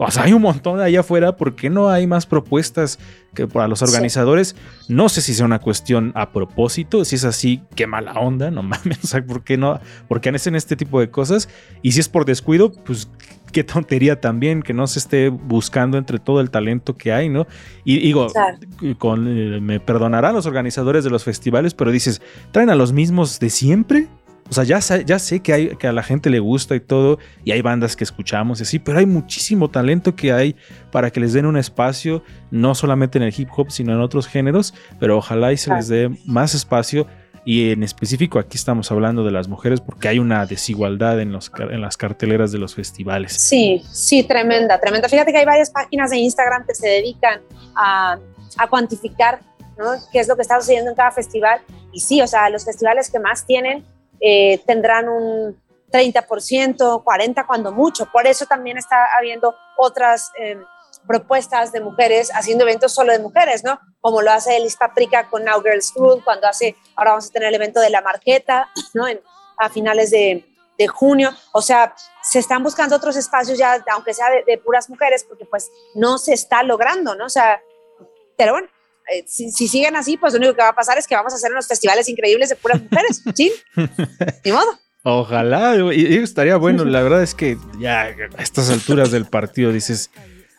o 0.01 0.11
sea, 0.13 0.25
hay 0.25 0.33
un 0.33 0.43
montón 0.43 0.81
allá 0.81 1.01
afuera, 1.01 1.37
¿por 1.37 1.57
qué 1.57 1.71
no 1.71 1.89
hay 1.89 2.07
más 2.07 2.25
propuestas 2.25 3.01
que 3.35 3.47
para 3.47 3.69
los 3.69 3.83
organizadores? 3.83 4.57
No 4.89 5.09
sé 5.09 5.21
si 5.21 5.35
sea 5.35 5.47
una 5.47 5.59
cuestión 5.59 6.13
a 6.15 6.33
propósito, 6.33 7.05
si 7.05 7.17
es 7.17 7.25
así, 7.25 7.63
qué 7.75 7.87
mala 7.87 8.13
onda, 8.13 8.51
no 8.51 8.63
mames, 8.65 9.15
¿por 9.27 9.45
qué 9.45 9.57
no? 9.57 9.81
¿Por 10.09 10.21
qué 10.21 10.31
hacen 10.31 10.55
este 10.55 10.77
tipo 10.77 11.01
de 11.01 11.11
cosas? 11.11 11.49
Y 11.83 11.93
si 11.93 12.01
es 12.01 12.09
por 12.09 12.25
descuido, 12.25 12.73
pues 12.73 13.09
qué 13.53 13.65
tontería 13.65 14.21
también 14.21 14.63
que 14.63 14.75
no 14.75 14.87
se 14.87 14.99
esté 14.99 15.29
buscando 15.29 15.99
entre 15.99 16.19
todo 16.19 16.41
el 16.41 16.51
talento 16.51 16.97
que 16.97 17.13
hay, 17.13 17.29
¿no? 17.29 17.47
Y 17.85 17.99
digo, 17.99 18.29
con, 18.99 19.27
eh, 19.29 19.61
me 19.61 19.81
perdonarán 19.81 20.35
los 20.35 20.47
organizadores 20.47 21.05
de 21.05 21.11
los 21.11 21.25
festivales, 21.25 21.75
pero 21.75 21.91
dices, 21.91 22.21
¿traen 22.51 22.71
a 22.71 22.75
los 22.75 22.93
mismos 22.93 23.41
de 23.41 23.51
siempre? 23.51 24.09
O 24.51 24.55
sea, 24.55 24.65
ya, 24.65 24.79
ya 24.79 25.19
sé 25.19 25.41
que, 25.41 25.53
hay, 25.53 25.69
que 25.77 25.87
a 25.87 25.93
la 25.93 26.03
gente 26.03 26.31
le 26.31 26.39
gusta 26.39 26.75
y 26.75 26.81
todo, 26.81 27.19
y 27.45 27.53
hay 27.53 27.61
bandas 27.61 27.97
que 27.97 28.05
escuchamos 28.05 28.61
y 28.61 28.63
así, 28.63 28.79
pero 28.79 28.99
hay 28.99 29.07
muchísimo 29.07 29.69
talento 29.69 30.17
que 30.17 30.33
hay 30.33 30.57
para 30.91 31.11
que 31.11 31.21
les 31.21 31.35
den 31.35 31.45
un 31.45 31.57
espacio, 31.57 32.23
no 32.51 32.75
solamente 32.75 33.19
en 33.19 33.25
el 33.25 33.35
hip 33.37 33.49
hop, 33.55 33.71
sino 33.71 33.93
en 33.93 34.01
otros 34.01 34.27
géneros, 34.27 34.73
pero 34.99 35.19
ojalá 35.19 35.53
y 35.53 35.59
se 35.59 35.73
les 35.75 35.89
dé 35.89 36.11
más 36.25 36.55
espacio. 36.55 37.07
Y 37.45 37.71
en 37.71 37.83
específico 37.83 38.39
aquí 38.39 38.59
estamos 38.59 38.91
hablando 38.93 39.25
de 39.25 39.31
las 39.31 39.49
mujeres 39.49 39.81
porque 39.81 40.09
hay 40.09 40.19
una 40.19 40.45
desigualdad 40.45 41.19
en, 41.19 41.33
los, 41.33 41.51
en 41.59 41.81
las 41.81 41.97
carteleras 41.97 42.53
de 42.53 42.59
los 42.59 42.75
festivales. 42.75 43.33
Sí, 43.33 43.83
sí, 43.91 44.23
tremenda, 44.23 44.79
tremenda. 44.79 45.09
Fíjate 45.09 45.33
que 45.33 45.39
hay 45.39 45.47
varias 45.47 45.71
páginas 45.71 46.11
de 46.11 46.19
Instagram 46.19 46.67
que 46.67 46.75
se 46.75 46.89
dedican 46.89 47.41
a, 47.75 48.19
a 48.59 48.69
cuantificar 48.69 49.41
¿no? 49.79 49.93
qué 50.13 50.21
es 50.21 50.29
lo 50.29 50.37
que 50.37 50.43
está 50.43 50.61
sucediendo 50.61 50.91
en 50.91 50.97
cada 50.97 51.11
festival. 51.11 51.61
Y 51.93 52.01
sí, 52.01 52.21
o 52.21 52.27
sea, 52.27 52.51
los 52.51 52.67
festivales 52.67 53.11
que 53.11 53.19
más 53.19 53.47
tienen 53.47 53.83
eh, 54.21 54.63
tendrán 54.67 55.09
un 55.09 55.61
30%, 55.91 57.03
40% 57.05 57.47
cuando 57.47 57.73
mucho. 57.73 58.07
Por 58.07 58.27
eso 58.27 58.47
también 58.47 58.79
está 58.79 59.07
habiendo 59.19 59.55
otras, 59.77 60.31
eh, 60.39 60.59
propuestas 61.07 61.73
de 61.73 61.81
mujeres 61.81 62.31
haciendo 62.35 62.65
eventos 62.65 62.93
solo 62.93 63.13
de 63.13 63.19
mujeres, 63.19 63.65
¿no? 63.65 63.81
Como 64.01 64.23
lo 64.23 64.31
hace 64.31 64.57
Elis 64.57 64.77
Paprika 64.77 65.29
con 65.29 65.45
Now 65.45 65.63
Girls 65.63 65.89
School, 65.89 66.23
cuando 66.23 66.47
hace, 66.47 66.77
ahora 66.95 67.13
vamos 67.13 67.29
a 67.29 67.33
tener 67.33 67.49
el 67.49 67.55
evento 67.55 67.81
de 67.81 67.91
la 67.91 68.03
Marqueta, 68.03 68.69
¿no? 68.95 69.07
a 69.61 69.69
finales 69.71 70.11
de, 70.11 70.45
de, 70.77 70.87
junio. 70.87 71.31
O 71.53 71.63
sea, 71.63 71.95
se 72.23 72.39
están 72.39 72.63
buscando 72.63 72.95
otros 72.95 73.17
espacios 73.17 73.59
ya, 73.59 73.83
aunque 73.93 74.15
sea 74.15 74.31
de, 74.31 74.45
de, 74.47 74.59
puras 74.59 74.89
mujeres, 74.89 75.25
porque 75.25 75.47
pues 75.47 75.71
no 75.95 76.19
se 76.19 76.35
está 76.35 76.63
logrando, 76.63 77.17
¿no? 77.17 77.25
O 77.25 77.31
sea, 77.31 77.61
pero 78.37 78.53
bueno, 78.53 78.69
eh, 79.13 79.25
si, 79.27 79.51
si, 79.51 79.69
siguen 79.69 79.97
así, 79.97 80.17
pues 80.17 80.33
lo 80.33 80.39
único 80.39 80.55
que 80.55 80.63
va 80.63 80.71
a 80.71 80.75
pasar 80.75 80.99
es 80.99 81.07
que 81.07 81.15
vamos 81.15 81.33
a 81.33 81.37
hacer 81.37 81.51
unos 81.51 81.67
festivales 81.67 82.09
increíbles 82.09 82.49
de 82.49 82.57
puras 82.57 82.83
mujeres, 82.83 83.23
¿sí? 83.35 83.53
Ni 84.45 84.53
modo. 84.53 84.79
Ojalá, 85.03 85.77
y, 85.95 86.17
estaría 86.17 86.57
bueno. 86.57 86.85
La 86.85 87.03
verdad 87.03 87.23
es 87.23 87.35
que 87.35 87.57
ya 87.79 88.03
a 88.03 88.43
estas 88.43 88.69
alturas 88.71 89.11
del 89.11 89.25
partido 89.25 89.73
dices, 89.73 90.11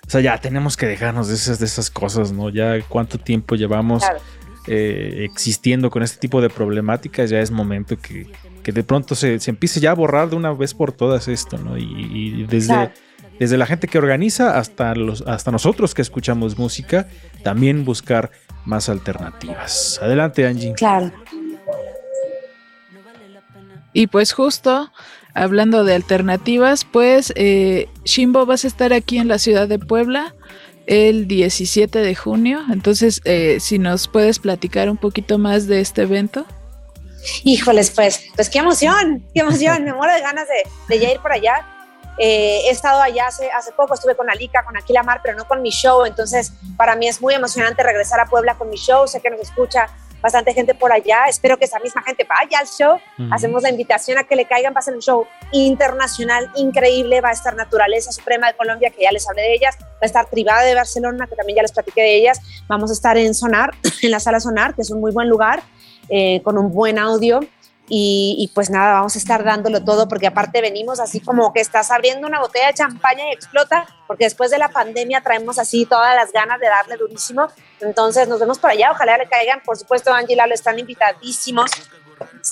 o 0.07 0.09
sea, 0.09 0.21
ya 0.21 0.39
tenemos 0.39 0.77
que 0.77 0.87
dejarnos 0.87 1.27
de 1.27 1.35
esas, 1.35 1.59
de 1.59 1.65
esas 1.65 1.91
cosas, 1.91 2.31
¿no? 2.31 2.49
Ya 2.49 2.81
cuánto 2.87 3.19
tiempo 3.19 3.55
llevamos 3.55 4.03
claro. 4.03 4.19
eh, 4.67 5.25
existiendo 5.29 5.91
con 5.91 6.01
este 6.01 6.17
tipo 6.17 6.41
de 6.41 6.49
problemáticas, 6.49 7.29
ya 7.29 7.39
es 7.41 7.51
momento 7.51 7.97
que, 7.99 8.27
que 8.63 8.71
de 8.71 8.83
pronto 8.83 9.13
se, 9.13 9.39
se, 9.39 9.51
empiece 9.51 9.79
ya 9.79 9.91
a 9.91 9.95
borrar 9.95 10.29
de 10.29 10.35
una 10.35 10.53
vez 10.53 10.73
por 10.73 10.93
todas 10.93 11.27
esto, 11.27 11.57
¿no? 11.57 11.77
Y, 11.77 11.83
y 11.83 12.43
desde, 12.45 12.73
claro. 12.73 12.91
Desde 13.39 13.57
la 13.57 13.65
gente 13.65 13.87
que 13.87 13.97
organiza 13.97 14.57
hasta, 14.57 14.93
los, 14.95 15.21
hasta 15.21 15.51
nosotros 15.51 15.93
que 15.95 16.01
escuchamos 16.01 16.57
música, 16.57 17.07
también 17.43 17.85
buscar 17.85 18.31
más 18.65 18.89
alternativas. 18.89 19.99
Adelante, 20.01 20.45
Angie. 20.45 20.73
Claro. 20.73 21.11
Y 23.93 24.07
pues 24.07 24.33
justo 24.33 24.91
hablando 25.33 25.83
de 25.83 25.95
alternativas, 25.95 26.85
pues 26.85 27.33
eh, 27.35 27.87
Shimbo 28.03 28.45
vas 28.45 28.65
a 28.65 28.67
estar 28.67 28.93
aquí 28.93 29.17
en 29.17 29.27
la 29.27 29.39
ciudad 29.39 29.67
de 29.67 29.79
Puebla 29.79 30.35
el 30.85 31.27
17 31.27 31.99
de 31.99 32.15
junio. 32.15 32.61
Entonces, 32.71 33.21
eh, 33.23 33.57
si 33.59 33.79
nos 33.79 34.07
puedes 34.07 34.39
platicar 34.39 34.89
un 34.89 34.97
poquito 34.97 35.37
más 35.37 35.67
de 35.67 35.81
este 35.81 36.01
evento. 36.01 36.45
Híjoles, 37.43 37.91
pues, 37.91 38.25
pues 38.35 38.49
qué 38.49 38.59
emoción, 38.59 39.25
qué 39.33 39.41
emoción. 39.41 39.83
Me 39.83 39.93
muero 39.93 40.13
de 40.13 40.21
ganas 40.21 40.47
de, 40.47 40.95
de 40.95 41.01
ya 41.01 41.11
ir 41.11 41.19
por 41.19 41.31
allá. 41.31 41.78
Eh, 42.19 42.63
he 42.65 42.69
estado 42.69 43.01
allá 43.01 43.27
hace, 43.27 43.49
hace 43.49 43.71
poco, 43.71 43.93
estuve 43.93 44.15
con 44.15 44.29
Alika, 44.29 44.65
con 44.65 44.75
Aquila 44.77 45.03
Mar, 45.03 45.21
pero 45.23 45.37
no 45.37 45.47
con 45.47 45.61
mi 45.61 45.69
show. 45.69 46.05
Entonces, 46.05 46.51
para 46.75 46.95
mí 46.95 47.07
es 47.07 47.21
muy 47.21 47.33
emocionante 47.33 47.81
regresar 47.81 48.19
a 48.19 48.25
Puebla 48.25 48.55
con 48.55 48.69
mi 48.69 48.75
show. 48.75 49.07
Sé 49.07 49.21
que 49.21 49.29
nos 49.29 49.39
escucha 49.39 49.87
bastante 50.21 50.53
gente 50.53 50.75
por 50.75 50.91
allá. 50.91 51.25
Espero 51.27 51.57
que 51.57 51.65
esa 51.65 51.79
misma 51.79 52.01
gente 52.03 52.25
vaya 52.27 52.59
al 52.59 52.67
show. 52.67 52.99
Hacemos 53.31 53.63
la 53.63 53.69
invitación 53.69 54.17
a 54.17 54.25
que 54.25 54.35
le 54.35 54.45
caigan. 54.45 54.73
Va 54.75 54.79
a 54.79 54.81
ser 54.81 54.95
un 54.95 55.01
show 55.01 55.25
internacional 55.51 56.51
increíble. 56.55 57.21
Va 57.21 57.29
a 57.29 57.33
estar 57.33 57.55
Naturaleza 57.55 58.11
Suprema 58.11 58.47
de 58.47 58.57
Colombia, 58.57 58.89
que 58.89 59.03
ya 59.03 59.11
les 59.11 59.27
hablé 59.29 59.43
de 59.43 59.53
ellas. 59.53 59.77
Va 59.79 60.01
a 60.01 60.05
estar 60.05 60.25
Tribada 60.27 60.63
de 60.63 60.75
Barcelona, 60.75 61.25
que 61.27 61.35
también 61.35 61.57
ya 61.57 61.61
les 61.61 61.71
platiqué 61.71 62.01
de 62.01 62.15
ellas. 62.15 62.41
Vamos 62.67 62.89
a 62.89 62.93
estar 62.93 63.17
en 63.17 63.33
Sonar, 63.33 63.71
en 64.01 64.11
la 64.11 64.19
sala 64.19 64.39
Sonar, 64.39 64.75
que 64.75 64.81
es 64.81 64.91
un 64.91 64.99
muy 64.99 65.11
buen 65.11 65.29
lugar, 65.29 65.63
eh, 66.09 66.41
con 66.43 66.57
un 66.57 66.73
buen 66.73 66.99
audio. 66.99 67.39
Y, 67.91 68.35
y, 68.37 68.47
pues 68.49 68.69
nada, 68.69 68.93
vamos 68.93 69.15
a 69.15 69.17
estar 69.17 69.43
dándolo 69.43 69.83
todo 69.83 70.07
porque 70.07 70.27
aparte 70.27 70.61
venimos 70.61 70.99
así 70.99 71.19
como 71.19 71.51
que 71.51 71.59
estás 71.59 71.89
abriendo 71.89 72.27
una 72.27 72.39
botella 72.39 72.67
de 72.67 72.75
champaña 72.75 73.27
y 73.27 73.33
explota, 73.33 73.87
porque 74.07 74.25
después 74.25 74.51
de 74.51 74.59
la 74.59 74.69
pandemia 74.69 75.21
traemos 75.21 75.57
así 75.57 75.85
todas 75.85 76.15
las 76.15 76.31
ganas 76.31 76.59
de 76.59 76.67
darle 76.67 76.97
durísimo. 76.97 77.47
Entonces 77.81 78.27
nos 78.27 78.39
vemos 78.39 78.59
por 78.59 78.69
allá, 78.69 78.91
ojalá 78.91 79.17
le 79.17 79.27
caigan, 79.27 79.61
por 79.65 79.75
supuesto 79.75 80.13
Angie 80.13 80.33
y 80.33 80.35
Lalo 80.35 80.53
están 80.53 80.77
invitadísimos. 80.77 81.71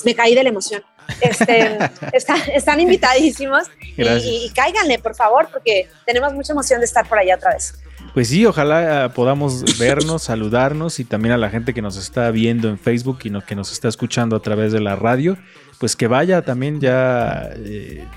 Me 0.04 0.16
caí 0.16 0.34
de 0.34 0.44
la 0.44 0.50
emoción. 0.50 0.84
Este, 1.22 1.78
está, 2.14 2.36
están 2.54 2.80
invitadísimos 2.80 3.68
y, 3.96 4.08
y, 4.08 4.46
y 4.46 4.50
cáiganle, 4.56 4.98
por 4.98 5.16
favor, 5.16 5.50
porque 5.52 5.88
tenemos 6.06 6.34
mucha 6.34 6.54
emoción 6.54 6.80
de 6.80 6.86
estar 6.86 7.08
por 7.08 7.20
allá 7.20 7.36
otra 7.36 7.54
vez. 7.54 7.76
Pues 8.18 8.30
sí, 8.30 8.48
ojalá 8.48 9.12
podamos 9.14 9.64
vernos, 9.78 10.24
saludarnos 10.24 11.00
y 11.00 11.06
también 11.06 11.34
a 11.34 11.38
la 11.38 11.52
gente 11.52 11.76
que 11.76 11.84
nos 11.84 11.98
está 11.98 12.32
viendo 12.32 12.68
en 12.68 12.80
Facebook 12.80 13.20
y 13.26 13.42
que 13.42 13.56
nos 13.56 13.72
está 13.72 13.90
escuchando 13.90 14.36
a 14.36 14.40
través 14.40 14.72
de 14.72 14.80
la 14.80 14.96
radio, 14.96 15.38
pues 15.80 15.96
que 15.96 16.08
vaya 16.08 16.42
también 16.42 16.82
ya 16.82 17.48
eh, 17.58 18.08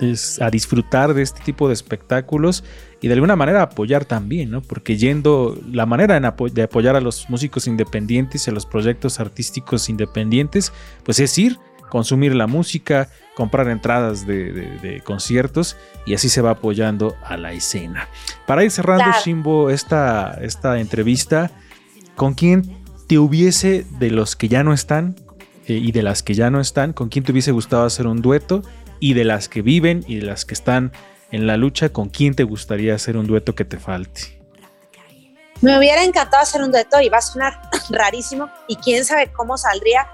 es, 0.00 0.40
a 0.40 0.48
disfrutar 0.48 1.12
de 1.12 1.20
este 1.20 1.42
tipo 1.42 1.68
de 1.68 1.74
espectáculos 1.74 2.64
y 3.02 3.08
de 3.08 3.12
alguna 3.12 3.36
manera 3.36 3.60
apoyar 3.60 4.06
también, 4.06 4.50
¿no? 4.50 4.62
Porque 4.62 4.96
yendo, 4.96 5.58
la 5.70 5.84
manera 5.84 6.16
apo 6.26 6.48
de 6.48 6.62
apoyar 6.62 6.96
a 6.96 7.02
los 7.02 7.28
músicos 7.28 7.66
independientes 7.66 8.46
y 8.46 8.50
a 8.50 8.54
los 8.54 8.64
proyectos 8.64 9.20
artísticos 9.20 9.90
independientes, 9.90 10.72
pues 11.04 11.20
es 11.20 11.36
ir, 11.36 11.58
consumir 11.90 12.34
la 12.34 12.46
música, 12.46 13.08
comprar 13.34 13.68
entradas 13.68 14.26
de, 14.26 14.52
de, 14.52 14.78
de, 14.78 15.00
conciertos 15.02 15.76
y 16.06 16.14
así 16.14 16.28
se 16.28 16.40
va 16.40 16.52
apoyando 16.52 17.16
a 17.24 17.36
la 17.36 17.52
escena. 17.52 18.08
Para 18.46 18.64
ir 18.64 18.70
cerrando, 18.70 19.04
claro. 19.04 19.20
Shimbo, 19.22 19.70
esta, 19.70 20.38
esta 20.40 20.80
entrevista, 20.80 21.50
¿con 22.16 22.34
quién 22.34 22.82
te 23.06 23.18
hubiese, 23.18 23.84
de 23.98 24.10
los 24.10 24.36
que 24.36 24.48
ya 24.48 24.62
no 24.62 24.72
están 24.72 25.16
eh, 25.66 25.74
y 25.74 25.92
de 25.92 26.02
las 26.02 26.22
que 26.22 26.34
ya 26.34 26.50
no 26.50 26.60
están, 26.60 26.92
con 26.92 27.08
quién 27.08 27.24
te 27.24 27.32
hubiese 27.32 27.52
gustado 27.52 27.84
hacer 27.84 28.06
un 28.06 28.22
dueto? 28.22 28.62
Y 29.00 29.14
de 29.14 29.24
las 29.24 29.48
que 29.48 29.62
viven 29.62 30.04
y 30.06 30.16
de 30.16 30.26
las 30.26 30.44
que 30.44 30.54
están 30.54 30.92
en 31.30 31.46
la 31.46 31.56
lucha, 31.56 31.90
¿con 31.90 32.08
quién 32.08 32.34
te 32.34 32.44
gustaría 32.44 32.94
hacer 32.94 33.16
un 33.16 33.26
dueto 33.26 33.54
que 33.54 33.64
te 33.64 33.78
falte? 33.78 34.40
Me 35.60 35.76
hubiera 35.78 36.02
encantado 36.04 36.42
hacer 36.42 36.62
un 36.62 36.72
dueto 36.72 37.00
y 37.00 37.08
va 37.08 37.18
a 37.18 37.22
sonar 37.22 37.60
rarísimo 37.90 38.48
y 38.66 38.76
quién 38.76 39.04
sabe 39.04 39.30
cómo 39.32 39.58
saldría, 39.58 40.06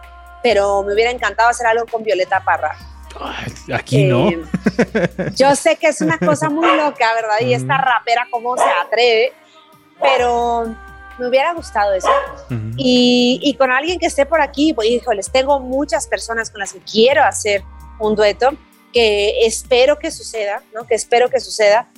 pero 0.43 0.83
me 0.83 0.95
hubiera 0.95 1.11
encantado 1.11 1.49
hacer 1.49 1.67
algo 1.67 1.87
con 1.87 2.03
Violeta 2.03 2.43
Parra. 2.45 2.77
Aquí 3.73 4.05
no. 4.05 4.29
Eh, 4.29 4.45
yo 5.35 5.55
sé 5.57 5.77
que 5.77 5.89
es 5.89 6.01
una 6.01 6.19
cosa 6.19 6.51
muy 6.51 6.67
loca, 6.77 7.15
¿verdad? 7.15 7.41
Y 7.41 7.55
esta 7.55 7.79
rapera, 7.79 8.27
¿cómo 8.31 8.57
se 8.57 8.65
atreve? 8.85 9.33
Pero 10.01 10.75
me 11.19 11.29
hubiera 11.29 11.53
gustado 11.55 11.95
eso. 11.95 12.11
Uh 12.51 12.55
-huh. 12.55 12.75
y, 12.77 13.41
y, 13.43 13.55
con 13.55 13.71
alguien 13.71 13.99
que 13.99 14.07
esté 14.07 14.27
por 14.27 14.41
aquí, 14.41 14.75
pues, 14.75 14.89
híjoles, 14.89 15.31
tengo 15.33 15.61
muchas 15.61 16.07
personas 16.07 16.51
con 16.51 16.61
las 16.61 16.73
que 16.73 16.81
quiero 16.81 17.23
hacer 17.25 17.63
un 17.99 18.15
dueto 18.15 18.51
que 18.93 19.47
espero 19.47 19.99
que 19.99 20.11
suceda, 20.11 20.63
¿no? 20.75 20.87
Que 20.87 20.95
espero 20.95 21.29
que 21.31 21.41
suceda. 21.41 21.89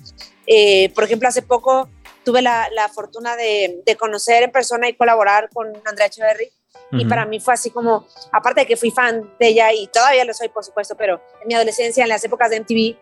Eh, 0.46 0.90
por 0.94 1.05
ejemplo, 1.05 1.29
hace 1.29 1.42
poco 1.42 1.88
tuve 2.24 2.42
la, 2.42 2.68
la 2.72 2.88
fortuna 2.88 3.37
de, 3.37 3.81
de, 3.85 3.96
conocer 3.96 4.42
en 4.42 4.51
persona 4.51 4.88
y 4.88 4.94
colaborar 4.94 5.48
con 5.53 5.68
Andrea 5.85 6.07
Echeverry 6.07 6.51
y 6.90 7.05
para 7.05 7.27
mí 7.27 7.38
fue 7.38 7.55
así 7.55 7.70
como, 7.70 8.07
aparte 8.33 8.62
de 8.62 8.66
que 8.66 8.77
fui 8.77 8.90
fan 8.90 9.31
de 9.38 9.48
ella 9.48 9.72
y 9.72 9.88
todavía 9.88 10.24
lo 10.24 10.33
soy, 10.33 10.48
por 10.48 10.64
supuesto, 10.64 10.96
pero 10.96 11.20
en 11.42 11.48
mi 11.48 11.55
adolescencia, 11.55 12.03
en 12.03 12.09
las 12.09 12.24
épocas 12.24 12.51
de 12.51 12.61
MTV, 12.61 12.96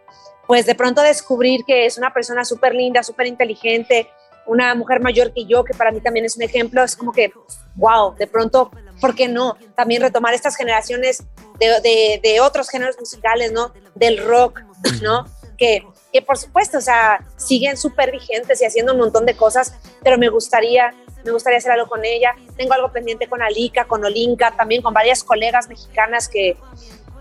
pues 0.46 0.66
de 0.66 0.74
pronto 0.74 1.02
descubrir 1.02 1.64
que 1.64 1.86
es 1.86 1.98
una 1.98 2.12
persona 2.12 2.44
súper 2.44 2.74
linda, 2.74 3.02
súper 3.02 3.26
inteligente, 3.26 4.08
una 4.46 4.74
mujer 4.74 5.00
mayor 5.00 5.32
que 5.32 5.44
yo, 5.44 5.64
que 5.64 5.74
para 5.74 5.92
mí 5.92 6.00
también 6.00 6.24
es 6.24 6.36
un 6.36 6.42
ejemplo, 6.42 6.82
es 6.82 6.96
como 6.96 7.12
que, 7.12 7.32
wow, 7.74 8.14
de 8.16 8.26
pronto, 8.26 8.70
¿por 9.00 9.14
qué 9.14 9.28
no? 9.28 9.56
También 9.74 10.02
retomar 10.02 10.34
estas 10.34 10.56
generaciones 10.56 11.24
de, 11.58 11.66
de, 11.82 12.20
de 12.22 12.40
otros 12.40 12.68
géneros 12.68 12.96
musicales, 12.98 13.52
¿no? 13.52 13.72
Del 13.94 14.24
rock, 14.24 14.60
¿no? 15.02 15.26
Que, 15.56 15.84
que 16.12 16.22
por 16.22 16.38
supuesto, 16.38 16.78
o 16.78 16.82
sea, 16.82 17.24
siguen 17.36 17.76
súper 17.76 18.12
vigentes 18.12 18.60
y 18.62 18.64
haciendo 18.64 18.92
un 18.92 18.98
montón 18.98 19.26
de 19.26 19.36
cosas, 19.36 19.74
pero 20.02 20.18
me 20.18 20.28
gustaría 20.28 20.94
me 21.24 21.32
gustaría 21.32 21.58
hacer 21.58 21.72
algo 21.72 21.88
con 21.88 22.04
ella. 22.04 22.34
Tengo 22.56 22.72
algo 22.72 22.92
pendiente 22.92 23.28
con 23.28 23.42
Alika, 23.42 23.84
con 23.84 24.04
Olinka, 24.04 24.52
también 24.52 24.82
con 24.82 24.94
varias 24.94 25.24
colegas 25.24 25.68
mexicanas 25.68 26.28
que, 26.28 26.56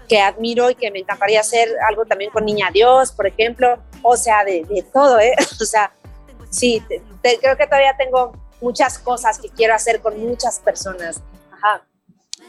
que 0.07 0.19
admiro 0.19 0.69
y 0.69 0.75
que 0.75 0.91
me 0.91 0.99
encantaría 0.99 1.39
hacer 1.39 1.69
algo 1.87 2.05
también 2.05 2.31
con 2.31 2.45
Niña 2.45 2.69
Dios, 2.71 3.11
por 3.11 3.27
ejemplo. 3.27 3.79
O 4.01 4.15
sea, 4.17 4.43
de, 4.43 4.85
todo, 4.93 5.19
¿eh? 5.19 5.33
O 5.61 5.65
sea, 5.65 5.93
sí, 6.49 6.83
creo 7.21 7.57
que 7.57 7.65
todavía 7.65 7.95
tengo 7.97 8.33
muchas 8.61 8.99
cosas 8.99 9.39
que 9.39 9.49
quiero 9.49 9.73
hacer 9.73 10.01
con 10.01 10.19
muchas 10.19 10.59
personas. 10.59 11.21
Ajá. 11.51 11.83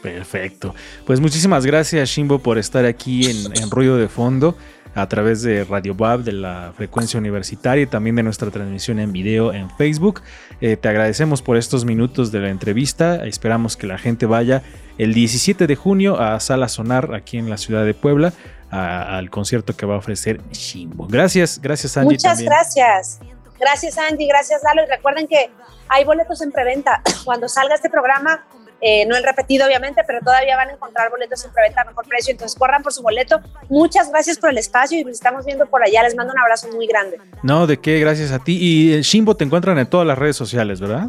Perfecto. 0.01 0.75
Pues 1.05 1.19
muchísimas 1.19 1.65
gracias, 1.65 2.09
Shimbo, 2.09 2.39
por 2.39 2.59
estar 2.59 2.85
aquí 2.85 3.31
en, 3.31 3.57
en 3.57 3.71
Ruido 3.71 3.97
de 3.97 4.07
Fondo 4.07 4.55
a 4.97 5.07
través 5.07 5.43
de 5.43 5.63
Radio 5.63 5.93
Bab, 5.93 6.23
de 6.23 6.31
la 6.31 6.73
frecuencia 6.75 7.19
universitaria 7.19 7.83
y 7.83 7.87
también 7.87 8.15
de 8.15 8.23
nuestra 8.23 8.49
transmisión 8.49 8.99
en 8.99 9.11
video 9.11 9.53
en 9.53 9.69
Facebook. 9.69 10.23
Eh, 10.59 10.75
te 10.75 10.89
agradecemos 10.89 11.43
por 11.43 11.55
estos 11.55 11.85
minutos 11.85 12.31
de 12.31 12.39
la 12.39 12.49
entrevista. 12.49 13.23
Esperamos 13.23 13.77
que 13.77 13.85
la 13.85 13.99
gente 13.99 14.25
vaya 14.25 14.63
el 14.97 15.13
17 15.13 15.67
de 15.67 15.75
junio 15.75 16.19
a 16.19 16.39
Sala 16.39 16.67
Sonar 16.67 17.13
aquí 17.13 17.37
en 17.37 17.47
la 17.47 17.57
ciudad 17.57 17.85
de 17.85 17.93
Puebla 17.93 18.33
a, 18.71 19.17
al 19.17 19.29
concierto 19.29 19.75
que 19.75 19.85
va 19.85 19.93
a 19.93 19.97
ofrecer 19.99 20.41
Shimbo. 20.51 21.05
Gracias, 21.05 21.61
gracias 21.61 21.95
Angie. 21.95 22.13
Muchas 22.15 22.31
también. 22.31 22.49
gracias. 22.49 23.19
Gracias 23.59 23.99
Angie, 23.99 24.27
gracias 24.27 24.63
Lalo. 24.63 24.83
Y 24.83 24.89
recuerden 24.89 25.27
que 25.27 25.51
hay 25.89 26.05
boletos 26.05 26.41
en 26.41 26.51
preventa. 26.51 27.03
Cuando 27.23 27.47
salga 27.47 27.75
este 27.75 27.91
programa, 27.91 28.47
eh, 28.81 29.05
no 29.05 29.15
el 29.15 29.23
repetido 29.23 29.65
obviamente, 29.65 30.03
pero 30.05 30.19
todavía 30.19 30.55
van 30.55 30.69
a 30.69 30.73
encontrar 30.73 31.09
boletos 31.09 31.43
en 31.45 31.51
preventa 31.51 31.81
a 31.81 31.85
mejor 31.85 32.07
precio, 32.07 32.31
entonces 32.31 32.57
corran 32.57 32.83
por 32.83 32.93
su 32.93 33.01
boleto. 33.01 33.39
Muchas 33.69 34.09
gracias 34.09 34.37
por 34.37 34.49
el 34.49 34.57
espacio 34.57 34.99
y 34.99 35.03
nos 35.03 35.13
estamos 35.13 35.45
viendo 35.45 35.65
por 35.65 35.83
allá. 35.83 36.03
Les 36.03 36.15
mando 36.15 36.33
un 36.33 36.39
abrazo 36.39 36.67
muy 36.69 36.87
grande. 36.87 37.19
No, 37.43 37.67
de 37.67 37.77
qué, 37.79 37.99
gracias 37.99 38.31
a 38.31 38.39
ti. 38.39 38.57
Y 38.59 39.01
Shimbo 39.01 39.35
te 39.35 39.43
encuentran 39.43 39.77
en 39.79 39.89
todas 39.89 40.05
las 40.05 40.17
redes 40.17 40.35
sociales, 40.35 40.79
¿verdad? 40.79 41.07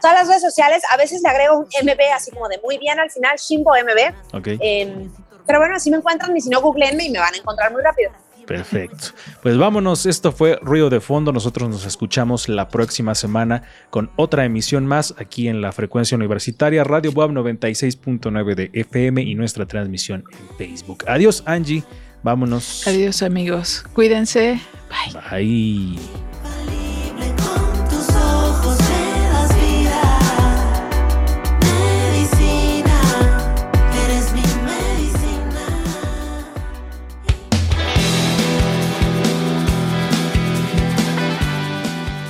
Todas 0.00 0.16
las 0.16 0.28
redes 0.28 0.42
sociales, 0.42 0.82
a 0.90 0.96
veces 0.96 1.22
le 1.22 1.28
agrego 1.28 1.58
un 1.58 1.64
MB 1.64 2.00
así 2.14 2.30
como 2.30 2.48
de 2.48 2.60
muy 2.62 2.78
bien 2.78 2.98
al 2.98 3.10
final, 3.10 3.36
Shimbo 3.38 3.72
MB. 3.72 4.36
Okay. 4.38 4.58
Eh, 4.60 5.08
pero 5.46 5.60
bueno, 5.60 5.76
así 5.76 5.90
me 5.90 5.96
encuentran 5.96 6.36
y 6.36 6.40
si 6.40 6.50
no, 6.50 6.60
googleenme 6.60 7.04
y 7.04 7.10
me 7.10 7.18
van 7.18 7.32
a 7.32 7.36
encontrar 7.36 7.72
muy 7.72 7.82
rápido. 7.82 8.10
Perfecto. 8.46 9.08
Pues 9.42 9.58
vámonos, 9.58 10.06
esto 10.06 10.32
fue 10.32 10.58
Ruido 10.62 10.88
de 10.88 11.00
Fondo. 11.00 11.32
Nosotros 11.32 11.68
nos 11.68 11.84
escuchamos 11.84 12.48
la 12.48 12.68
próxima 12.68 13.14
semana 13.14 13.62
con 13.90 14.10
otra 14.16 14.44
emisión 14.44 14.86
más 14.86 15.14
aquí 15.18 15.48
en 15.48 15.60
la 15.60 15.72
frecuencia 15.72 16.16
universitaria 16.16 16.84
Radio 16.84 17.12
Boab 17.12 17.30
96.9 17.30 18.54
de 18.54 18.70
FM 18.72 19.22
y 19.22 19.34
nuestra 19.34 19.66
transmisión 19.66 20.24
en 20.30 20.56
Facebook. 20.56 21.04
Adiós, 21.08 21.42
Angie. 21.46 21.82
Vámonos. 22.22 22.86
Adiós, 22.86 23.22
amigos. 23.22 23.84
Cuídense. 23.92 24.60
Bye. 24.88 25.20
Bye. 25.30 26.25